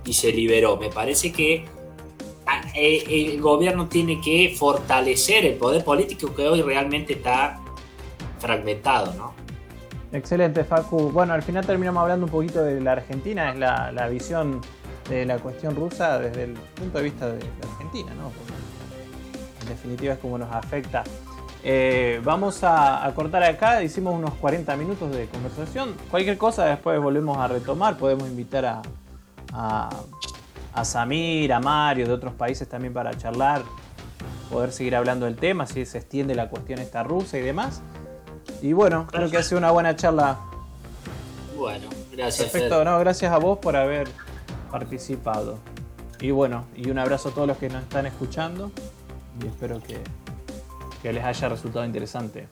y 0.06 0.14
se 0.14 0.32
liberó. 0.34 0.78
Me 0.78 0.90
parece 0.90 1.32
que 1.32 1.66
eh, 2.76 3.04
el 3.08 3.42
gobierno 3.42 3.88
tiene 3.88 4.20
que 4.22 4.56
fortalecer 4.58 5.46
el 5.46 5.56
poder 5.56 5.84
político 5.84 6.34
que 6.34 6.48
hoy 6.48 6.62
realmente 6.62 7.14
está 7.14 7.60
fragmentado, 8.40 9.14
¿no? 9.14 9.34
Excelente, 10.12 10.64
Facu. 10.64 11.10
Bueno, 11.10 11.34
al 11.34 11.42
final 11.42 11.66
terminamos 11.66 12.02
hablando 12.02 12.26
un 12.26 12.32
poquito 12.32 12.64
de 12.64 12.80
la 12.80 12.94
Argentina, 12.94 13.52
es 13.52 13.58
la, 13.58 14.08
visión 14.10 14.62
de 15.10 15.26
la 15.26 15.40
cuestión 15.40 15.76
rusa 15.76 16.20
desde 16.20 16.44
el 16.44 16.54
punto 16.54 17.00
de 17.00 17.04
vista 17.04 17.28
de 17.28 17.40
la 17.40 17.72
Argentina, 17.72 18.14
¿no? 18.16 18.32
en 19.62 19.70
definitiva 19.70 20.14
es 20.14 20.20
como 20.20 20.38
nos 20.38 20.54
afecta. 20.54 21.04
Eh, 21.64 22.22
vamos 22.24 22.60
a, 22.64 23.12
cortar 23.16 23.44
acá, 23.44 23.82
hicimos 23.82 24.14
unos 24.14 24.34
40 24.36 24.76
minutos 24.76 25.16
de 25.16 25.26
conversación. 25.28 25.96
Cualquier 26.12 26.38
cosa 26.38 26.66
después 26.66 27.02
volvemos 27.02 27.38
a 27.38 27.48
retomar, 27.48 27.98
podemos 27.98 28.28
invitar 28.28 28.66
a 28.66 28.82
a 29.54 29.90
a 30.74 30.86
Samir, 30.86 31.54
a 31.54 31.60
Mario 31.60 32.08
de 32.08 32.14
otros 32.14 32.34
países 32.34 32.68
también 32.68 32.94
para 32.94 33.16
charlar, 33.18 33.64
poder 34.50 34.72
seguir 34.72 34.96
hablando 34.96 35.26
del 35.26 35.36
tema, 35.36 35.66
si 35.66 35.86
se 35.86 36.00
extiende 36.00 36.36
la 36.36 36.50
cuestión 36.50 36.80
esta 36.80 37.04
rusa 37.04 37.38
y 37.38 37.42
demás. 37.42 37.82
Y 38.62 38.74
bueno, 38.74 39.08
creo 39.08 39.30
que 39.30 39.38
ha 39.38 39.44
sido 39.44 39.58
una 39.58 39.72
buena 39.72 39.96
charla. 39.96 40.40
Bueno, 41.58 41.88
gracias. 42.12 42.50
Perfecto, 42.50 42.84
Fer. 42.84 43.00
gracias 43.00 43.32
a 43.32 43.38
vos 43.38 43.60
por 43.60 43.76
haber 43.76 44.08
participado. 44.72 45.60
Y 46.20 46.32
bueno, 46.32 46.66
y 46.76 46.90
un 46.90 47.00
abrazo 47.00 47.30
a 47.30 47.32
todos 47.34 47.48
los 47.48 47.58
que 47.58 47.70
nos 47.70 47.84
están 47.84 48.06
escuchando 48.06 48.72
y 49.42 49.48
espero 49.48 49.82
que 49.82 51.14
les 51.14 51.24
haya 51.24 51.50
resultado 51.50 51.86
interesante. 51.86 52.48